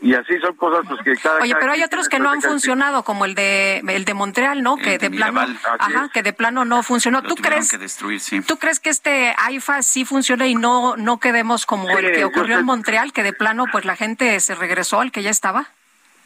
[0.00, 3.02] Y así son cosas pues, que cada Oye, pero hay otros que no han funcionado,
[3.02, 4.76] como el de el de Montreal, ¿no?
[4.76, 5.40] que de, plano,
[5.78, 7.22] ajá, que de plano no funcionó.
[7.22, 7.70] ¿Tú crees?
[7.70, 8.40] Que destruir, sí.
[8.42, 12.58] ¿Tú crees que este AIFA sí funciona y no no quedemos como el que ocurrió
[12.58, 15.66] en Montreal, que de plano pues la gente se regresó al que ya estaba?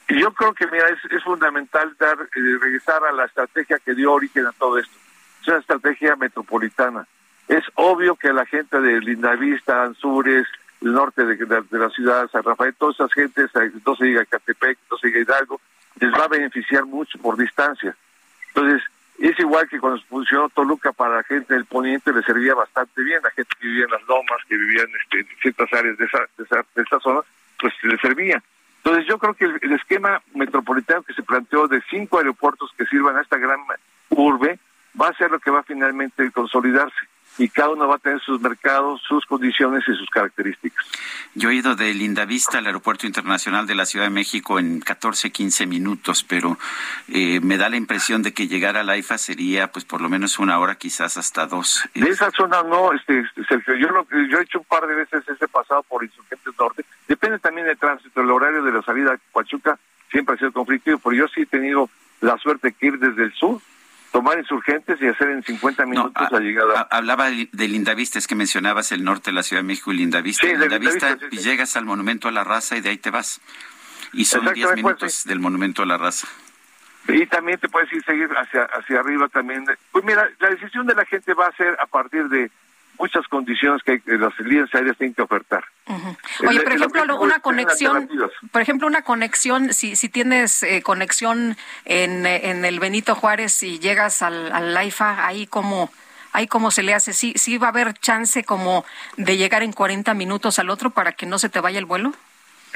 [0.08, 4.12] Yo creo que mira es, es fundamental dar eh, regresar a la estrategia que dio
[4.12, 4.94] origen a todo esto.
[5.40, 7.06] Es una estrategia metropolitana.
[7.48, 10.46] Es obvio que la gente de Lindavista, Anzures,
[10.82, 13.50] el norte de, de, la ciudad, San Rafael, todas esas gentes,
[13.86, 15.60] no se diga Catepec, no se diga Hidalgo,
[16.00, 17.94] les va a beneficiar mucho por distancia.
[18.48, 18.82] Entonces,
[19.18, 23.20] es igual que cuando funcionó Toluca para la gente del poniente, le servía bastante bien,
[23.22, 26.18] la gente que vivía en las lomas, que vivía en, este, ciertas áreas de esa,
[26.36, 27.20] de esa, de esa zona,
[27.60, 28.42] pues le servía.
[28.78, 32.86] Entonces yo creo que el, el, esquema metropolitano que se planteó de cinco aeropuertos que
[32.86, 33.60] sirvan a esta gran
[34.08, 34.58] urbe
[35.00, 36.96] va a ser lo que va finalmente a consolidarse
[37.38, 40.86] y cada uno va a tener sus mercados, sus condiciones y sus características.
[41.34, 45.30] Yo he ido de Lindavista al Aeropuerto Internacional de la Ciudad de México en 14,
[45.30, 46.58] 15 minutos, pero
[47.08, 50.08] eh, me da la impresión de que llegar a la IFA sería pues por lo
[50.08, 51.82] menos una hora, quizás hasta dos.
[51.94, 55.26] De esa zona no, este, Sergio, yo, lo, yo he hecho un par de veces
[55.26, 59.18] ese pasado por Insurgentes Norte, depende también del tránsito, el horario de la salida a
[59.32, 59.78] Pachuca
[60.10, 61.88] siempre ha sido conflictivo, pero yo sí he tenido
[62.20, 63.60] la suerte de ir desde el sur
[64.12, 66.88] tomar insurgentes y hacer en 50 minutos no, la llegada.
[66.90, 70.46] hablaba de Lindavista, es que mencionabas el norte de la Ciudad de México y Lindavista.
[70.46, 71.48] Sí, Lindavista, Lindavista sí, sí.
[71.48, 73.40] llegas al Monumento a la Raza y de ahí te vas.
[74.12, 76.28] Y son 10 minutos pues, del Monumento a la Raza.
[77.08, 79.64] Y también te puedes ir seguir hacia, hacia arriba también.
[79.90, 82.50] Pues mira, la decisión de la gente va a ser a partir de
[83.02, 85.64] muchas condiciones que las líneas aéreas tienen que ofertar.
[85.86, 86.48] Uh -huh.
[86.48, 88.08] Oye, por ejemplo, una conexión,
[88.52, 93.80] por ejemplo, una conexión, si, si tienes eh, conexión en, en el Benito Juárez y
[93.80, 95.90] llegas al, al AIFA, ahí como
[96.32, 98.84] ahí cómo se le hace, sí, sí va a haber chance como
[99.16, 102.12] de llegar en 40 minutos al otro para que no se te vaya el vuelo.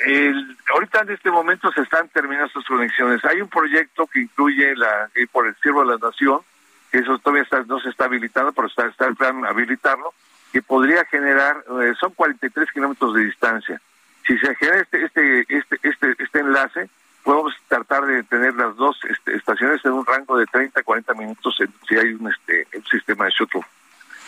[0.04, 3.24] El, ahorita en este momento se están terminando sus conexiones.
[3.24, 6.55] Hay un proyecto que incluye la por el Ciervo de la Nación, que
[6.92, 10.12] eso todavía está, no se está habilitando, pero está, está el plan habilitarlo,
[10.52, 13.80] que podría generar, eh, son 43 kilómetros de distancia.
[14.26, 16.88] Si se genera este, este, este, este, este enlace,
[17.22, 21.14] podemos tratar de tener las dos este, estaciones en un rango de 30 a 40
[21.14, 23.62] minutos en, si hay un, este, un sistema de shuttle.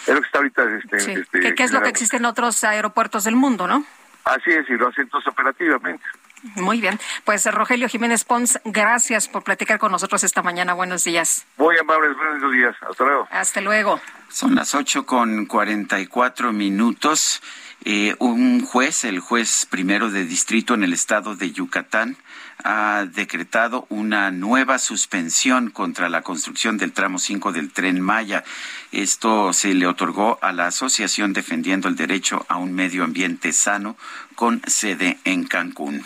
[0.06, 0.64] Es lo que está ahorita.
[0.76, 1.12] Este, sí.
[1.12, 3.84] este, ¿Qué, ¿Qué, es lo que existe en otros aeropuertos del mundo, no?
[4.24, 6.04] Así es, y lo hacen entonces operativamente.
[6.54, 6.98] Muy bien.
[7.24, 10.74] Pues Rogelio Jiménez Pons, gracias por platicar con nosotros esta mañana.
[10.74, 11.46] Buenos días.
[11.56, 12.76] Muy amables, buenos días.
[12.88, 13.28] Hasta luego.
[13.30, 14.00] Hasta luego.
[14.28, 17.42] Son las ocho con cuarenta y cuatro minutos.
[17.84, 22.16] Eh, un juez, el juez primero de distrito en el estado de Yucatán,
[22.64, 28.42] ha decretado una nueva suspensión contra la construcción del tramo 5 del tren Maya.
[28.90, 33.96] Esto se le otorgó a la Asociación Defendiendo el Derecho a un Medio Ambiente Sano
[34.34, 36.04] con sede en Cancún.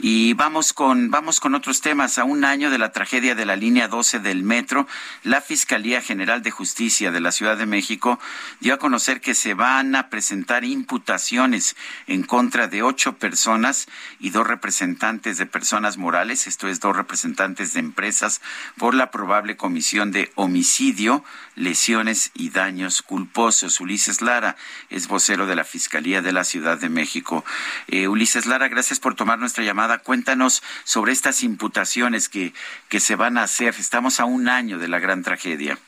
[0.00, 2.18] Y vamos con, vamos con otros temas.
[2.18, 4.86] A un año de la tragedia de la línea 12 del metro,
[5.24, 8.20] la Fiscalía General de Justicia de la Ciudad de México
[8.60, 11.74] dio a conocer que se van a presentar imputaciones
[12.06, 13.88] en contra de ocho personas
[14.20, 18.40] y dos representantes de personas morales, esto es, dos representantes de empresas,
[18.76, 21.24] por la probable comisión de homicidio,
[21.56, 23.80] lesiones y daños culposos.
[23.80, 24.54] Ulises Lara
[24.90, 27.44] es vocero de la Fiscalía de la Ciudad de México.
[27.88, 29.87] Eh, Ulises Lara, gracias por tomar nuestra llamada.
[29.96, 32.52] Cuéntanos sobre estas imputaciones que,
[32.90, 33.74] que se van a hacer.
[33.78, 35.78] Estamos a un año de la gran tragedia.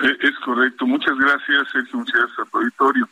[0.00, 0.84] Eh, es correcto.
[0.86, 2.00] Muchas gracias, Sergio.
[2.00, 3.08] Muchas gracias auditorio.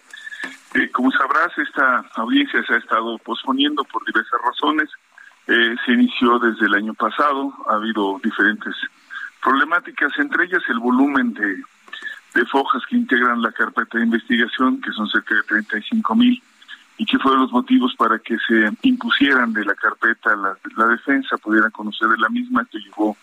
[0.75, 4.91] Eh, como sabrás, esta audiencia se ha estado posponiendo por diversas razones.
[5.47, 7.53] Eh, se inició desde el año pasado.
[7.69, 8.75] Ha habido diferentes
[9.43, 11.63] problemáticas, entre ellas el volumen de,
[12.35, 16.43] de fojas que integran la carpeta de investigación, que son cerca de 35 mil
[17.01, 21.71] y que fueron los motivos para que se impusieran de la carpeta la, defensa, pudieran
[21.71, 23.17] conocer de la misma, que llevó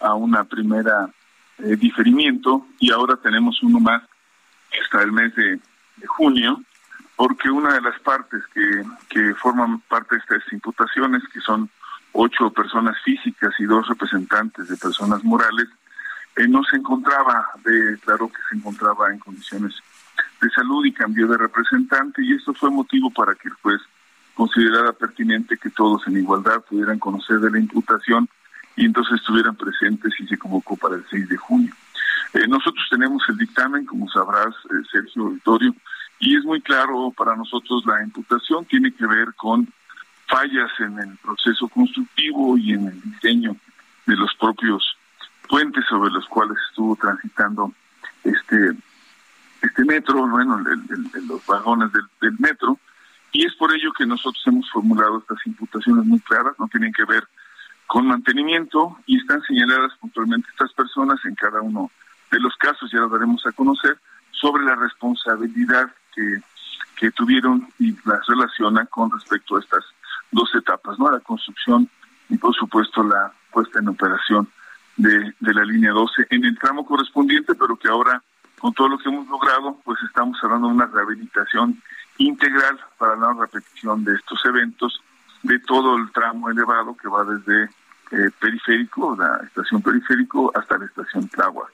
[0.00, 1.08] a una primera
[1.56, 2.66] eh, diferimiento.
[2.78, 4.02] Y ahora tenemos uno más
[4.82, 5.58] hasta el mes de,
[6.08, 6.62] junio,
[7.16, 11.70] porque una de las partes que, que forman parte de estas imputaciones, que son
[12.12, 15.68] ocho personas físicas y dos representantes de personas morales,
[16.36, 19.72] eh, no se encontraba, de, claro que se encontraba en condiciones
[20.42, 23.80] de salud y cambió de representante y esto fue motivo para que el juez
[24.34, 28.28] considerara pertinente que todos en igualdad pudieran conocer de la imputación
[28.74, 31.72] y entonces estuvieran presentes y se convocó para el 6 de junio.
[32.34, 35.74] Eh, nosotros tenemos el dictamen, como sabrás, eh, Sergio Auditorio,
[36.18, 39.68] y es muy claro para nosotros la imputación tiene que ver con
[40.26, 43.54] fallas en el proceso constructivo y en el diseño
[44.06, 44.96] de los propios
[45.48, 47.72] puentes sobre los cuales estuvo transitando
[48.24, 48.72] este
[49.62, 50.62] este metro, bueno,
[51.28, 52.78] los vagones del, del metro,
[53.32, 57.04] y es por ello que nosotros hemos formulado estas imputaciones muy claras, no tienen que
[57.04, 57.26] ver
[57.86, 61.90] con mantenimiento y están señaladas puntualmente estas personas en cada uno
[62.30, 63.98] de los casos, ya lo daremos a conocer,
[64.30, 66.42] sobre la responsabilidad que,
[66.96, 69.84] que tuvieron y las relaciona con respecto a estas
[70.30, 71.10] dos etapas, ¿no?
[71.10, 71.88] La construcción
[72.28, 74.48] y por supuesto la puesta en operación
[74.96, 78.22] de, de la línea 12 en el tramo correspondiente, pero que ahora
[78.62, 81.82] con todo lo que hemos logrado, pues estamos hablando de una rehabilitación
[82.18, 85.02] integral para la repetición de estos eventos
[85.42, 90.84] de todo el tramo elevado que va desde eh, periférico, la estación periférico, hasta la
[90.84, 91.70] estación Tláhuac.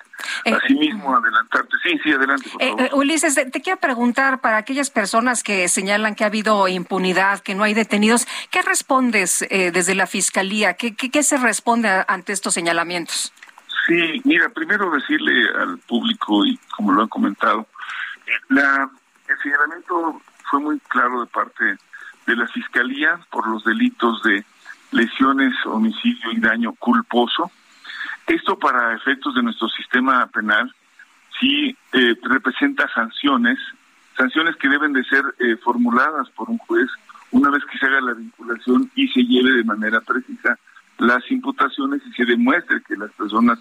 [0.46, 1.76] Eh, Asimismo, adelantarte.
[1.82, 2.48] Sí, sí, adelante.
[2.48, 7.40] Por eh, Ulises, te quiero preguntar para aquellas personas que señalan que ha habido impunidad,
[7.40, 10.72] que no hay detenidos, ¿qué respondes desde la Fiscalía?
[10.72, 13.34] ¿Qué, qué, se responde ante estos señalamientos?
[13.88, 17.66] Sí, mira, primero decirle al público, y como lo han comentado,
[18.50, 18.90] la,
[19.26, 20.20] el señalamiento
[20.50, 21.78] fue muy claro de parte
[22.26, 24.44] de la Fiscalía por los delitos de
[24.90, 27.50] lesiones, homicidio y daño culposo.
[28.26, 30.70] Esto para efectos de nuestro sistema penal
[31.40, 33.58] sí eh, representa sanciones,
[34.18, 36.90] sanciones que deben de ser eh, formuladas por un juez
[37.30, 40.58] una vez que se haga la vinculación y se lleve de manera precisa
[40.98, 43.58] las imputaciones y se demuestre que las personas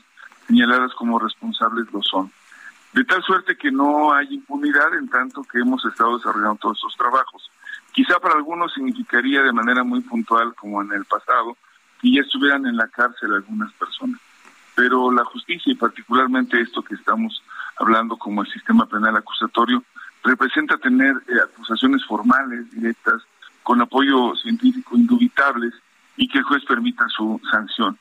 [0.47, 2.31] señaladas como responsables lo son.
[2.93, 6.97] De tal suerte que no hay impunidad en tanto que hemos estado desarrollando todos estos
[6.97, 7.51] trabajos.
[7.91, 11.57] Quizá para algunos significaría de manera muy puntual, como en el pasado,
[12.01, 14.19] que ya estuvieran en la cárcel algunas personas.
[14.75, 17.43] Pero la justicia, y particularmente esto que estamos
[17.77, 19.83] hablando como el sistema penal acusatorio,
[20.23, 23.21] representa tener eh, acusaciones formales, directas,
[23.63, 25.73] con apoyo científico indubitables
[26.15, 27.97] y que el juez permita su sanción.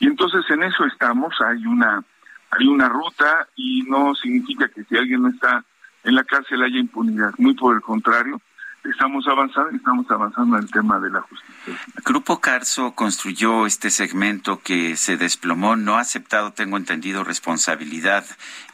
[0.00, 2.02] Y entonces en eso estamos, hay una
[2.50, 5.64] hay una ruta y no significa que si alguien no está
[6.04, 8.40] en la cárcel haya impunidad, muy por el contrario,
[8.84, 11.78] estamos avanzando estamos avanzando en el tema de la justicia.
[12.04, 18.24] Grupo Carso construyó este segmento que se desplomó, no ha aceptado, tengo entendido, responsabilidad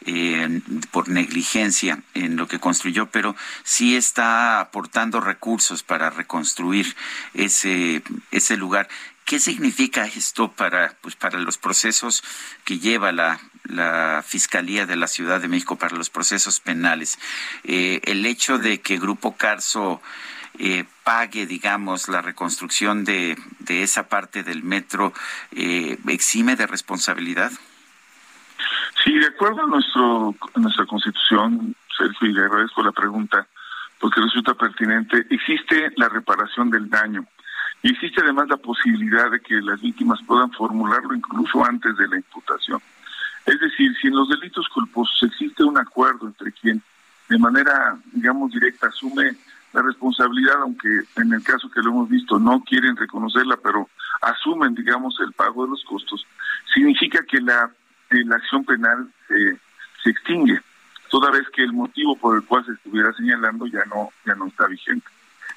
[0.05, 0.61] eh,
[0.91, 6.95] por negligencia en lo que construyó, pero sí está aportando recursos para reconstruir
[7.33, 8.87] ese, ese lugar.
[9.25, 12.23] ¿Qué significa esto para, pues, para los procesos
[12.63, 17.17] que lleva la, la Fiscalía de la Ciudad de México para los procesos penales?
[17.63, 19.99] Eh, el hecho de que Grupo Carso
[20.59, 25.11] eh, pague, digamos, la reconstrucción de, de esa parte del metro,
[25.55, 27.51] eh, exime de responsabilidad?
[29.03, 33.47] Sí, de acuerdo a, nuestro, a nuestra constitución, Sergio, y le agradezco la pregunta
[33.99, 37.25] porque resulta pertinente, existe la reparación del daño
[37.85, 42.15] y existe además la posibilidad de que las víctimas puedan formularlo incluso antes de la
[42.15, 42.81] imputación.
[43.45, 46.81] Es decir, si en los delitos culposos existe un acuerdo entre quien
[47.29, 49.35] de manera, digamos, directa asume
[49.71, 53.87] la responsabilidad, aunque en el caso que lo hemos visto no quieren reconocerla, pero
[54.23, 56.25] asumen, digamos, el pago de los costos,
[56.73, 57.69] significa que la,
[58.09, 59.59] eh, acción penal se,
[60.03, 60.59] se extingue,
[61.11, 64.47] toda vez que el motivo por el cual se estuviera señalando ya no, ya no
[64.47, 65.05] está vigente.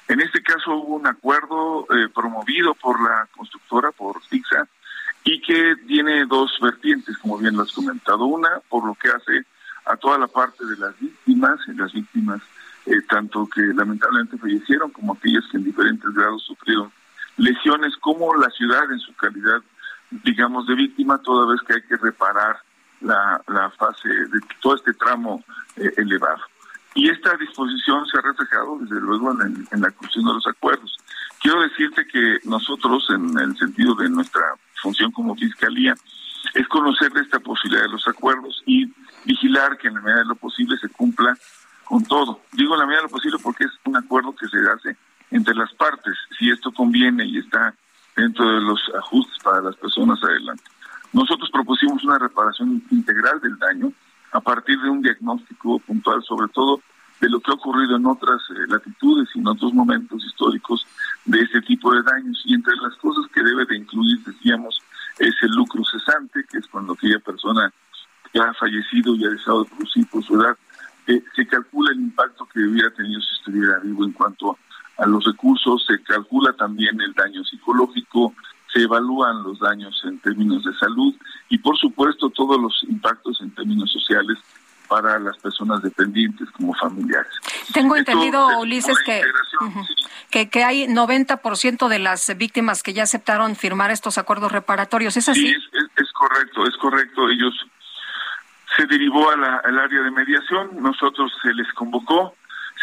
[0.09, 4.67] En este caso hubo un acuerdo eh, promovido por la constructora, por FIXA,
[5.23, 8.25] y que tiene dos vertientes, como bien lo has comentado.
[8.25, 9.45] Una, por lo que hace
[9.85, 12.41] a toda la parte de las víctimas, y las víctimas
[12.87, 16.91] eh, tanto que lamentablemente fallecieron como aquellas que en diferentes grados sufrieron
[17.37, 19.61] lesiones, como la ciudad en su calidad,
[20.09, 22.57] digamos, de víctima, toda vez que hay que reparar
[23.01, 25.43] la, fase de todo este tramo
[25.75, 26.41] eh, elevado.
[26.99, 30.97] Y esta disposición se ha reflejado, desde luego, en, la cuestión de los acuerdos.
[31.39, 34.41] Quiero decirte que nosotros, en el sentido de nuestra
[34.81, 35.95] función como fiscalía,
[36.53, 38.85] es conocer esta posibilidad de los acuerdos y
[39.23, 41.37] vigilar que en la medida de lo posible se cumpla
[41.85, 42.41] con todo.
[42.51, 44.97] Digo en la medida de lo posible porque es un acuerdo que se hace
[45.31, 47.73] entre las partes, si esto conviene y está
[48.17, 50.63] dentro de los ajustes para las personas adelante.
[51.13, 53.93] Nosotros propusimos una reparación integral del daño
[54.31, 56.81] a partir de un diagnóstico puntual, sobre todo
[57.19, 60.85] de lo que ha ocurrido en otras eh, latitudes y en otros momentos históricos
[61.25, 62.41] de este tipo de daños.
[62.45, 64.81] Y entre las cosas que debe de incluir, decíamos,
[65.17, 67.73] es el lucro cesante, que es cuando aquella persona
[68.31, 70.57] que ha fallecido y ha dejado de producir por su edad,
[71.07, 74.57] eh, se calcula el impacto que hubiera tenido si estuviera vivo en cuanto
[74.97, 78.33] a los recursos, se calcula también el daño psicológico,
[78.73, 81.13] se evalúan los daños en términos de salud
[81.49, 84.37] y por supuesto todos los impactos en términos sociales
[84.89, 87.31] para las personas dependientes como familiares.
[87.73, 89.21] Tengo entendido, Ulises, que,
[90.31, 95.15] que, que hay 90% de las víctimas que ya aceptaron firmar estos acuerdos reparatorios.
[95.15, 95.47] ¿Es así?
[95.47, 95.55] Sí,
[95.95, 97.29] es, correcto, es correcto.
[97.29, 97.53] Ellos
[98.75, 102.33] se derivó al área de mediación, nosotros se les convocó,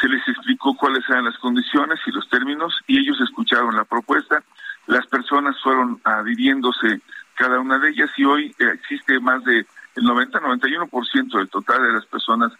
[0.01, 4.45] se les explicó cuáles eran las condiciones y los términos y ellos escucharon la propuesta.
[4.87, 7.01] Las personas fueron adhiriéndose
[7.35, 12.07] cada una de ellas y hoy existe más de el 90-91% del total de las
[12.07, 12.53] personas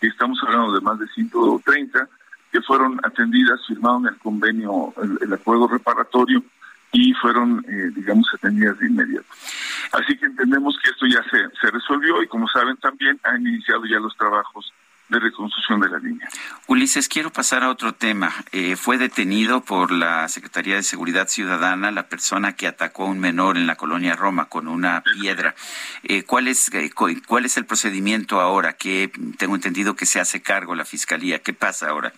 [0.00, 2.08] que estamos hablando de más de 130
[2.52, 6.42] que fueron atendidas, firmaron el convenio, el, acuerdo reparatorio
[6.92, 9.28] y fueron, eh, digamos, atendidas de inmediato.
[9.92, 13.84] Así que entendemos que esto ya se, se resolvió y como saben también han iniciado
[13.86, 14.72] ya los trabajos
[15.10, 16.28] de reconstrucción de la línea.
[16.68, 18.32] Ulises, quiero pasar a otro tema.
[18.52, 23.18] Eh, fue detenido por la Secretaría de Seguridad Ciudadana la persona que atacó a un
[23.18, 25.54] menor en la colonia Roma con una piedra.
[26.04, 28.74] Eh, ¿cuál, es, eh, ¿Cuál es el procedimiento ahora?
[28.74, 31.40] Que tengo entendido que se hace cargo la Fiscalía.
[31.40, 32.12] ¿Qué pasa ahora?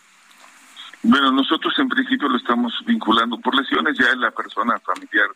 [1.03, 3.97] Bueno, nosotros en principio lo estamos vinculando por lesiones.
[3.99, 5.29] Ya la persona familiar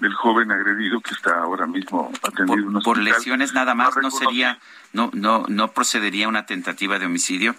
[0.00, 4.58] del joven agredido que está ahora mismo atendido por, por lesiones nada más no, sería
[4.92, 7.54] no no no procedería una tentativa de homicidio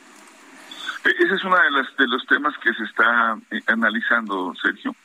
[1.03, 4.95] e, ese es uno de los de los temas que se está eh, analizando Sergio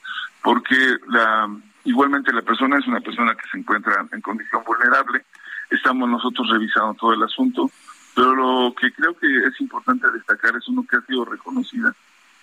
[0.43, 1.49] porque la
[1.85, 5.25] igualmente la persona es una persona que se encuentra en condición vulnerable.
[5.71, 7.71] Estamos nosotros revisando todo el asunto
[8.15, 11.95] pero lo que creo que es importante destacar es uno que ha sido reconocida.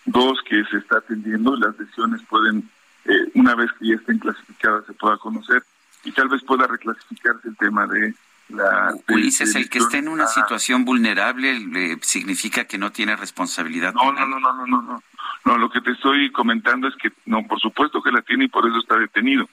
[0.05, 2.69] Dos que se está atendiendo las lesiones pueden
[3.05, 5.63] eh, una vez que ya estén clasificadas se pueda conocer
[6.03, 8.13] y tal vez pueda reclasificarse el tema de
[8.49, 8.93] la...
[9.09, 13.93] Ulises, el que esté en una situación vulnerable le significa que no tiene responsabilidad.
[13.93, 15.03] No, no, no, no, no, no, no.
[15.45, 18.47] No, lo que te estoy comentando es que, no, por supuesto que la tiene y
[18.47, 19.49] por eso está detenido.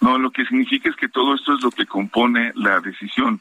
[0.00, 3.40] No, lo que significa es que todo esto es lo que compone la decisión.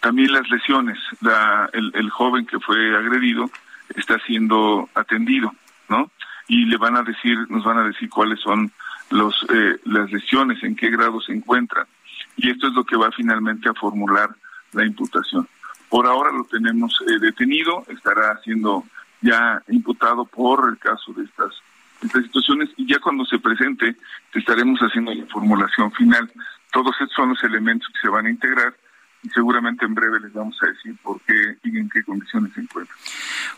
[0.00, 0.98] También las lesiones.
[1.20, 3.50] La, el, el joven que fue agredido
[3.94, 5.54] está siendo atendido,
[5.88, 6.10] ¿no?
[6.48, 8.72] Y le van a decir, nos van a decir cuáles son
[9.10, 11.86] los, eh, las lesiones, en qué grado se encuentran.
[12.36, 14.30] Y esto es lo que va finalmente a formular
[14.72, 15.48] la imputación.
[15.88, 18.84] Por ahora lo tenemos eh, detenido, estará siendo
[19.20, 21.52] ya imputado por el caso de estas,
[22.02, 23.96] estas situaciones y ya cuando se presente
[24.32, 26.30] estaremos haciendo la formulación final.
[26.72, 28.74] Todos estos son los elementos que se van a integrar
[29.22, 32.60] y seguramente en breve les vamos a decir por qué y en qué condiciones se
[32.60, 32.96] encuentran.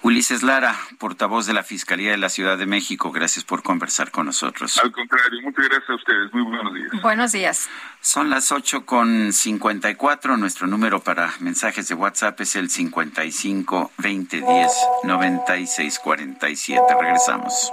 [0.03, 4.27] Ulises Lara, portavoz de la Fiscalía de la Ciudad de México, gracias por conversar con
[4.27, 4.79] nosotros.
[4.83, 6.33] Al contrario, muchas gracias a ustedes.
[6.33, 7.03] Muy buenos días.
[7.03, 7.71] Buenos días.
[8.01, 10.37] Son las ocho con cincuenta y cuatro.
[10.37, 14.73] Nuestro número para mensajes de WhatsApp es el 55 20 10
[15.05, 16.83] 96 47.
[17.01, 17.73] Regresamos.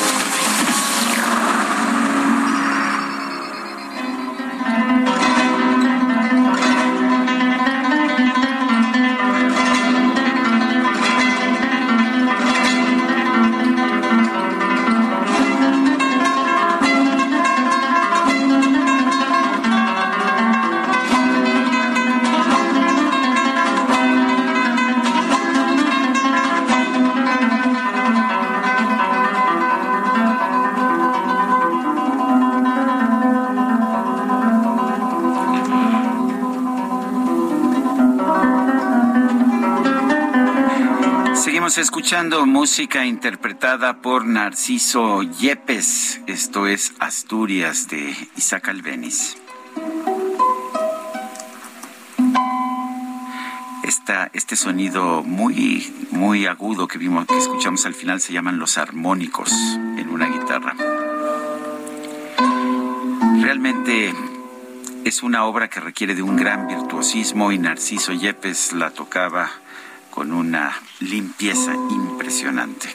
[42.11, 46.19] Escuchando música interpretada por Narciso Yepes.
[46.27, 49.37] Esto es Asturias de Isaac Albeniz.
[54.33, 59.53] este sonido muy, muy agudo que vimos, que escuchamos al final, se llaman los armónicos
[59.53, 60.75] en una guitarra.
[63.41, 64.13] Realmente
[65.05, 69.49] es una obra que requiere de un gran virtuosismo y Narciso Yepes la tocaba
[70.11, 72.89] con una limpieza impresionante.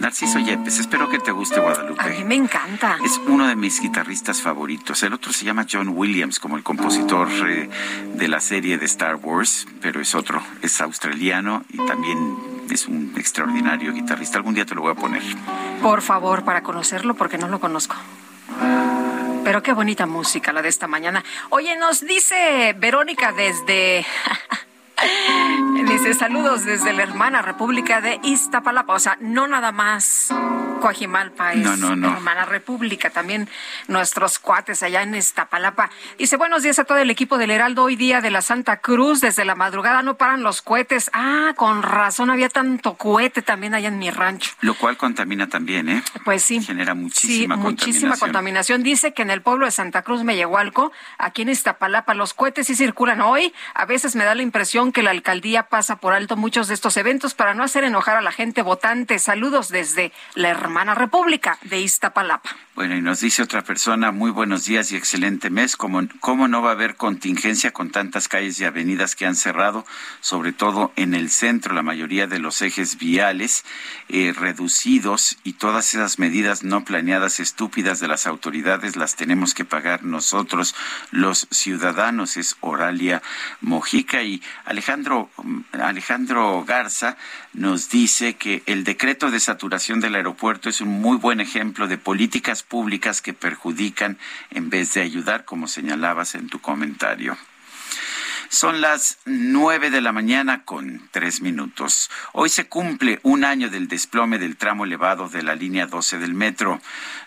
[0.00, 2.02] Narciso Yepes, espero que te guste Guadalupe.
[2.02, 2.98] A mí me encanta.
[3.04, 5.02] Es uno de mis guitarristas favoritos.
[5.02, 7.70] El otro se llama John Williams, como el compositor eh,
[8.14, 12.36] de la serie de Star Wars, pero es otro, es australiano y también
[12.70, 14.36] es un extraordinario guitarrista.
[14.38, 15.22] Algún día te lo voy a poner.
[15.80, 17.96] Por favor, para conocerlo, porque no lo conozco.
[19.44, 21.24] Pero qué bonita música la de esta mañana.
[21.50, 24.04] Oye, nos dice Verónica desde
[25.88, 28.96] Dice saludos desde la hermana República de Iztapalapa.
[29.20, 30.32] No nada más
[30.80, 33.48] Coajimalpa es hermana república, también
[33.88, 35.90] nuestros cuates allá en Iztapalapa.
[36.18, 39.20] Dice, buenos días a todo el equipo del Heraldo, hoy día de la Santa Cruz,
[39.20, 41.10] desde la madrugada no paran los cohetes.
[41.12, 44.52] Ah, con razón, había tanto cohete también allá en mi rancho.
[44.60, 46.02] Lo cual contamina también, ¿eh?
[46.24, 46.62] Pues sí.
[46.62, 48.82] Genera muchísima sí, muchísima contaminación.
[48.82, 52.74] Dice que en el pueblo de Santa Cruz, Mellehualco, aquí en Iztapalapa, los cohetes sí
[52.74, 53.52] circulan hoy.
[53.74, 56.96] A veces me da la impresión que la alcaldía pasa por alto muchos de estos
[56.96, 59.18] eventos para no hacer enojar a la gente votante.
[59.18, 62.50] Saludos desde la hermana República de Iztapalapa.
[62.74, 65.76] Bueno, y nos dice otra persona, muy buenos días y excelente mes.
[65.76, 69.86] ¿Cómo, ¿Cómo no va a haber contingencia con tantas calles y avenidas que han cerrado,
[70.20, 73.64] sobre todo en el centro, la mayoría de los ejes viales
[74.10, 79.64] eh, reducidos y todas esas medidas no planeadas estúpidas de las autoridades las tenemos que
[79.64, 80.74] pagar nosotros,
[81.10, 82.36] los ciudadanos?
[82.36, 83.22] Es Oralia
[83.62, 85.30] Mojica y Alejandro,
[85.72, 87.16] Alejandro Garza
[87.54, 91.98] nos dice que el decreto de saturación del aeropuerto es un muy buen ejemplo de
[91.98, 94.18] políticas públicas que perjudican
[94.50, 97.36] en vez de ayudar, como señalabas en tu comentario.
[98.48, 102.10] Son las nueve de la mañana con tres minutos.
[102.32, 106.34] Hoy se cumple un año del desplome del tramo elevado de la línea 12 del
[106.34, 106.80] metro.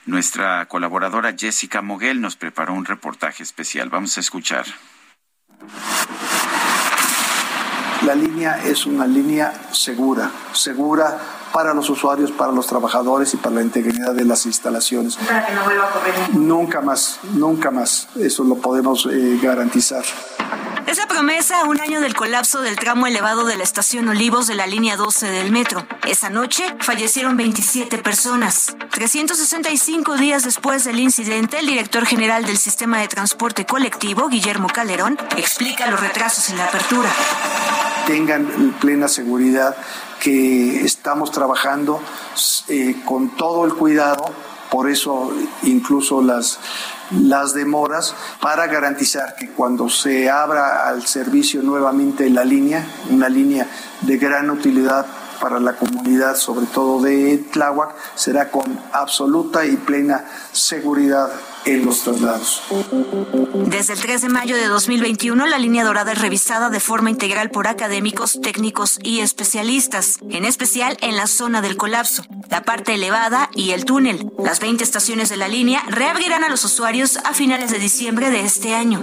[0.05, 3.89] Nuestra colaboradora Jessica Moguel nos preparó un reportaje especial.
[3.89, 4.65] Vamos a escuchar.
[8.05, 13.55] La línea es una línea segura, segura para los usuarios, para los trabajadores y para
[13.55, 15.17] la integridad de las instalaciones.
[15.17, 16.13] Para que no vuelva a correr.
[16.33, 18.07] Nunca más, nunca más.
[18.15, 20.03] Eso lo podemos eh, garantizar.
[20.89, 24.65] Esa promesa un año del colapso del tramo elevado de la estación Olivos de la
[24.65, 25.85] línea 12 del metro.
[26.07, 28.75] Esa noche fallecieron 27 personas.
[28.89, 35.19] 365 días después del incidente, el director general del sistema de transporte colectivo, Guillermo Calderón,
[35.37, 37.09] explica los retrasos en la apertura.
[38.07, 39.75] Tengan plena seguridad
[40.19, 42.01] que estamos trabajando
[42.67, 44.25] eh, con todo el cuidado,
[44.69, 45.33] por eso
[45.63, 46.59] incluso las,
[47.11, 53.67] las demoras, para garantizar que cuando se abra al servicio nuevamente la línea, una línea
[54.01, 55.05] de gran utilidad
[55.39, 61.31] para la comunidad, sobre todo de Tláhuac, será con absoluta y plena seguridad
[61.65, 62.63] en los traslados.
[63.65, 67.51] Desde el 3 de mayo de 2021, la línea dorada es revisada de forma integral
[67.51, 73.49] por académicos, técnicos y especialistas, en especial en la zona del colapso, la parte elevada
[73.53, 74.31] y el túnel.
[74.39, 78.41] Las 20 estaciones de la línea reabrirán a los usuarios a finales de diciembre de
[78.41, 78.99] este año.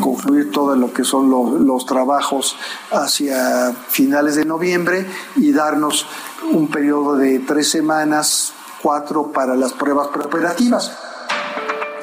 [0.00, 2.56] Concluir todo lo que son los, los trabajos
[2.90, 5.06] hacia finales de noviembre
[5.36, 6.06] y darnos
[6.50, 8.52] un periodo de tres semanas,
[8.82, 11.11] cuatro para las pruebas preoperativas.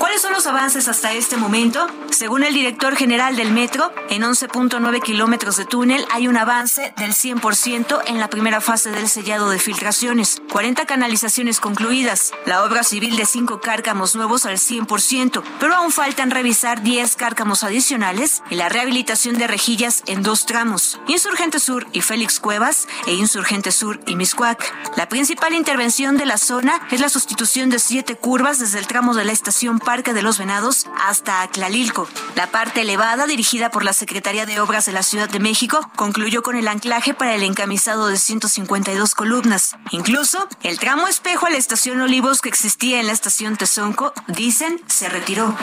[0.09, 1.85] ¿Cuáles son los avances hasta este momento?
[2.09, 7.11] Según el director general del metro, en 11.9 kilómetros de túnel hay un avance del
[7.11, 13.17] 100% en la primera fase del sellado de filtraciones, 40 canalizaciones concluidas, la obra civil
[13.17, 18.67] de 5 cárcamos nuevos al 100%, pero aún faltan revisar 10 cárcamos adicionales y la
[18.67, 24.15] rehabilitación de rejillas en dos tramos, Insurgente Sur y Félix Cuevas e Insurgente Sur y
[24.15, 24.73] Miscuac.
[24.97, 29.13] La principal intervención de la zona es la sustitución de siete curvas desde el tramo
[29.13, 32.07] de la estación Parque de los Venados hasta Aclalilco.
[32.35, 36.41] La parte elevada, dirigida por la Secretaría de Obras de la Ciudad de México, concluyó
[36.41, 39.75] con el anclaje para el encamisado de 152 columnas.
[39.91, 44.81] Incluso, el tramo espejo a la estación Olivos que existía en la estación Tezonco, dicen,
[44.87, 45.53] se retiró.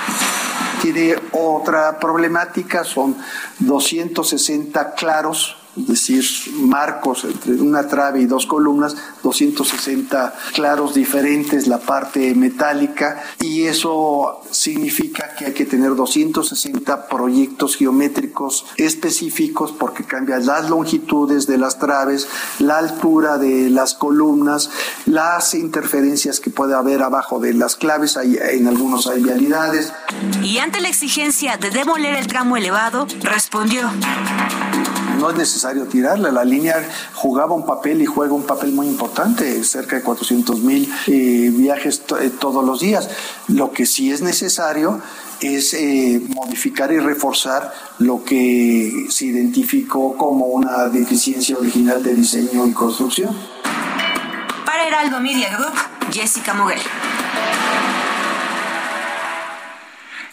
[0.82, 3.16] Tiene otra problemática, son
[3.60, 6.24] 260 claros es decir,
[6.55, 14.43] marcos entre una trave y dos columnas, 260 claros diferentes, la parte metálica, y eso
[14.51, 21.78] significa que hay que tener 260 proyectos geométricos específicos porque cambian las longitudes de las
[21.78, 22.27] traves,
[22.59, 24.70] la altura de las columnas,
[25.05, 29.93] las interferencias que puede haber abajo de las claves, hay, en algunos hay vialidades.
[30.43, 33.90] Y ante la exigencia de demoler el tramo elevado, respondió
[35.18, 36.30] no es necesario tirarla.
[36.30, 40.93] La línea jugaba un papel y juega un papel muy importante, cerca de 400 mil
[41.06, 43.09] eh, viajes eh, todos los días.
[43.48, 45.01] Lo que sí es necesario
[45.40, 52.66] es eh, modificar y reforzar lo que se identificó como una deficiencia original de diseño
[52.66, 53.36] y construcción.
[54.64, 55.74] Para Heraldo Media Group,
[56.12, 56.80] Jessica Moguel.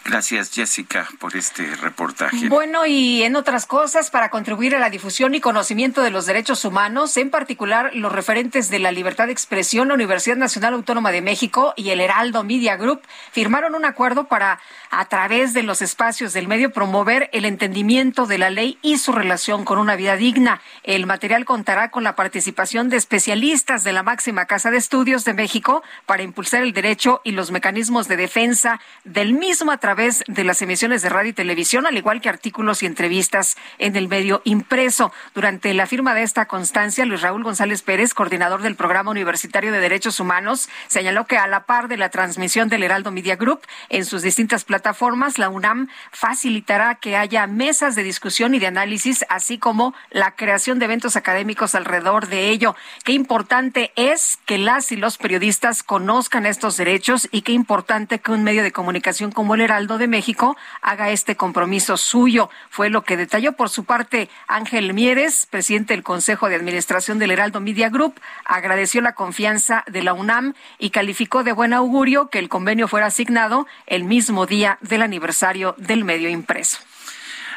[0.06, 2.50] Gracias, Jessica, por este reportaje.
[2.50, 6.66] Bueno, y en otras cosas, para contribuir a la difusión y conocimiento de los derechos
[6.66, 11.22] humanos, en particular los referentes de la libertad de expresión, la Universidad Nacional Autónoma de
[11.22, 13.02] México y el Heraldo Media Group
[13.32, 14.60] firmaron un acuerdo para,
[14.90, 19.14] a través de los espacios del medio, promover el entendimiento de la ley y su
[19.14, 20.60] relación con una vida digna.
[20.84, 25.34] El material contará con la participación de especialistas de la máxima Casa de Estudios de
[25.34, 30.24] México para impulsar el derecho y los mecanismos de defensa del mismo a través través
[30.26, 34.08] de las emisiones de radio y televisión, al igual que artículos y entrevistas en el
[34.08, 35.14] medio impreso.
[35.36, 39.80] Durante la firma de esta constancia, Luis Raúl González Pérez, coordinador del Programa Universitario de
[39.80, 44.06] Derechos Humanos, señaló que a la par de la transmisión del Heraldo Media Group en
[44.06, 49.60] sus distintas plataformas, la UNAM facilitará que haya mesas de discusión y de análisis, así
[49.60, 52.76] como la creación de eventos académicos alrededor de ello.
[53.04, 58.32] Qué importante es que las y los periodistas conozcan estos derechos y qué importante que
[58.32, 62.50] un medio de comunicación como el Heraldo de México haga este compromiso suyo.
[62.70, 67.32] Fue lo que detalló por su parte Ángel Mieres, presidente del Consejo de Administración del
[67.32, 68.20] Heraldo Media Group.
[68.46, 73.08] Agradeció la confianza de la UNAM y calificó de buen augurio que el convenio fuera
[73.08, 76.78] asignado el mismo día del aniversario del medio impreso.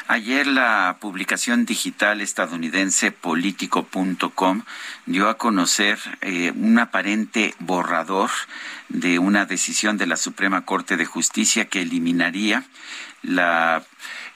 [0.08, 4.62] Ayer la publicación digital estadounidense político.com
[5.04, 8.30] dio a conocer eh, un aparente borrador
[8.88, 12.62] de una decisión de la Suprema Corte de Justicia que eliminaría
[13.22, 13.82] la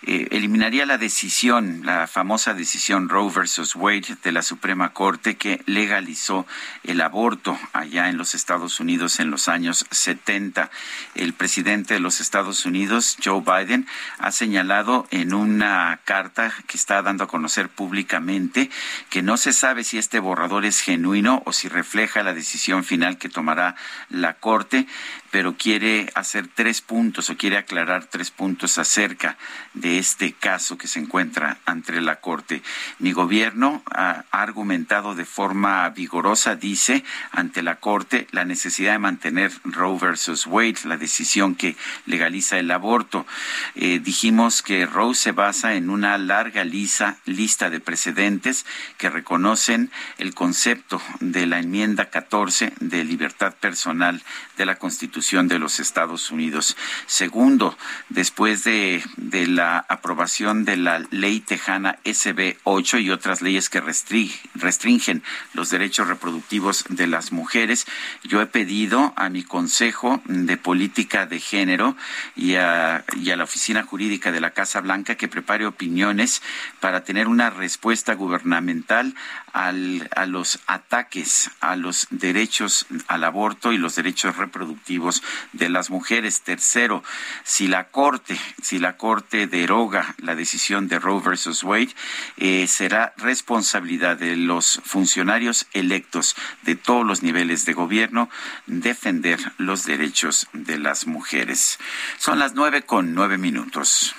[0.02, 5.62] eh, eliminaría la decisión, la famosa decisión Roe versus Wade de la Suprema Corte que
[5.66, 6.46] legalizó
[6.84, 10.70] el aborto allá en los Estados Unidos en los años 70.
[11.14, 13.86] El presidente de los Estados Unidos, Joe Biden,
[14.18, 18.70] ha señalado en una carta que está dando a conocer públicamente
[19.10, 23.18] que no se sabe si este borrador es genuino o si refleja la decisión final
[23.18, 23.76] que tomará
[24.08, 24.86] la Corte,
[25.30, 29.36] pero quiere hacer tres puntos o quiere aclarar tres puntos acerca
[29.74, 32.62] de este caso que se encuentra ante la Corte.
[32.98, 39.52] Mi gobierno ha, argumentado de forma vigorosa, dice, ante la Corte la necesidad de mantener
[39.64, 41.76] Roe versus Wade, la decisión que
[42.06, 43.26] legaliza el aborto.
[43.74, 48.66] Eh, dijimos que Roe se basa en una larga lista, lista de precedentes
[48.98, 54.22] que reconocen el concepto de la enmienda 14 de libertad personal
[54.56, 56.78] de la Constitución de los Estados Unidos.
[57.06, 57.76] Segundo,
[58.08, 65.22] después de, la aprobación de la ley tejana SB 8 y otras leyes que restringen
[65.52, 67.86] los derechos reproductivos de las mujeres,
[68.24, 71.96] yo he pedido a mi Consejo de Política de Género
[72.34, 76.42] y a, y a la Oficina Jurídica de la Casa Blanca que prepare opiniones
[76.80, 79.14] para tener una respuesta gubernamental
[79.52, 85.22] al, a los ataques a los derechos al aborto y los derechos reproductivos
[85.52, 86.42] de las mujeres.
[86.42, 87.02] Tercero,
[87.44, 91.94] si la Corte, si la Corte deroga la decisión de Roe versus Wade,
[92.36, 98.28] eh, será responsabilidad de los funcionarios electos de todos los niveles de gobierno
[98.66, 101.78] defender los derechos de las mujeres.
[102.18, 104.14] Son las nueve con nueve minutos.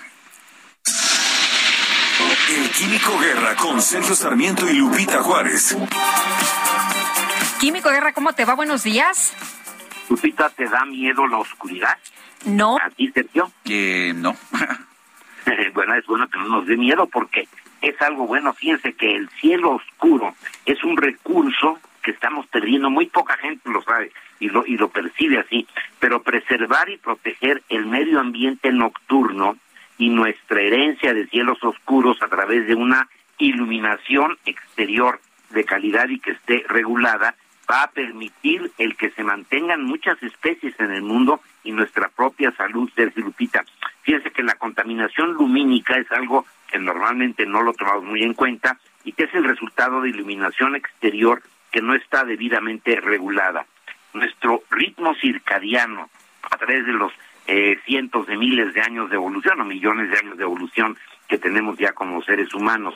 [2.49, 5.77] El Químico Guerra con Sergio Sarmiento y Lupita Juárez.
[7.59, 8.55] Químico Guerra, ¿cómo te va?
[8.55, 9.33] Buenos días.
[10.09, 11.97] Lupita, ¿te da miedo la oscuridad?
[12.45, 12.77] No.
[12.77, 13.51] ¿A ti, Sergio?
[13.63, 14.35] Que no.
[15.73, 17.47] bueno, es bueno que no nos dé miedo porque
[17.81, 18.53] es algo bueno.
[18.53, 20.35] Fíjense que el cielo oscuro
[20.65, 22.89] es un recurso que estamos perdiendo.
[22.89, 25.67] Muy poca gente lo sabe y lo, y lo percibe así.
[25.99, 29.57] Pero preservar y proteger el medio ambiente nocturno
[29.97, 33.07] y nuestra herencia de cielos oscuros a través de una
[33.37, 35.19] iluminación exterior
[35.49, 37.35] de calidad y que esté regulada
[37.69, 42.51] va a permitir el que se mantengan muchas especies en el mundo y nuestra propia
[42.51, 43.63] salud, Sergio Lupita.
[44.01, 48.77] Fíjense que la contaminación lumínica es algo que normalmente no lo tomamos muy en cuenta
[49.03, 51.41] y que es el resultado de iluminación exterior
[51.71, 53.65] que no está debidamente regulada.
[54.13, 56.09] Nuestro ritmo circadiano,
[56.49, 57.13] a través de los
[57.47, 60.97] eh, cientos de miles de años de evolución o millones de años de evolución
[61.27, 62.95] que tenemos ya como seres humanos,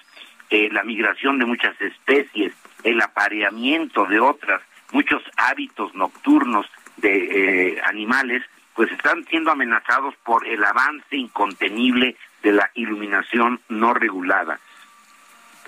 [0.49, 2.53] eh, la migración de muchas especies,
[2.83, 4.61] el apareamiento de otras,
[4.91, 6.67] muchos hábitos nocturnos
[6.97, 8.43] de eh, animales,
[8.75, 14.59] pues están siendo amenazados por el avance incontenible de la iluminación no regulada.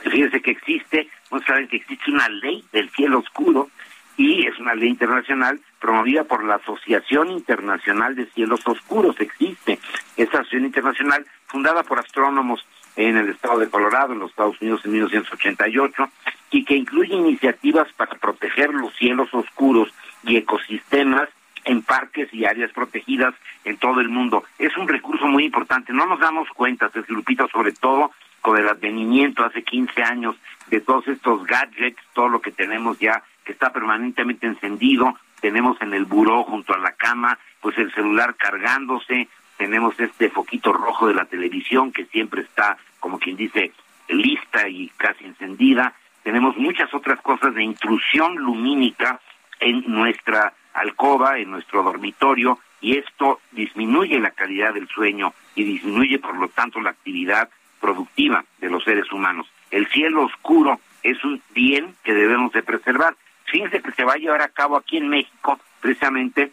[0.04, 3.70] Fíjense que existe, no saben que existe una ley del cielo oscuro
[4.18, 9.20] y es una ley internacional promovida por la Asociación Internacional de Cielos Oscuros.
[9.20, 9.80] Existe
[10.18, 12.66] esa asociación internacional fundada por astrónomos
[12.96, 16.10] en el estado de Colorado, en los Estados Unidos en 1988,
[16.50, 21.30] y que incluye iniciativas para proteger los cielos oscuros y ecosistemas
[21.66, 23.36] en parques y áreas protegidas
[23.66, 24.44] en todo el mundo.
[24.58, 25.94] Es un recurso muy importante.
[25.94, 28.12] No nos damos cuenta, Sergio Lupita, sobre todo
[28.42, 30.36] con el advenimiento hace 15 años
[30.68, 35.94] de todos estos gadgets, todo lo que tenemos ya que está permanentemente encendido, tenemos en
[35.94, 41.14] el buró junto a la cama, pues el celular cargándose, tenemos este foquito rojo de
[41.14, 43.72] la televisión que siempre está, como quien dice,
[44.10, 45.94] lista y casi encendida.
[46.24, 49.22] Tenemos muchas otras cosas de intrusión lumínica
[49.62, 56.20] en nuestra alcoba, en nuestro dormitorio, y esto disminuye la calidad del sueño y disminuye,
[56.20, 57.50] por lo tanto, la actividad
[57.80, 59.48] productiva de los seres humanos.
[59.72, 63.16] El cielo oscuro es un bien que debemos de preservar.
[63.48, 66.52] Fíjense que se va a llevar a cabo aquí en México, precisamente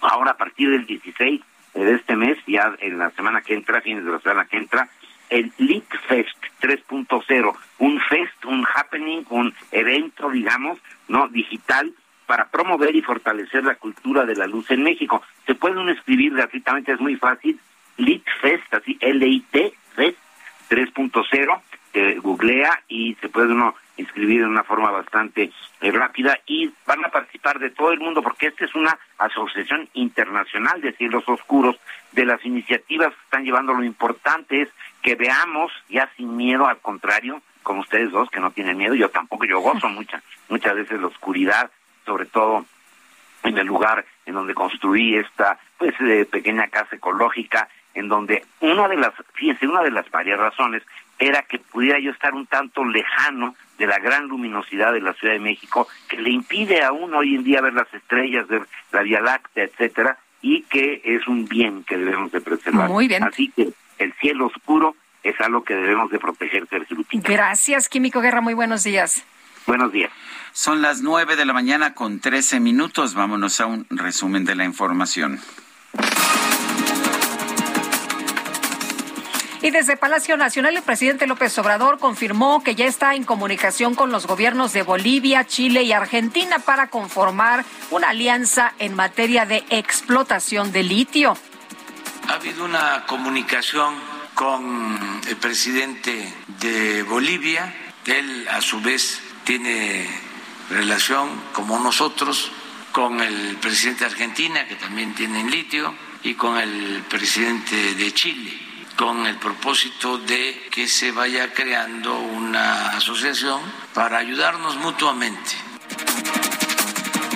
[0.00, 1.40] ahora a partir del 16
[1.74, 4.88] de este mes, ya en la semana que entra, fines de la semana que entra,
[5.28, 10.78] el Lit Fest 3.0, un fest, un happening, un evento, digamos,
[11.08, 11.92] no digital
[12.26, 15.22] para promover y fortalecer la cultura de la luz en México.
[15.46, 17.58] Se puede uno escribir gratuitamente, es muy fácil,
[17.96, 20.18] Lit Fest, así L-I-T, Fest
[20.70, 21.60] 3.0,
[21.94, 25.50] eh, googlea y se puede uno inscribir de una forma bastante
[25.80, 29.88] eh, rápida y van a participar de todo el mundo porque esta es una asociación
[29.94, 31.76] internacional de cielos oscuros
[32.12, 33.72] de las iniciativas que están llevando.
[33.72, 34.68] Lo importante es
[35.02, 39.10] que veamos ya sin miedo al contrario como ustedes dos que no tienen miedo yo
[39.10, 41.70] tampoco yo gozo muchas muchas veces la oscuridad
[42.06, 42.64] sobre todo
[43.42, 48.86] en el lugar en donde construí esta pues eh, pequeña casa ecológica en donde una
[48.86, 50.82] de las fíjense una de las varias razones
[51.18, 55.34] era que pudiera yo estar un tanto lejano de la gran luminosidad de la Ciudad
[55.34, 59.02] de México, que le impide a uno hoy en día ver las estrellas, ver la
[59.02, 62.88] Vía Láctea, etcétera, y que es un bien que debemos de preservar.
[62.88, 63.24] Muy bien.
[63.24, 67.32] Así que el cielo oscuro es algo que debemos de proteger, Sergio Lupita.
[67.32, 68.40] Gracias, Químico Guerra.
[68.40, 69.24] Muy buenos días.
[69.66, 70.10] Buenos días.
[70.52, 73.14] Son las nueve de la mañana con trece minutos.
[73.14, 75.40] Vámonos a un resumen de la información.
[79.64, 84.12] Y desde Palacio Nacional, el presidente López Obrador confirmó que ya está en comunicación con
[84.12, 90.70] los gobiernos de Bolivia, Chile y Argentina para conformar una alianza en materia de explotación
[90.70, 91.38] de litio.
[92.28, 93.94] Ha habido una comunicación
[94.34, 96.30] con el presidente
[96.60, 97.74] de Bolivia.
[98.04, 100.06] Él, a su vez, tiene
[100.68, 102.52] relación, como nosotros,
[102.92, 108.63] con el presidente de Argentina, que también tiene litio, y con el presidente de Chile
[108.96, 113.60] con el propósito de que se vaya creando una asociación
[113.92, 115.52] para ayudarnos mutuamente.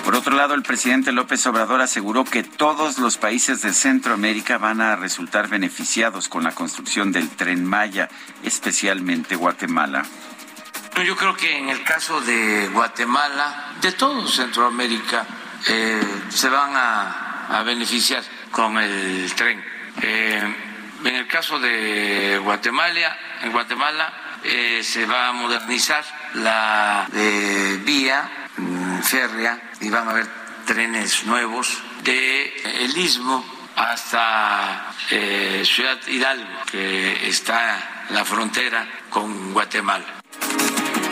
[0.03, 4.81] Por otro lado, el presidente López Obrador aseguró que todos los países de Centroamérica van
[4.81, 8.09] a resultar beneficiados con la construcción del tren Maya,
[8.43, 10.03] especialmente Guatemala.
[11.05, 15.25] Yo creo que en el caso de Guatemala, de todo Centroamérica,
[15.67, 19.63] eh, se van a, beneficiar con el tren.
[20.01, 20.68] Eh,
[21.03, 24.13] en el caso de Guatemala, en Guatemala
[24.43, 26.03] eh, se va a modernizar
[26.35, 30.27] la eh, vía mm, férrea y van a haber
[30.65, 32.53] trenes nuevos de
[32.83, 33.43] el istmo
[33.75, 40.05] hasta eh, Ciudad Hidalgo, que está en la frontera con Guatemala.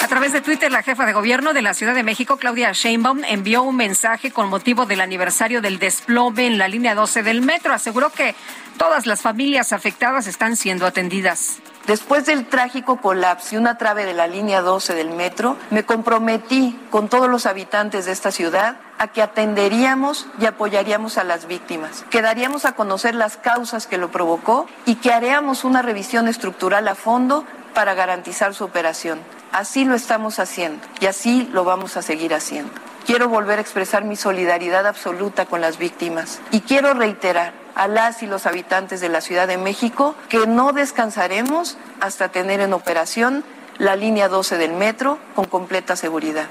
[0.08, 3.26] A través de Twitter, la jefa de gobierno de la Ciudad de México, Claudia Sheinbaum,
[3.26, 7.74] envió un mensaje con motivo del aniversario del desplome en la línea 12 del metro.
[7.74, 8.34] Aseguró que
[8.78, 11.58] todas las familias afectadas están siendo atendidas.
[11.88, 16.80] Después del trágico colapso y una trave de la línea 12 del metro, me comprometí
[16.90, 22.06] con todos los habitantes de esta ciudad a que atenderíamos y apoyaríamos a las víctimas,
[22.10, 26.88] que daríamos a conocer las causas que lo provocó y que haríamos una revisión estructural
[26.88, 27.46] a fondo
[27.78, 29.20] para garantizar su operación.
[29.52, 32.74] Así lo estamos haciendo y así lo vamos a seguir haciendo.
[33.06, 38.24] Quiero volver a expresar mi solidaridad absoluta con las víctimas y quiero reiterar a las
[38.24, 43.44] y los habitantes de la Ciudad de México que no descansaremos hasta tener en operación
[43.78, 46.48] la línea 12 del metro con completa seguridad.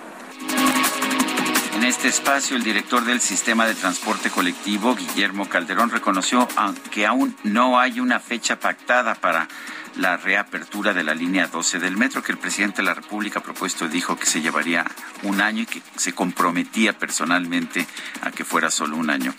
[1.74, 6.46] En este espacio, el director del sistema de transporte colectivo, Guillermo Calderón, reconoció
[6.90, 9.46] que aún no hay una fecha pactada para
[9.98, 13.88] la reapertura de la línea 12 del metro, que el presidente de la República propuesto
[13.88, 14.84] dijo que se llevaría
[15.22, 17.86] un año y que se comprometía personalmente
[18.22, 19.34] a que fuera solo un año.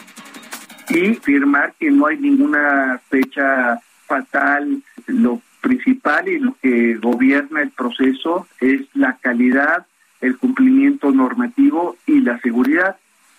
[0.89, 4.81] Y firmar que no hay ninguna fecha fatal.
[5.07, 9.85] Lo principal y lo que gobierna el proceso es la calidad,
[10.21, 12.97] el cumplimiento normativo y la seguridad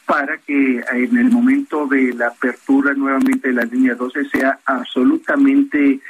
[0.09, 6.01] para que en el momento de la apertura nuevamente de la línea 12 sea absolutamente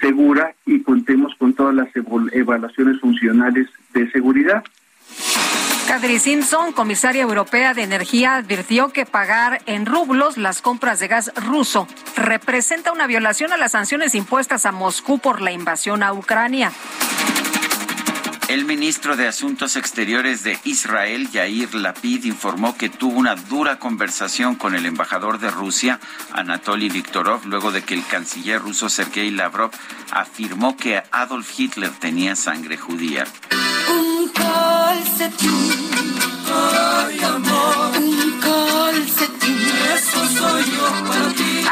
[0.00, 1.88] segura y contemos con todas las
[2.32, 4.62] evaluaciones funcionales de seguridad.
[5.90, 11.32] Kadri Simpson, comisaria europea de energía, advirtió que pagar en rublos las compras de gas
[11.34, 16.70] ruso representa una violación a las sanciones impuestas a Moscú por la invasión a Ucrania.
[18.50, 24.56] El ministro de Asuntos Exteriores de Israel, Yair Lapid, informó que tuvo una dura conversación
[24.56, 26.00] con el embajador de Rusia,
[26.32, 29.70] Anatoly Viktorov, luego de que el canciller ruso Sergei Lavrov
[30.10, 33.24] afirmó que Adolf Hitler tenía sangre judía.
[33.88, 34.32] Un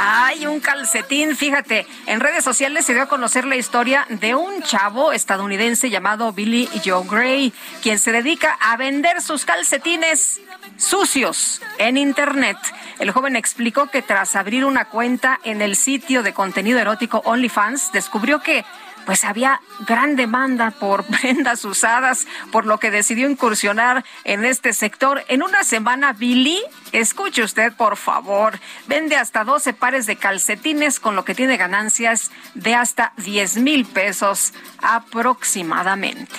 [0.00, 4.62] Hay un calcetín, fíjate, en redes sociales se dio a conocer la historia de un
[4.62, 10.40] chavo estadounidense llamado Billy Joe Gray, quien se dedica a vender sus calcetines
[10.76, 12.56] sucios en Internet.
[12.98, 17.92] El joven explicó que tras abrir una cuenta en el sitio de contenido erótico OnlyFans,
[17.92, 18.64] descubrió que
[19.08, 25.24] pues había gran demanda por prendas usadas, por lo que decidió incursionar en este sector.
[25.28, 26.60] En una semana, Billy,
[26.92, 32.30] escuche usted, por favor, vende hasta 12 pares de calcetines, con lo que tiene ganancias
[32.52, 34.52] de hasta 10 mil pesos
[34.82, 36.36] aproximadamente.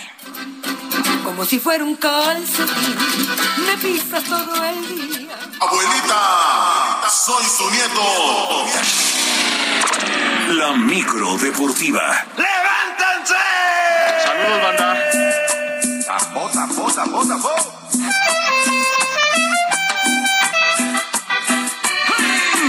[1.24, 2.98] Como si fuera un calcetín,
[3.66, 5.36] me pisas todo el día.
[5.60, 9.10] Abuelita, soy su nieto.
[10.50, 12.26] La micro deportiva.
[12.36, 12.59] ¡Levántense!
[13.30, 14.98] Saludos, banda.
[16.08, 18.39] Tambo, tambo, tambo, tambo.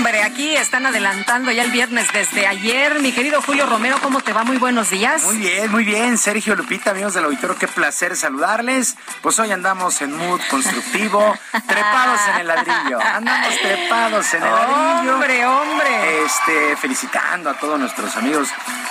[0.01, 3.01] Hombre, aquí están adelantando ya el viernes desde ayer.
[3.01, 4.45] Mi querido Julio Romero, ¿cómo te va?
[4.45, 5.25] Muy buenos días.
[5.25, 6.17] Muy bien, muy bien.
[6.17, 8.97] Sergio Lupita, amigos del auditorio, qué placer saludarles.
[9.21, 11.37] Pues hoy andamos en mood constructivo,
[11.67, 12.99] trepados en el ladrillo.
[12.99, 15.15] Andamos trepados en el ladrillo.
[15.17, 16.25] Hombre, hombre.
[16.25, 18.49] Este, felicitando a todos nuestros amigos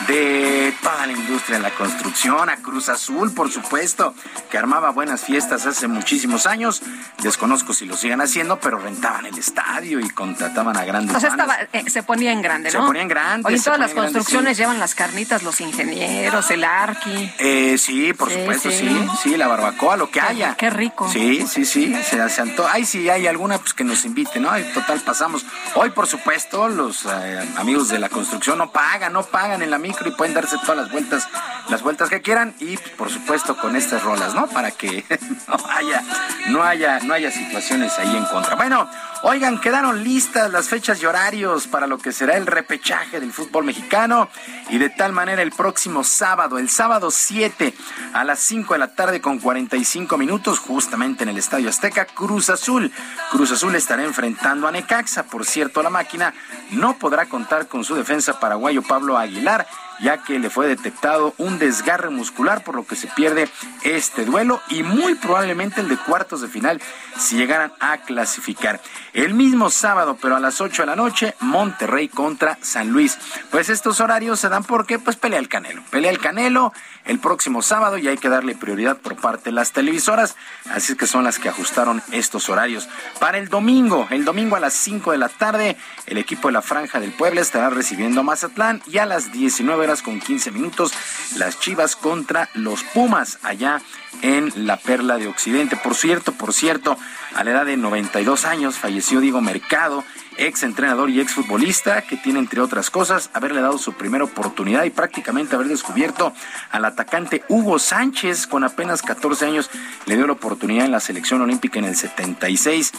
[0.07, 4.14] de toda la industria de la construcción, a Cruz Azul, por supuesto,
[4.52, 6.84] que armaba buenas fiestas hace muchísimos años.
[7.23, 11.30] Desconozco si lo sigan haciendo, pero rentaban el estadio y contrataban a grandes o sea,
[11.30, 12.82] estaba, eh, se ponía en grande, ¿no?
[12.82, 13.48] Se ponía en grande.
[13.48, 17.32] Hoy todas las construcciones llevan las carnitas, los ingenieros, el arqui.
[17.40, 19.08] Eh, sí, por supuesto, sí.
[19.22, 19.38] sí.
[19.38, 20.56] la barbacoa, lo que haya.
[20.56, 21.10] Qué rico.
[21.12, 22.68] Sí, sí, sí, se asentó.
[22.68, 24.50] Ay, sí, hay alguna pues que nos invite, ¿no?
[24.74, 25.46] total, pasamos.
[25.76, 29.78] Hoy, por supuesto, los eh, amigos de la construcción no pagan, no pagan en la
[29.78, 31.28] micro y pueden darse todas las vueltas,
[31.70, 34.48] las vueltas que quieran y, pues, por supuesto, con estas rolas, ¿no?
[34.48, 35.06] Para que
[35.48, 36.04] no haya,
[36.48, 38.56] no haya, no haya situaciones ahí en contra.
[38.56, 38.90] Bueno,
[39.24, 43.64] oigan, quedaron listas las fechas y horarios para lo que será el repechaje del fútbol
[43.64, 44.28] mexicano
[44.70, 47.76] y de tal manera el próximo sábado, el sábado 7
[48.14, 52.49] a las 5 de la tarde con 45 minutos, justamente en el Estadio Azteca, Cruz
[52.49, 52.91] Azul.
[53.30, 55.24] Cruz Azul estará enfrentando a Necaxa.
[55.28, 56.34] Por cierto, la máquina
[56.72, 59.68] no podrá contar con su defensa paraguayo Pablo Aguilar
[60.02, 63.50] ya que le fue detectado un desgarre muscular, por lo que se pierde
[63.84, 66.82] este duelo y muy probablemente el de cuartos de final
[67.18, 68.80] si llegaran a clasificar.
[69.14, 73.18] El mismo sábado, pero a las 8 de la noche, Monterrey contra San Luis.
[73.52, 75.84] Pues estos horarios se dan porque pues pelea el Canelo.
[75.90, 76.74] Pelea el Canelo
[77.10, 80.36] el próximo sábado y hay que darle prioridad por parte de las televisoras,
[80.69, 82.88] así que son las que ajustaron estos horarios.
[83.19, 85.76] Para el domingo, el domingo a las 5 de la tarde,
[86.06, 89.84] el equipo de la Franja del Puebla estará recibiendo a Mazatlán y a las 19
[89.84, 90.94] horas con 15 minutos
[91.36, 93.81] las Chivas contra los Pumas allá
[94.22, 95.77] en la Perla de Occidente.
[95.77, 96.95] Por cierto, por cierto,
[97.34, 100.03] a la edad de 92 años falleció Diego Mercado,
[100.40, 104.84] ex entrenador y ex futbolista, que tiene, entre otras cosas, haberle dado su primera oportunidad
[104.86, 106.34] y prácticamente haber descubierto
[106.72, 109.70] al atacante Hugo Sánchez, con apenas 14 años,
[110.06, 112.91] le dio la oportunidad en la selección olímpica en el 76.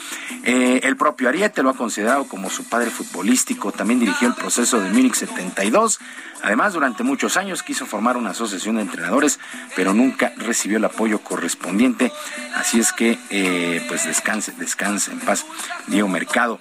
[0.44, 4.80] Eh, el propio Ariete lo ha considerado como su padre futbolístico, también dirigió el proceso
[4.80, 5.98] de Múnich 72.
[6.42, 9.38] Además, durante muchos años quiso formar una asociación de entrenadores,
[9.76, 12.12] pero nunca recibió el apoyo correspondiente.
[12.54, 15.44] Así es que, eh, pues descanse, descanse en paz,
[15.86, 16.58] Diego Mercado.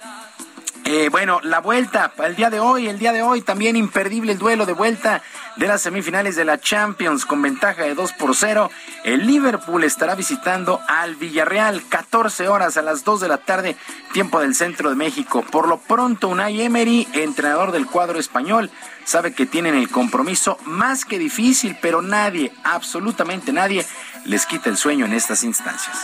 [0.84, 4.38] Eh, bueno, la vuelta, el día de hoy, el día de hoy también imperdible el
[4.38, 5.22] duelo de vuelta
[5.56, 8.70] de las semifinales de la Champions con ventaja de 2 por 0.
[9.04, 13.76] El Liverpool estará visitando al Villarreal 14 horas a las 2 de la tarde,
[14.12, 15.44] tiempo del centro de México.
[15.50, 18.70] Por lo pronto, Unai Emery, entrenador del cuadro español,
[19.04, 23.86] sabe que tienen el compromiso más que difícil, pero nadie, absolutamente nadie,
[24.24, 25.96] les quita el sueño en estas instancias.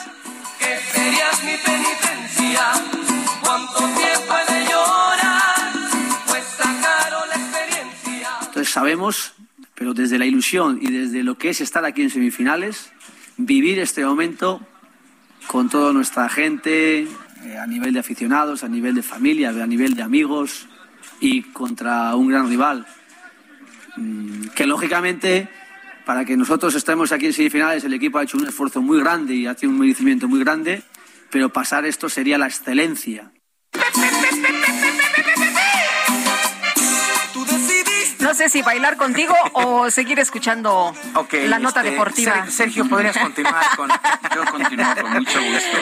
[0.93, 2.97] serías mi penitencia?
[8.77, 9.32] Sabemos,
[9.74, 12.93] pero desde la ilusión y desde lo que es estar aquí en semifinales,
[13.39, 14.61] vivir este momento
[15.47, 17.09] con toda nuestra gente,
[17.44, 20.66] eh, a nivel de aficionados, a nivel de familia, a nivel de amigos
[21.20, 22.86] y contra un gran rival.
[23.97, 25.48] Mm, Que lógicamente,
[26.05, 29.35] para que nosotros estemos aquí en semifinales, el equipo ha hecho un esfuerzo muy grande
[29.35, 30.82] y ha hecho un merecimiento muy grande,
[31.31, 33.32] pero pasar esto sería la excelencia.
[38.27, 40.93] No sé si bailar contigo o seguir escuchando
[41.47, 42.35] la nota este, deportiva.
[42.43, 43.89] Ser- Sergio, podrías continuar con.
[43.89, 45.78] Yo continúo con mucho gusto.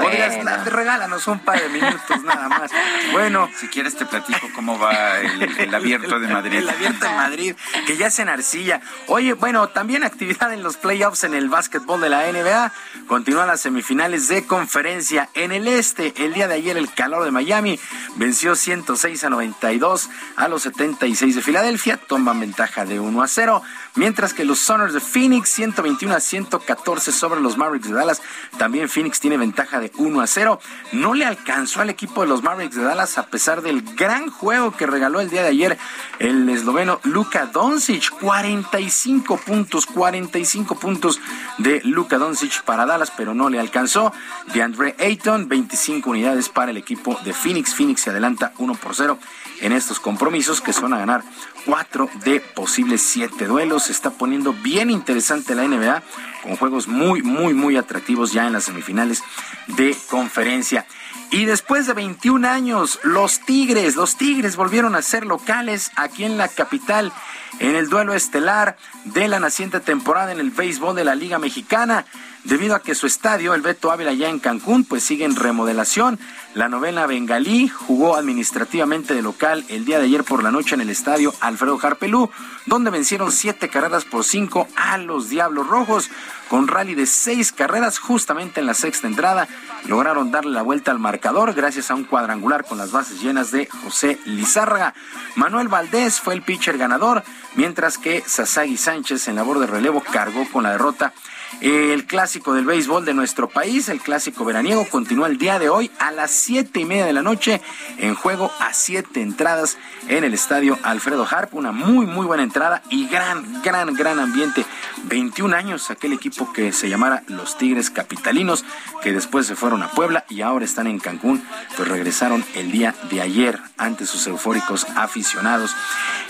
[0.00, 0.64] Podrías, Bueno.
[0.64, 2.70] regálanos un par de minutos nada más.
[3.12, 3.50] Bueno.
[3.60, 6.58] Si quieres te platico cómo va el, el abierto de Madrid.
[6.60, 8.80] El abierto de Madrid, que ya es en arcilla.
[9.08, 12.72] Oye, bueno, también actividad en los playoffs en el básquetbol de la NBA.
[13.06, 16.14] Continúan las semifinales de conferencia en el este.
[16.24, 17.78] El día de ayer el calor de Miami
[18.16, 21.65] venció 106 a 92 a los 76 de Filadelfia.
[22.06, 23.62] Toman ventaja de 1 a 0.
[23.96, 28.22] Mientras que los Soners de Phoenix 121 a 114 sobre los Mavericks de Dallas.
[28.58, 30.60] También Phoenix tiene ventaja de 1 a 0.
[30.92, 34.72] No le alcanzó al equipo de los Mavericks de Dallas a pesar del gran juego
[34.72, 35.78] que regaló el día de ayer
[36.18, 38.10] el esloveno Luka Doncic.
[38.10, 41.18] 45 puntos, 45 puntos
[41.58, 44.12] de Luka Doncic para Dallas, pero no le alcanzó.
[44.52, 47.74] De Andre Ayton, 25 unidades para el equipo de Phoenix.
[47.74, 49.18] Phoenix se adelanta 1 por 0
[49.60, 51.22] en estos compromisos que son a ganar
[51.64, 53.85] 4 de posibles 7 duelos.
[53.86, 56.02] Se está poniendo bien interesante la NBA
[56.42, 59.22] con juegos muy, muy, muy atractivos ya en las semifinales
[59.68, 60.86] de conferencia.
[61.30, 66.36] Y después de 21 años, los Tigres, los Tigres volvieron a ser locales aquí en
[66.36, 67.12] la capital
[67.60, 72.06] en el duelo estelar de la naciente temporada en el béisbol de la Liga Mexicana.
[72.46, 76.20] Debido a que su estadio, el Beto Ávila ya en Cancún, pues sigue en remodelación.
[76.54, 80.80] La novena bengalí jugó administrativamente de local el día de ayer por la noche en
[80.80, 82.30] el estadio Alfredo Harpelú,
[82.66, 86.08] donde vencieron siete carreras por cinco a los Diablos Rojos.
[86.48, 89.48] Con rally de seis carreras, justamente en la sexta entrada,
[89.86, 93.66] lograron darle la vuelta al marcador gracias a un cuadrangular con las bases llenas de
[93.66, 94.94] José Lizárraga.
[95.34, 97.24] Manuel Valdés fue el pitcher ganador,
[97.56, 101.12] mientras que Sasagi Sánchez en labor de relevo cargó con la derrota
[101.60, 105.90] el clásico del béisbol de nuestro país, el clásico veraniego, continúa el día de hoy
[105.98, 107.60] a las siete y media de la noche
[107.98, 109.78] en juego a siete entradas
[110.08, 111.54] en el estadio Alfredo Harp.
[111.54, 114.64] Una muy, muy buena entrada y gran, gran, gran ambiente.
[115.04, 118.64] 21 años aquel equipo que se llamara los Tigres Capitalinos,
[119.02, 121.42] que después se fueron a Puebla y ahora están en Cancún,
[121.76, 125.74] pues regresaron el día de ayer ante sus eufóricos aficionados.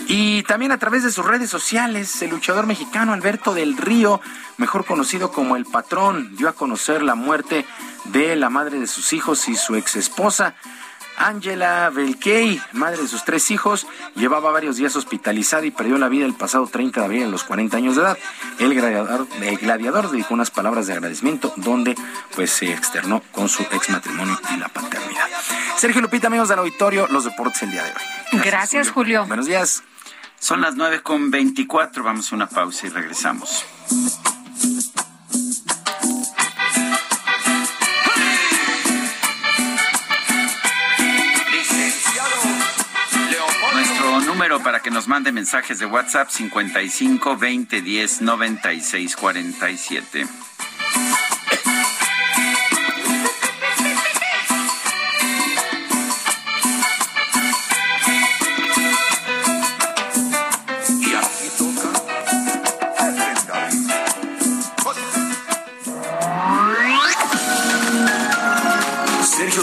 [0.07, 4.21] Y también a través de sus redes sociales, el luchador mexicano Alberto del Río,
[4.57, 7.65] mejor conocido como El Patrón, dio a conocer la muerte
[8.05, 10.55] de la madre de sus hijos y su ex esposa.
[11.17, 16.25] Angela Belkey, madre de sus tres hijos, llevaba varios días hospitalizada y perdió la vida
[16.25, 18.17] el pasado 30 de abril a los 40 años de edad.
[18.59, 21.95] El gladiador, el gladiador dedicó unas palabras de agradecimiento donde
[22.35, 25.25] pues se externó con su ex matrimonio y la paternidad.
[25.75, 28.41] Sergio Lupita, amigos del auditorio, los deportes el día de hoy.
[28.43, 29.25] Gracias, Julio.
[29.25, 29.83] Buenos días.
[30.39, 32.03] Son las 9 con 24.
[32.03, 33.65] Vamos a una pausa y regresamos.
[44.61, 50.27] Para que nos mande mensajes de WhatsApp 55 20 10 96 47.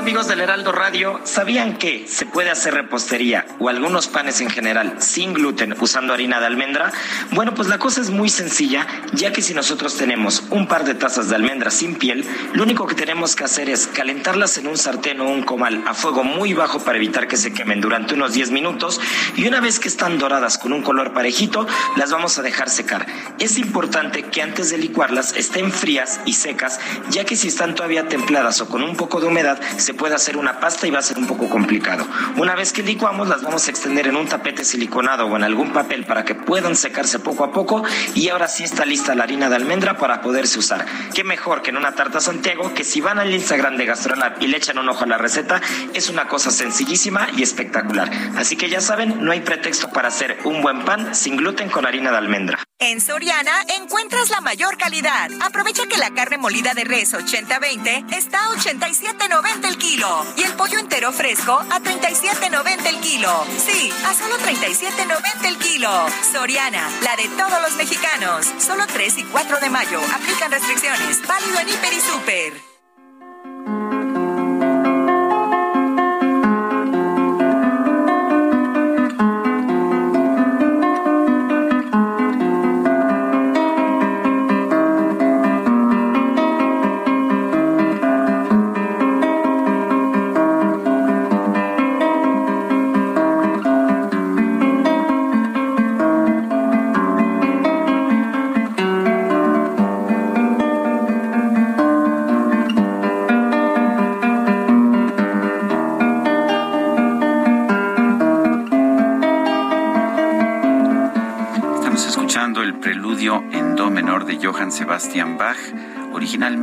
[0.00, 4.94] Amigos del Heraldo Radio, ¿sabían que se puede hacer repostería o algunos panes en general
[4.98, 6.90] sin gluten usando harina de almendra?
[7.32, 10.94] Bueno, pues la cosa es muy sencilla, ya que si nosotros tenemos un par de
[10.94, 12.24] tazas de almendra sin piel,
[12.54, 15.92] lo único que tenemos que hacer es calentarlas en un sartén o un comal a
[15.92, 19.02] fuego muy bajo para evitar que se quemen durante unos 10 minutos
[19.36, 21.66] y una vez que están doradas con un color parejito,
[21.96, 23.06] las vamos a dejar secar.
[23.38, 28.08] Es importante que antes de licuarlas estén frías y secas, ya que si están todavía
[28.08, 31.02] templadas o con un poco de humedad, se puede hacer una pasta y va a
[31.02, 32.06] ser un poco complicado.
[32.36, 35.72] Una vez que licuamos, las vamos a extender en un tapete siliconado o en algún
[35.72, 37.82] papel para que puedan secarse poco a poco
[38.14, 40.86] y ahora sí está lista la harina de almendra para poderse usar.
[41.14, 44.46] Qué mejor que en una tarta Santiago, que si van al Instagram de Gastronab y
[44.46, 45.60] le echan un ojo a la receta,
[45.94, 48.10] es una cosa sencillísima y espectacular.
[48.36, 51.86] Así que ya saben, no hay pretexto para hacer un buen pan sin gluten con
[51.86, 52.69] harina de almendra.
[52.82, 55.30] En Soriana encuentras la mayor calidad.
[55.42, 60.52] Aprovecha que la carne molida de res 80-20 está a 87.90 el kilo y el
[60.54, 63.44] pollo entero fresco a 37.90 el kilo.
[63.58, 65.90] Sí, a solo 37.90 el kilo.
[66.32, 68.46] Soriana, la de todos los mexicanos.
[68.58, 70.00] Solo 3 y 4 de mayo.
[70.14, 71.20] Aplican restricciones.
[71.26, 72.69] Válido en Hiper y Super.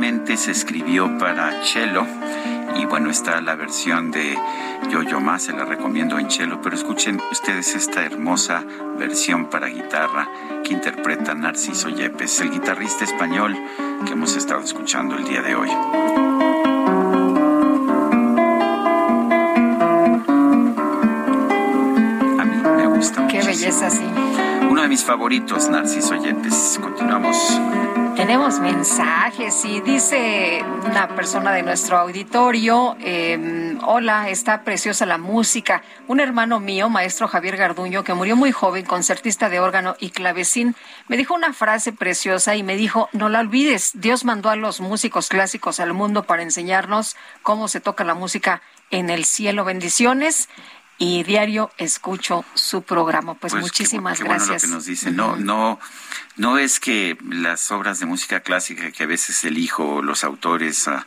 [0.08, 2.06] Originalmente se escribió para cello
[2.76, 4.38] y bueno, está la versión de
[4.88, 8.64] Yo-Yo Más, se la recomiendo en cello, pero escuchen ustedes esta hermosa
[8.98, 10.26] versión para guitarra
[10.64, 13.54] que interpreta Narciso Yepes, el guitarrista español
[14.06, 15.70] que hemos estado escuchando el día de hoy.
[22.38, 23.26] A mí me gusta.
[23.26, 24.06] Qué belleza, sí.
[24.70, 26.78] Uno de mis favoritos, Narciso Yepes.
[26.80, 27.60] Continuamos.
[28.18, 35.84] Tenemos mensajes y dice una persona de nuestro auditorio, em, hola, está preciosa la música.
[36.08, 40.74] Un hermano mío, maestro Javier Garduño, que murió muy joven, concertista de órgano y clavecín,
[41.06, 44.80] me dijo una frase preciosa y me dijo, no la olvides, Dios mandó a los
[44.80, 47.14] músicos clásicos al mundo para enseñarnos
[47.44, 49.64] cómo se toca la música en el cielo.
[49.64, 50.48] Bendiciones
[50.98, 53.34] y diario escucho su programa.
[53.34, 54.62] Pues, pues muchísimas gracias.
[54.62, 55.12] que nos dice.
[55.12, 55.78] No, no,
[56.38, 61.06] no es que las obras de música clásica que a veces elijo los autores ah,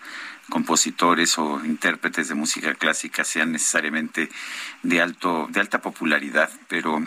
[0.51, 4.29] compositores o intérpretes de música clásica sean necesariamente
[4.83, 7.01] de alto de alta popularidad, pero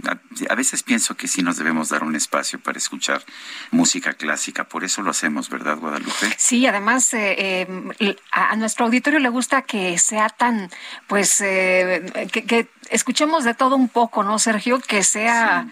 [0.48, 3.22] a, veces pienso que sí nos debemos dar un espacio para escuchar
[3.70, 6.32] música clásica, por eso lo hacemos, ¿verdad, Guadalupe?
[6.38, 7.66] Sí, además eh,
[7.98, 10.70] eh, a nuestro auditorio le gusta que sea tan,
[11.06, 14.80] pues, eh, que, escuchemos de todo un poco, ¿no, Sergio?
[14.80, 15.66] Que sea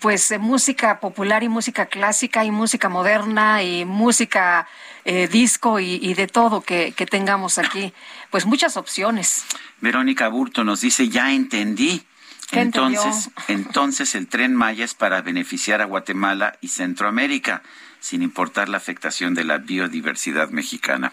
[0.00, 4.68] pues música popular y música clásica y música moderna y música
[5.04, 7.92] eh, disco y, de todo que, tengamos aquí.
[8.30, 9.44] Pues muchas opciones.
[9.80, 12.04] Verónica Burto nos dice, ya entendí.
[12.52, 17.62] Entonces, entonces el tren Maya es para beneficiar a Guatemala y Centroamérica,
[18.00, 21.12] sin importar la afectación de la biodiversidad mexicana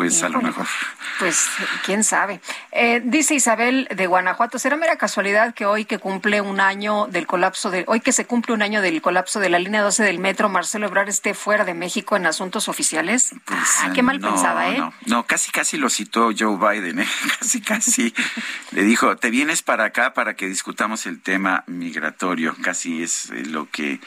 [0.00, 0.66] pues a lo mejor.
[1.18, 1.50] Pues
[1.84, 2.40] quién sabe.
[2.72, 7.26] Eh, dice Isabel de Guanajuato, ¿será mera casualidad que hoy que cumple un año del
[7.26, 10.18] colapso de, hoy que se cumple un año del colapso de la línea 12 del
[10.18, 13.34] metro, Marcelo Ebrard esté fuera de México en asuntos oficiales?
[13.44, 14.78] Pues, ah, qué mal pensada, ¿eh?
[14.78, 17.08] No, no, casi casi lo citó Joe Biden, ¿eh?
[17.38, 18.14] casi casi
[18.70, 23.44] le dijo, te vienes para acá para que discutamos el tema migratorio, casi es eh,
[23.44, 24.00] lo que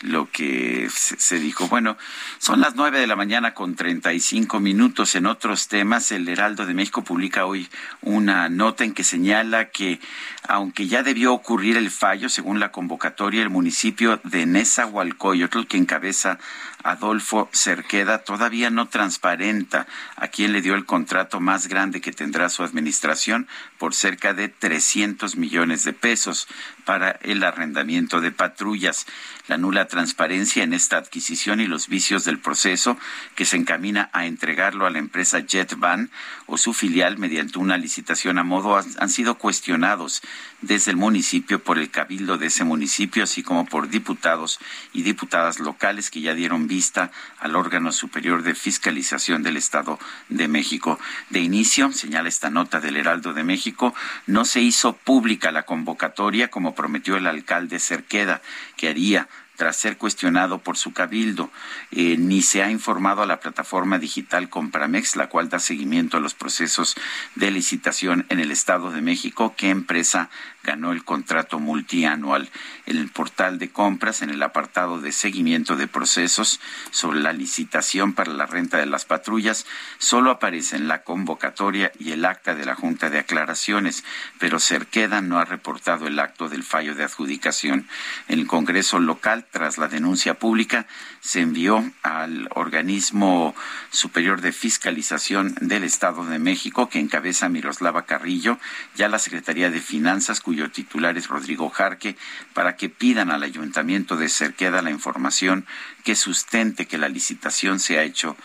[0.00, 1.68] lo que se, dijo.
[1.68, 1.96] Bueno,
[2.38, 5.14] son las nueve de la mañana con treinta y cinco minutos.
[5.14, 7.68] En otros temas, el Heraldo de México publica hoy
[8.00, 10.00] una nota en que señala que,
[10.48, 16.38] aunque ya debió ocurrir el fallo, según la convocatoria, el municipio de Nezahualcóyotl, que encabeza
[16.82, 19.86] Adolfo Cerqueda, todavía no transparenta
[20.16, 23.48] a quién le dio el contrato más grande que tendrá su administración
[23.78, 26.48] por cerca de 300 millones de pesos
[26.90, 29.06] para el arrendamiento de patrullas.
[29.46, 32.98] La nula transparencia en esta adquisición y los vicios del proceso
[33.36, 36.10] que se encamina a entregarlo a la empresa JetBan
[36.46, 40.20] o su filial mediante una licitación a modo han sido cuestionados
[40.62, 44.58] desde el municipio por el cabildo de ese municipio, así como por diputados
[44.92, 49.98] y diputadas locales que ya dieron vista al órgano superior de fiscalización del Estado
[50.28, 50.98] de México.
[51.30, 53.94] De inicio, señala esta nota del Heraldo de México,
[54.26, 58.40] no se hizo pública la convocatoria como prometió el alcalde Cerqueda,
[58.78, 61.50] que haría tras ser cuestionado por su cabildo,
[61.90, 66.20] eh, ni se ha informado a la plataforma digital Compramex, la cual da seguimiento a
[66.20, 66.96] los procesos
[67.34, 70.30] de licitación en el Estado de México, qué empresa
[70.62, 72.50] ganó el contrato multianual.
[72.86, 76.60] En el portal de compras, en el apartado de seguimiento de procesos
[76.90, 79.66] sobre la licitación para la renta de las patrullas,
[79.98, 84.04] solo aparecen la convocatoria y el acta de la Junta de Aclaraciones,
[84.38, 87.86] pero Cerqueda no ha reportado el acto del fallo de adjudicación.
[88.28, 90.86] En el Congreso local, tras la denuncia pública,
[91.20, 93.54] se envió al organismo
[93.90, 98.58] superior de fiscalización del Estado de México, que encabeza Miroslava Carrillo,
[98.96, 102.16] ya la Secretaría de Finanzas, cuyo titular es Rodrigo Jarque,
[102.54, 105.64] para que pidan al Ayuntamiento de Cerqueda la información
[106.02, 108.36] que sustente que la licitación se ha hecho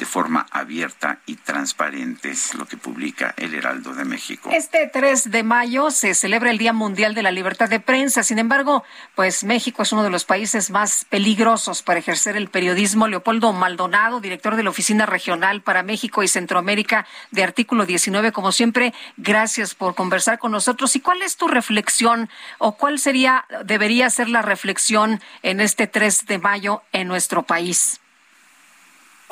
[0.00, 4.48] de forma abierta y transparente, es lo que publica el Heraldo de México.
[4.50, 8.22] Este 3 de mayo se celebra el Día Mundial de la Libertad de Prensa.
[8.22, 8.82] Sin embargo,
[9.14, 13.08] pues México es uno de los países más peligrosos para ejercer el periodismo.
[13.08, 18.52] Leopoldo Maldonado, director de la Oficina Regional para México y Centroamérica de Artículo 19, como
[18.52, 20.96] siempre, gracias por conversar con nosotros.
[20.96, 26.24] ¿Y cuál es tu reflexión o cuál sería, debería ser la reflexión en este 3
[26.24, 27.99] de mayo en nuestro país?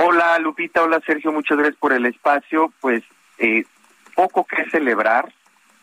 [0.00, 2.72] Hola Lupita, hola Sergio, muchas gracias por el espacio.
[2.80, 3.02] Pues
[3.38, 3.64] eh,
[4.14, 5.32] poco que celebrar,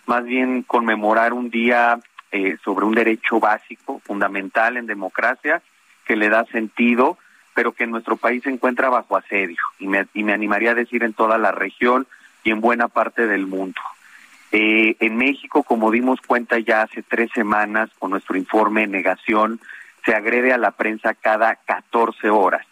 [0.06, 2.00] más bien conmemorar un día
[2.32, 5.62] eh, sobre un derecho básico, fundamental en democracia,
[6.06, 7.18] que le da sentido,
[7.54, 10.76] pero que en nuestro país se encuentra bajo asedio, y me, y me animaría a
[10.76, 12.08] decir en toda la región
[12.46, 13.82] y en buena parte del mundo.
[14.54, 19.60] Eh, en México, como dimos cuenta ya hace tres semanas con nuestro informe Negación,
[20.06, 22.66] se agrede a la prensa cada 14 horas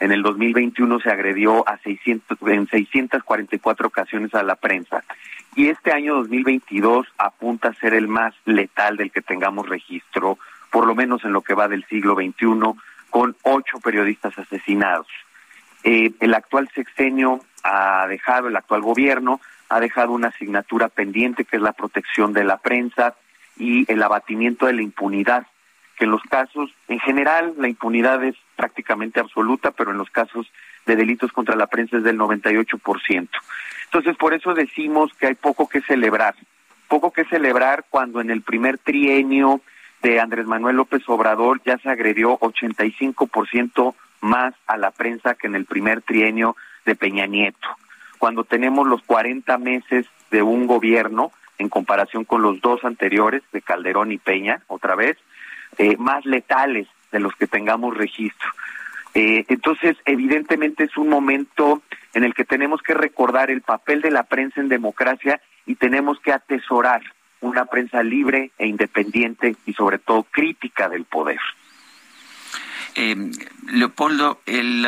[0.00, 5.02] en el 2021 se agredió a 600, en 644 ocasiones a la prensa.
[5.56, 10.38] Y este año 2022 apunta a ser el más letal del que tengamos registro,
[10.70, 12.78] por lo menos en lo que va del siglo XXI,
[13.10, 15.08] con ocho periodistas asesinados.
[15.82, 21.56] Eh, el actual sexenio ha dejado, el actual gobierno ha dejado una asignatura pendiente que
[21.56, 23.14] es la protección de la prensa
[23.56, 25.46] y el abatimiento de la impunidad
[25.98, 30.46] que en los casos, en general, la impunidad es prácticamente absoluta, pero en los casos
[30.86, 33.28] de delitos contra la prensa es del 98%.
[33.84, 36.36] Entonces, por eso decimos que hay poco que celebrar.
[36.86, 39.60] Poco que celebrar cuando en el primer trienio
[40.02, 45.56] de Andrés Manuel López Obrador ya se agredió 85% más a la prensa que en
[45.56, 46.56] el primer trienio
[46.86, 47.68] de Peña Nieto.
[48.18, 53.62] Cuando tenemos los 40 meses de un gobierno, en comparación con los dos anteriores, de
[53.62, 55.16] Calderón y Peña, otra vez,
[55.76, 58.48] eh, más letales de los que tengamos registro.
[59.14, 61.82] Eh, entonces, evidentemente es un momento
[62.14, 66.20] en el que tenemos que recordar el papel de la prensa en democracia y tenemos
[66.20, 67.02] que atesorar
[67.40, 71.38] una prensa libre e independiente y sobre todo crítica del poder.
[72.94, 73.30] Eh,
[73.70, 74.86] Leopoldo, el,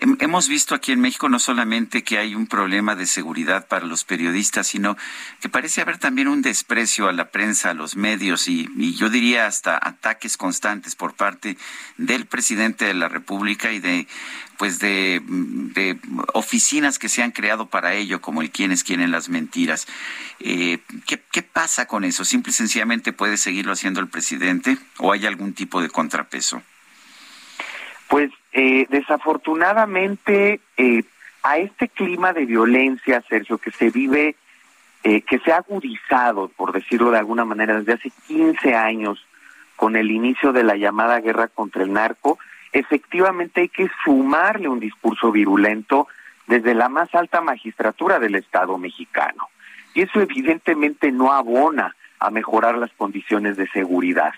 [0.00, 4.04] Hemos visto aquí en México no solamente que hay un problema de seguridad para los
[4.04, 4.96] periodistas, sino
[5.40, 9.46] que parece haber también un desprecio a la prensa, a los medios y, yo diría
[9.46, 11.56] hasta ataques constantes por parte
[11.96, 14.08] del presidente de la República y de
[14.58, 15.22] pues de,
[16.32, 19.86] oficinas que se han creado para ello, como el quienes quieren las mentiras.
[20.40, 22.24] Eh, ¿qué, ¿Qué pasa con eso?
[22.24, 26.62] ¿Simple y sencillamente puede seguirlo haciendo el presidente o hay algún tipo de contrapeso?
[28.08, 31.02] Pues eh, desafortunadamente, eh,
[31.42, 34.36] a este clima de violencia, Sergio, que se vive,
[35.02, 39.26] eh, que se ha agudizado, por decirlo de alguna manera, desde hace 15 años,
[39.74, 42.38] con el inicio de la llamada guerra contra el narco,
[42.72, 46.06] efectivamente hay que sumarle un discurso virulento
[46.46, 49.48] desde la más alta magistratura del Estado mexicano.
[49.94, 54.32] Y eso evidentemente no abona a mejorar las condiciones de seguridad.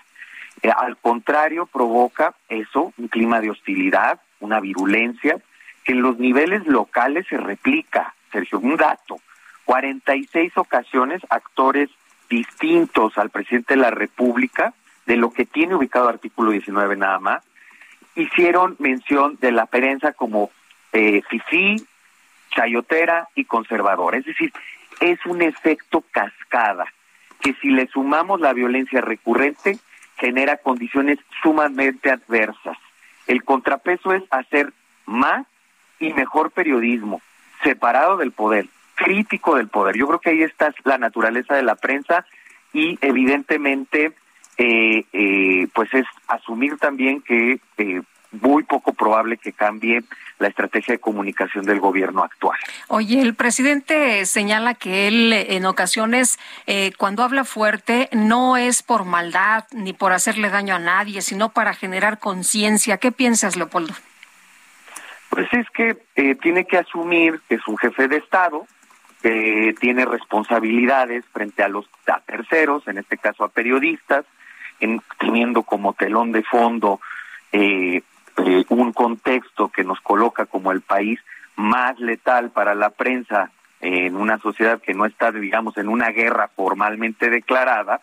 [0.61, 5.37] Eh, al contrario, provoca eso, un clima de hostilidad, una virulencia,
[5.83, 8.13] que en los niveles locales se replica.
[8.31, 9.19] Sergio, un dato,
[9.65, 11.89] 46 ocasiones actores
[12.29, 14.73] distintos al presidente de la República,
[15.05, 17.43] de lo que tiene ubicado artículo 19 nada más,
[18.15, 20.51] hicieron mención de la prensa como
[20.91, 21.77] eh, fifí,
[22.51, 24.17] chayotera y conservadora.
[24.17, 24.51] Es decir,
[24.99, 26.85] es un efecto cascada
[27.41, 29.77] que si le sumamos la violencia recurrente,
[30.17, 32.77] genera condiciones sumamente adversas.
[33.27, 34.73] El contrapeso es hacer
[35.05, 35.45] más
[35.99, 37.21] y mejor periodismo,
[37.63, 39.97] separado del poder, crítico del poder.
[39.97, 42.25] Yo creo que ahí está la naturaleza de la prensa
[42.73, 44.13] y evidentemente
[44.57, 50.03] eh, eh, pues es asumir también que eh, muy poco probable que cambie
[50.39, 52.57] la estrategia de comunicación del gobierno actual.
[52.87, 59.05] Oye, el presidente señala que él en ocasiones eh, cuando habla fuerte no es por
[59.05, 62.97] maldad ni por hacerle daño a nadie, sino para generar conciencia.
[62.97, 63.93] ¿Qué piensas, Leopoldo?
[65.29, 68.65] Pues es que eh, tiene que asumir que es un jefe de Estado,
[69.21, 74.25] que tiene responsabilidades frente a los a terceros, en este caso a periodistas,
[74.79, 76.99] en, teniendo como telón de fondo
[77.51, 78.01] eh,
[78.45, 81.19] eh, un contexto que nos coloca como el país
[81.55, 86.49] más letal para la prensa en una sociedad que no está, digamos, en una guerra
[86.55, 88.01] formalmente declarada,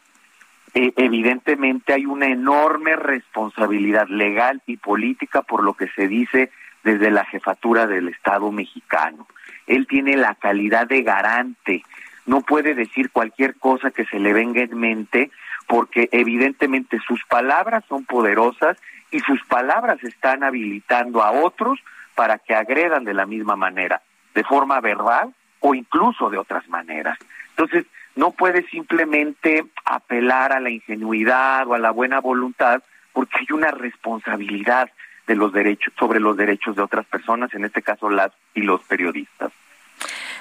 [0.75, 6.51] eh, evidentemente hay una enorme responsabilidad legal y política por lo que se dice
[6.83, 9.27] desde la jefatura del Estado mexicano.
[9.67, 11.85] Él tiene la calidad de garante,
[12.27, 15.31] no puede decir cualquier cosa que se le venga en mente
[15.67, 18.77] porque evidentemente sus palabras son poderosas
[19.15, 21.79] y sus palabras están habilitando a otros
[22.17, 24.03] para que agredan de la misma manera,
[24.35, 27.17] de forma verbal o incluso de otras maneras.
[27.51, 27.87] Entonces,
[28.17, 33.71] no puede simplemente apelar a la ingenuidad o a la buena voluntad porque hay una
[33.71, 34.91] responsabilidad
[35.29, 38.83] de los derechos sobre los derechos de otras personas, en este caso las y los
[38.83, 39.53] periodistas.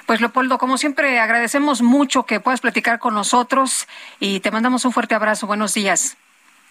[0.04, 3.86] Pues Leopoldo, como siempre, agradecemos mucho que puedas platicar con nosotros
[4.18, 5.46] y te mandamos un fuerte abrazo.
[5.46, 6.18] Buenos días.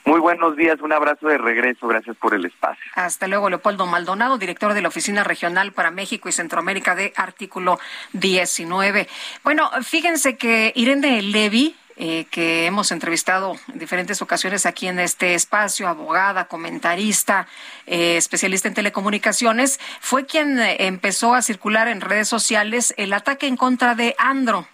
[0.06, 2.84] Muy buenos días, un abrazo de regreso, gracias por el espacio.
[2.96, 7.80] Hasta luego, Leopoldo Maldonado, director de la Oficina Regional para México y Centroamérica de Artículo
[8.12, 9.08] 19.
[9.46, 15.36] Bueno, fíjense que Irene Levy, eh, que hemos entrevistado en diferentes ocasiones aquí en este
[15.36, 17.48] espacio, abogada, comentarista,
[17.86, 23.46] eh, especialista en telecomunicaciones, fue quien eh, empezó a circular en redes sociales el ataque
[23.46, 24.68] en contra de Andro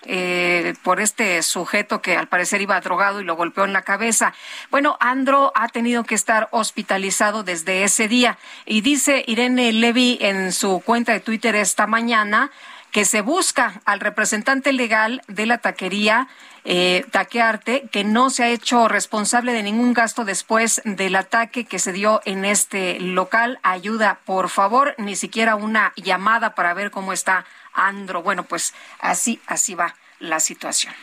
[0.84, 4.34] por este sujeto que al parecer iba drogado y lo golpeó en la cabeza.
[4.72, 10.54] Bueno, Andro ha tenido que estar hospitalizado desde ese día y dice Irene Levy en
[10.54, 12.50] su cuenta de Twitter esta mañana
[12.92, 16.28] que se busca al representante legal de la taquería
[16.66, 21.80] eh, Taquearte, que no se ha hecho responsable de ningún gasto después del ataque que
[21.80, 23.60] se dio en este local.
[23.64, 28.22] Ayuda, por favor, ni siquiera una llamada para ver cómo está Andro.
[28.24, 30.94] Bueno, pues así, así va la situación.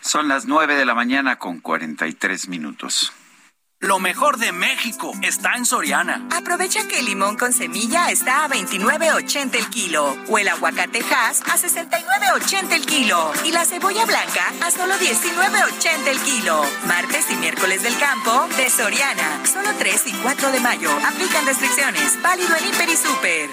[0.00, 3.12] Son las nueve de la mañana con cuarenta y tres minutos.
[3.84, 6.26] Lo mejor de México está en Soriana.
[6.34, 11.42] Aprovecha que el limón con semilla está a 29.80 el kilo o el aguacate Hass
[11.42, 16.62] a 69.80 el kilo y la cebolla blanca a solo 19.80 el kilo.
[16.86, 19.44] Martes y miércoles del campo de Soriana.
[19.44, 20.90] Solo 3 y 4 de mayo.
[21.06, 22.22] Aplican restricciones.
[22.22, 23.50] Válido en Hiper y Super.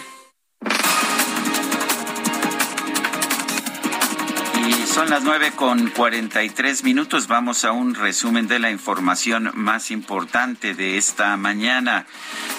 [4.85, 7.27] Son las nueve con cuarenta y tres minutos.
[7.27, 12.05] Vamos a un resumen de la información más importante de esta mañana.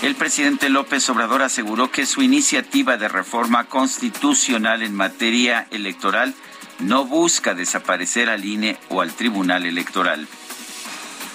[0.02, 6.34] El presidente López Obrador aseguró que su iniciativa de reforma constitucional en materia electoral
[6.80, 10.26] no busca desaparecer al INE o al Tribunal Electoral.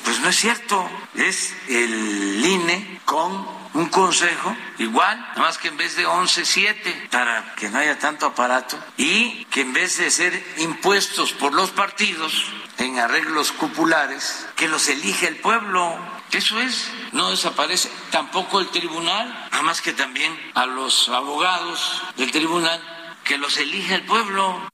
[0.03, 5.77] Pues no es cierto, es el INE con un consejo igual, nada más que en
[5.77, 10.09] vez de 11, 7, para que no haya tanto aparato, y que en vez de
[10.09, 12.33] ser impuestos por los partidos
[12.79, 15.95] en arreglos cupulares, que los elige el pueblo.
[16.31, 22.31] Eso es, no desaparece tampoco el tribunal, nada más que también a los abogados del
[22.31, 22.81] tribunal,
[23.23, 24.67] que los elige el pueblo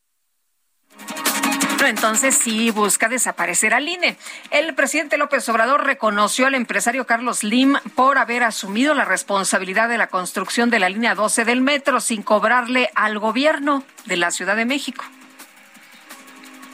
[1.87, 4.17] entonces sí busca desaparecer al INE.
[4.49, 9.97] El presidente López Obrador reconoció al empresario Carlos Lim por haber asumido la responsabilidad de
[9.97, 14.55] la construcción de la línea 12 del metro sin cobrarle al gobierno de la Ciudad
[14.55, 15.03] de México.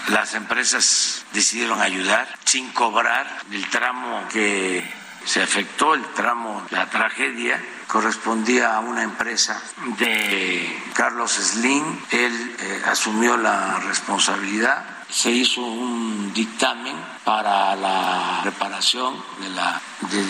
[0.10, 4.84] Las empresas decidieron ayudar sin cobrar el tramo que
[5.26, 9.62] se afectó, el tramo, la tragedia correspondía a una empresa
[9.98, 11.84] de Carlos Slim.
[12.12, 19.82] Él eh, asumió la responsabilidad se hizo un dictamen para la reparación de, la,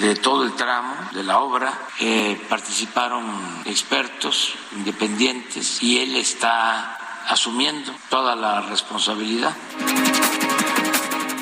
[0.01, 1.74] de, todo el tramo de la obra.
[1.99, 3.25] Eh, participaron
[3.66, 9.56] expertos independientes y él está asumiendo toda la responsabilidad.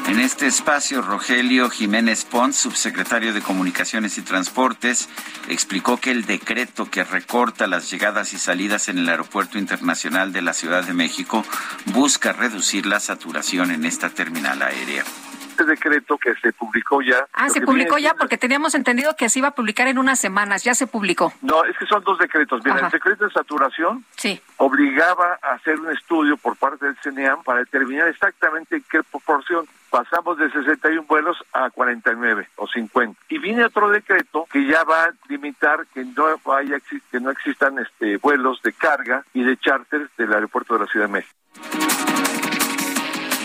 [0.07, 5.09] En este espacio, Rogelio Jiménez Pons, subsecretario de Comunicaciones y Transportes,
[5.49, 10.41] explicó que el decreto que recorta las llegadas y salidas en el Aeropuerto Internacional de
[10.41, 11.43] la Ciudad de México
[11.87, 15.03] busca reducir la saturación en esta terminal aérea.
[15.49, 17.27] este decreto que se publicó ya.
[17.33, 20.63] Ah, se publicó ya porque teníamos entendido que se iba a publicar en unas semanas,
[20.63, 21.33] ya se publicó.
[21.41, 22.61] No, es que son dos decretos.
[22.63, 24.39] Mira, el decreto de saturación sí.
[24.55, 29.67] obligaba a hacer un estudio por parte del CNEAM para determinar exactamente en qué proporción
[29.89, 33.19] pasamos de 61 vuelos a 49 o 50.
[33.29, 36.77] Y viene otro decreto que ya va a limitar que no haya
[37.11, 41.07] que no existan este vuelos de carga y de charter del aeropuerto de la Ciudad
[41.07, 41.33] de México.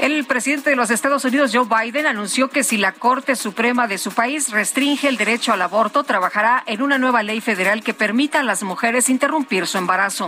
[0.03, 3.99] El presidente de los Estados Unidos, Joe Biden, anunció que si la Corte Suprema de
[3.99, 8.41] su país restringe el derecho al aborto, trabajará en una nueva ley federal que permita
[8.41, 10.27] a las mujeres interrumpir su embarazo.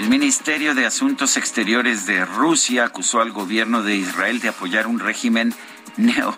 [0.00, 4.98] El Ministerio de Asuntos Exteriores de Rusia acusó al gobierno de Israel de apoyar un
[4.98, 5.52] régimen
[5.98, 6.34] neo,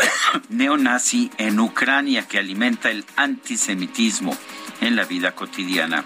[0.50, 4.36] neonazi en Ucrania que alimenta el antisemitismo
[4.82, 6.04] en la vida cotidiana.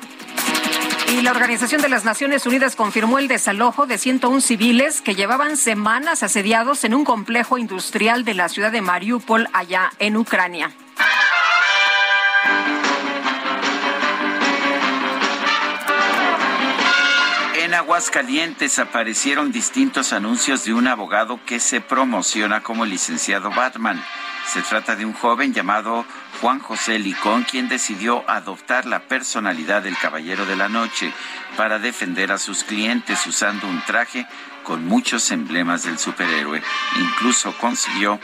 [1.13, 5.57] Y la Organización de las Naciones Unidas confirmó el desalojo de 101 civiles que llevaban
[5.57, 10.71] semanas asediados en un complejo industrial de la ciudad de Mariupol, allá en Ucrania.
[17.71, 24.05] En Aguascalientes aparecieron distintos anuncios de un abogado que se promociona como licenciado Batman.
[24.53, 26.05] Se trata de un joven llamado
[26.41, 31.13] Juan José Licón, quien decidió adoptar la personalidad del Caballero de la Noche
[31.57, 34.27] para defender a sus clientes usando un traje
[34.65, 36.61] con muchos emblemas del superhéroe.
[36.99, 38.19] Incluso consiguió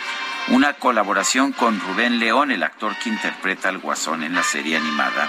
[0.49, 5.29] una colaboración con Rubén León, el actor que interpreta al Guasón en la serie animada.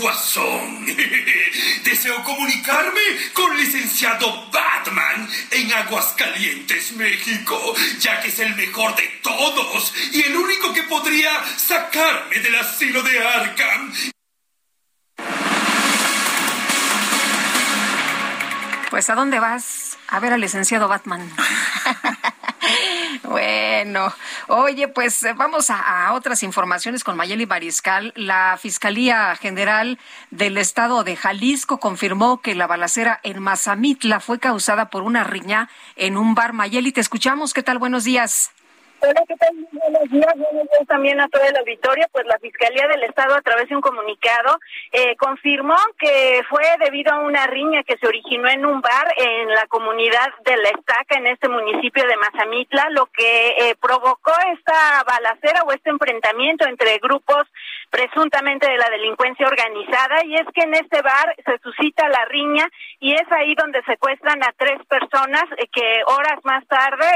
[0.00, 0.86] Guasón.
[1.84, 3.00] Deseo comunicarme
[3.34, 10.36] con licenciado Batman en Aguascalientes, México, ya que es el mejor de todos y el
[10.36, 13.92] único que podría sacarme del asilo de Arkham.
[18.90, 19.96] Pues ¿a dónde vas?
[20.08, 21.30] A ver al licenciado Batman.
[23.24, 24.12] Bueno,
[24.48, 28.12] oye, pues eh, vamos a, otras informaciones con Mayeli Mariscal.
[28.16, 29.98] La Fiscalía General
[30.30, 35.68] del Estado de Jalisco confirmó que la balacera en Mazamitla fue causada por una riña
[35.96, 36.52] en un bar.
[36.52, 37.54] Mayeli, te escuchamos.
[37.54, 37.78] ¿Qué tal?
[37.78, 38.50] Buenos días.
[39.02, 39.48] Hola, ¿qué tal?
[39.72, 42.06] Buenos días, buenos días también a todo el auditorio.
[42.12, 44.58] Pues la Fiscalía del Estado, a través de un comunicado,
[44.92, 49.48] eh, confirmó que fue debido a una riña que se originó en un bar en
[49.48, 55.02] la comunidad de La Estaca, en este municipio de Mazamitla, lo que eh, provocó esta
[55.06, 57.46] balacera o este enfrentamiento entre grupos
[57.90, 60.24] presuntamente de la delincuencia organizada.
[60.24, 62.66] Y es que en este bar se suscita la riña
[63.00, 67.06] y es ahí donde secuestran a tres personas eh, que horas más tarde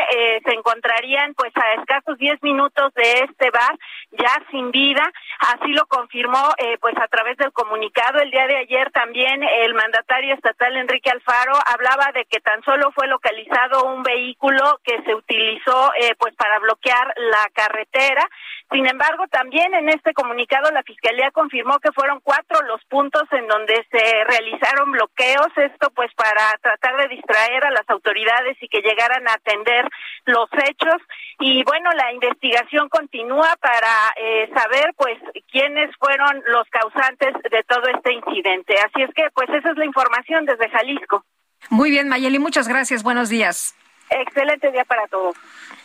[0.44, 3.76] se encontrarían pues a escasos 10 minutos de este bar,
[4.18, 5.10] ya sin vida.
[5.40, 8.20] Así lo confirmó, eh, pues a través del comunicado.
[8.20, 12.92] El día de ayer también el mandatario estatal Enrique Alfaro hablaba de que tan solo
[12.92, 18.28] fue localizado un vehículo que se utilizó, eh, pues para bloquear la carretera.
[18.72, 23.46] Sin embargo, también en este comunicado la fiscalía confirmó que fueron cuatro los puntos en
[23.46, 25.48] donde se realizaron bloqueos.
[25.56, 29.88] Esto, pues, para tratar de distraer a las autoridades y que llegaran a atender
[30.24, 31.00] los hechos.
[31.40, 35.18] Y bueno, la investigación continúa para eh, saber pues
[35.50, 38.74] quiénes fueron los causantes de todo este incidente.
[38.78, 41.24] Así es que pues esa es la información desde Jalisco.
[41.70, 43.02] Muy bien, Mayeli, muchas gracias.
[43.02, 43.74] Buenos días.
[44.10, 45.34] Excelente día para todos.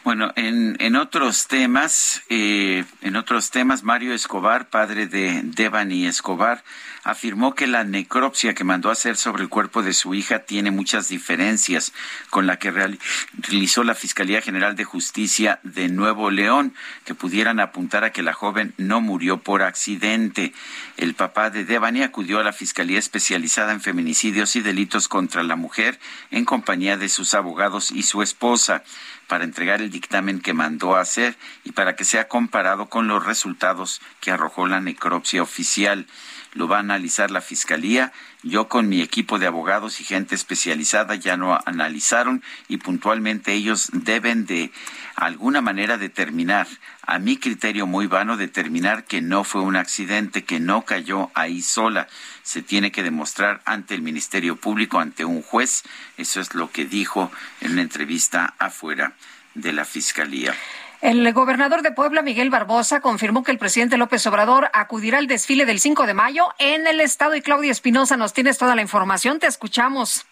[0.04, 6.64] Bueno, en, en otros temas, eh, en otros temas, Mario Escobar, padre de Devani Escobar,
[7.10, 11.10] afirmó que la necropsia que mandó hacer sobre el cuerpo de su hija tiene muchas
[11.10, 11.94] diferencias
[12.30, 16.74] con la que realizó la Fiscalía General de Justicia de Nuevo León,
[17.06, 20.54] que pudieran apuntar a que la joven no murió por accidente.
[20.98, 25.56] El papá de Devani acudió a la Fiscalía especializada en feminicidios y delitos contra la
[25.56, 26.00] mujer
[26.32, 28.84] en compañía de sus abogados y su esposa
[29.28, 33.26] para entregar el dictamen que mandó a hacer y para que sea comparado con los
[33.26, 36.08] resultados que arrojó la necropsia oficial
[36.54, 38.12] lo va a analizar la Fiscalía.
[38.44, 43.90] Yo con mi equipo de abogados y gente especializada ya lo analizaron y puntualmente ellos
[43.92, 44.72] deben de
[45.16, 46.68] alguna manera determinar,
[47.02, 51.62] a mi criterio muy vano, determinar que no fue un accidente, que no cayó ahí
[51.62, 52.08] sola.
[52.44, 55.84] Se tiene que demostrar ante el Ministerio Público, ante un juez.
[56.18, 59.14] Eso es lo que dijo en una entrevista afuera
[59.56, 60.54] de la Fiscalía.
[61.02, 65.66] El gobernador de Puebla, Miguel Barbosa, confirmó que el presidente López Obrador acudirá al desfile
[65.66, 69.40] del 5 de mayo en el estado y Claudia Espinosa nos tienes toda la información.
[69.40, 70.26] Te escuchamos.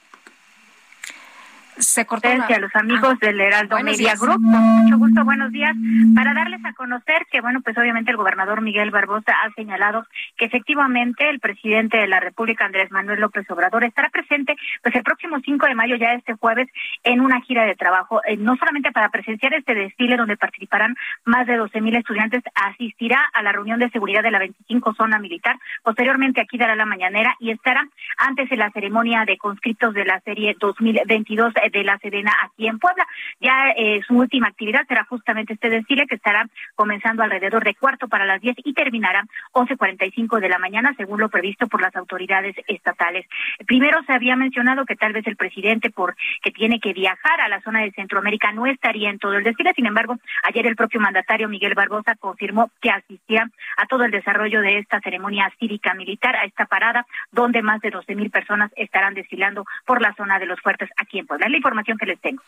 [1.79, 4.41] Se cortó a los amigos ah, del Heraldo Media Group.
[4.41, 5.75] Con mucho gusto, buenos días.
[6.15, 10.05] Para darles a conocer que, bueno, pues obviamente el gobernador Miguel Barbosa ha señalado
[10.37, 15.03] que efectivamente el presidente de la República, Andrés Manuel López Obrador, estará presente pues el
[15.03, 16.67] próximo 5 de mayo, ya este jueves,
[17.03, 21.45] en una gira de trabajo, eh, no solamente para presenciar este desfile donde participarán más
[21.45, 25.57] de 12 mil estudiantes, asistirá a la reunión de seguridad de la 25 zona militar,
[25.83, 30.19] posteriormente aquí dará la mañanera y estará antes de la ceremonia de conscriptos de la
[30.21, 33.05] serie 2022 de la Sedena aquí en Puebla.
[33.39, 38.07] Ya eh, su última actividad será justamente este desfile que estará comenzando alrededor de cuarto
[38.07, 39.23] para las 10 y terminará
[39.53, 43.25] 11.45 de la mañana, según lo previsto por las autoridades estatales.
[43.65, 47.47] Primero se había mencionado que tal vez el presidente, por que tiene que viajar a
[47.47, 49.73] la zona de Centroamérica, no estaría en todo el desfile.
[49.75, 54.61] Sin embargo, ayer el propio mandatario Miguel Barbosa confirmó que asistía a todo el desarrollo
[54.61, 59.13] de esta ceremonia cívica militar, a esta parada, donde más de 12 mil personas estarán
[59.13, 61.47] desfilando por la zona de los fuertes aquí en Puebla.
[61.57, 62.43] Información que les tengo.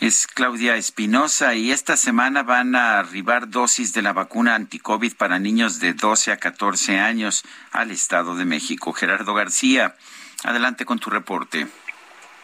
[0.00, 5.38] Es Claudia Espinosa y esta semana van a arribar dosis de la vacuna anticovid para
[5.38, 8.92] niños de 12 a 14 años al Estado de México.
[8.92, 9.94] Gerardo García,
[10.42, 11.68] adelante con tu reporte.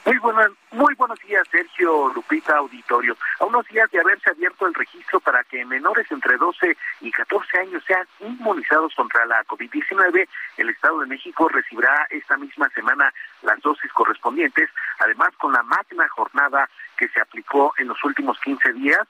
[0.09, 0.17] Muy,
[0.73, 3.15] muy buenos días, Sergio Lupita Auditorio.
[3.41, 7.59] A unos días de haberse abierto el registro para que menores entre 12 y 14
[7.59, 13.13] años sean inmunizados contra la COVID-19, el Estado de México recibirá esta misma semana
[13.43, 18.73] las dosis correspondientes, además con la magna jornada que se aplicó en los últimos 15
[18.73, 19.07] días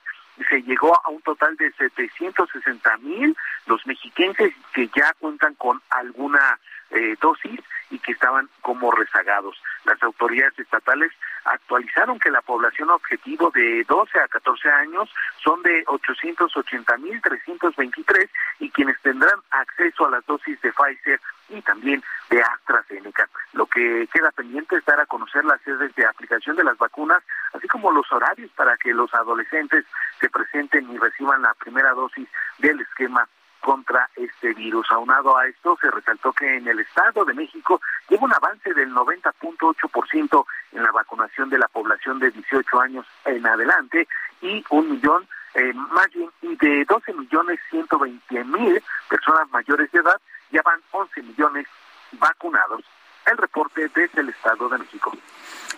[0.48, 3.36] se llegó a un total de 760 mil
[3.66, 6.58] los mexiquenses que ya cuentan con alguna
[6.90, 7.60] eh, dosis
[7.90, 9.56] y que estaban como rezagados.
[9.84, 11.10] Las autoridades estatales
[11.44, 15.10] actualizaron que la población objetivo de 12 a 14 años
[15.42, 18.28] son de 880.323
[18.60, 21.18] y quienes tendrán acceso a las dosis de Pfizer
[21.48, 23.26] y también de AstraZeneca.
[23.52, 27.22] Lo que queda pendiente es dar a conocer las sedes de aplicación de las vacunas,
[27.54, 29.86] así como los horarios para que los adolescentes
[30.20, 33.26] se presenten y reciban la primera dosis del esquema
[33.60, 34.86] contra este virus.
[34.90, 38.90] Aunado a esto, se resaltó que en el Estado de México lleva un avance del
[38.92, 44.08] 90.8% en la vacunación de la población de 18 años en adelante
[44.40, 50.20] y un millón, eh, más bien, de 12 millones 120 mil personas mayores de edad,
[50.50, 51.66] ya van 11 millones
[52.12, 52.82] vacunados.
[53.26, 55.12] El reporte desde el Estado de México.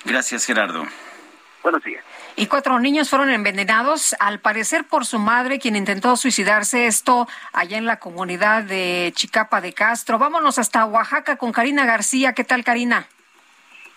[0.04, 0.84] Gracias, Gerardo.
[2.36, 6.86] Y cuatro niños fueron envenenados, al parecer por su madre, quien intentó suicidarse.
[6.86, 10.18] Esto allá en la comunidad de Chicapa de Castro.
[10.18, 12.32] Vámonos hasta Oaxaca con Karina García.
[12.32, 13.06] ¿Qué tal, Karina?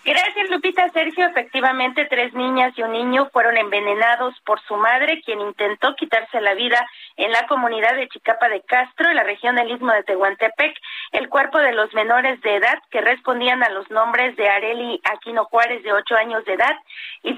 [0.04, 0.90] Gracias, Lupita.
[0.90, 6.42] Sergio, efectivamente, tres niñas y un niño fueron envenenados por su madre, quien intentó quitarse
[6.42, 10.02] la vida en la comunidad de Chicapa de Castro, en la región del Istmo de
[10.02, 10.76] Tehuantepec.
[11.12, 15.46] El cuerpo de los menores de edad que respondían a los nombres de Areli Aquino
[15.46, 16.76] Juárez, de ocho años de edad,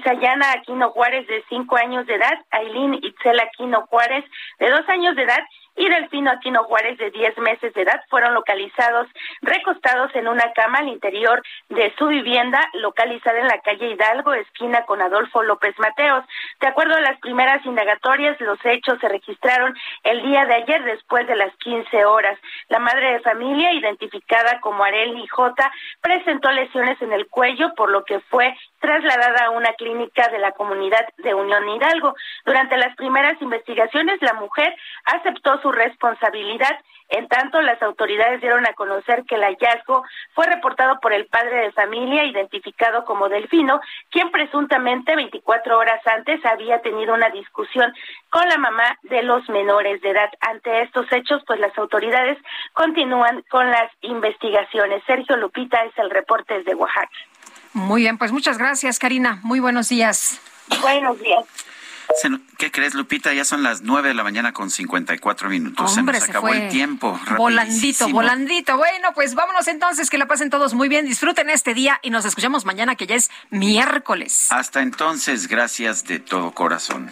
[0.03, 4.25] Sayana Aquino Juárez, de cinco años de edad, Ailín Itzel Aquino Juárez,
[4.59, 5.43] de dos años de edad,
[5.77, 9.07] y Delfino Aquino Juárez, de 10 meses de edad, fueron localizados
[9.41, 14.81] recostados en una cama al interior de su vivienda, localizada en la calle Hidalgo, esquina
[14.85, 16.25] con Adolfo López Mateos.
[16.59, 21.27] De acuerdo a las primeras indagatorias, los hechos se registraron el día de ayer después
[21.27, 22.39] de las 15 horas.
[22.69, 28.03] La madre de familia, identificada como Areli J, presentó lesiones en el cuello, por lo
[28.03, 32.15] que fue trasladada a una clínica de la comunidad de Unión Hidalgo.
[32.45, 34.75] Durante las primeras investigaciones, la mujer
[35.05, 36.79] aceptó su responsabilidad.
[37.09, 41.61] En tanto, las autoridades dieron a conocer que el hallazgo fue reportado por el padre
[41.61, 43.79] de familia, identificado como Delfino,
[44.11, 47.93] quien presuntamente 24 horas antes había tenido una discusión
[48.29, 50.29] con la mamá de los menores de edad.
[50.41, 52.37] Ante estos hechos, pues las autoridades
[52.73, 55.01] continúan con las investigaciones.
[55.05, 57.09] Sergio Lupita es el reporte desde Oaxaca.
[57.77, 59.39] Muy bien, pues muchas gracias, Karina.
[59.43, 60.39] Muy buenos días.
[60.81, 61.45] Buenos días.
[62.57, 63.33] ¿Qué crees, Lupita?
[63.33, 65.95] Ya son las nueve de la mañana con 54 minutos.
[65.95, 67.19] Hombre, se nos acabó el tiempo.
[67.37, 68.77] Volandito, volandito.
[68.77, 71.05] Bueno, pues vámonos entonces, que la pasen todos muy bien.
[71.05, 74.47] Disfruten este día y nos escuchamos mañana, que ya es miércoles.
[74.49, 77.11] Hasta entonces, gracias de todo corazón.